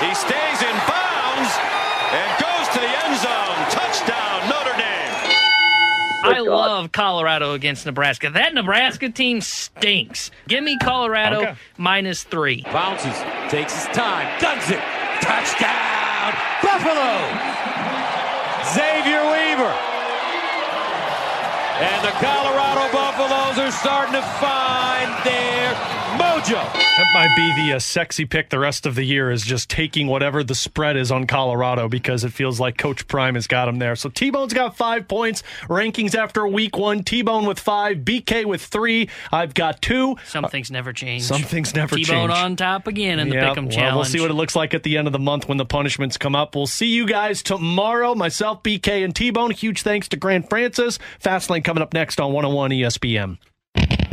[0.00, 1.52] He stays in bounds
[2.16, 3.56] and goes to the end zone.
[3.68, 5.12] Touchdown, Notre Dame.
[6.24, 8.30] I love Colorado against Nebraska.
[8.30, 10.30] That Nebraska team stinks.
[10.48, 11.54] Give me Colorado Okay.
[11.76, 12.62] minus three.
[12.72, 13.18] Bounces,
[13.50, 14.80] takes his time, does it.
[15.20, 17.65] Touchdown, Buffalo.
[18.74, 19.74] Xavier Weaver.
[21.78, 25.95] And the Colorado Buffaloes are starting to find their
[26.46, 26.72] mojo.
[26.96, 30.06] That might be the uh, sexy pick the rest of the year is just taking
[30.06, 33.78] whatever the spread is on Colorado because it feels like Coach Prime has got him
[33.78, 33.96] there.
[33.96, 35.42] So T Bone's got five points.
[35.64, 37.02] Rankings after week one.
[37.02, 37.98] T Bone with five.
[37.98, 39.08] BK with three.
[39.32, 40.16] I've got two.
[40.26, 41.22] Some things never change.
[41.24, 42.08] Some things never change.
[42.08, 43.96] T-Bone on top again in the Yeah, Pick'em well, Challenge.
[43.96, 46.16] We'll see what it looks like at the end of the month when the punishments
[46.16, 46.54] come up.
[46.54, 48.14] We'll see you guys tomorrow.
[48.14, 49.50] Myself, BK, and T Bone.
[49.50, 50.98] Huge thanks to Grant Francis.
[51.22, 53.38] Fastlane coming up next on 101 ESPN.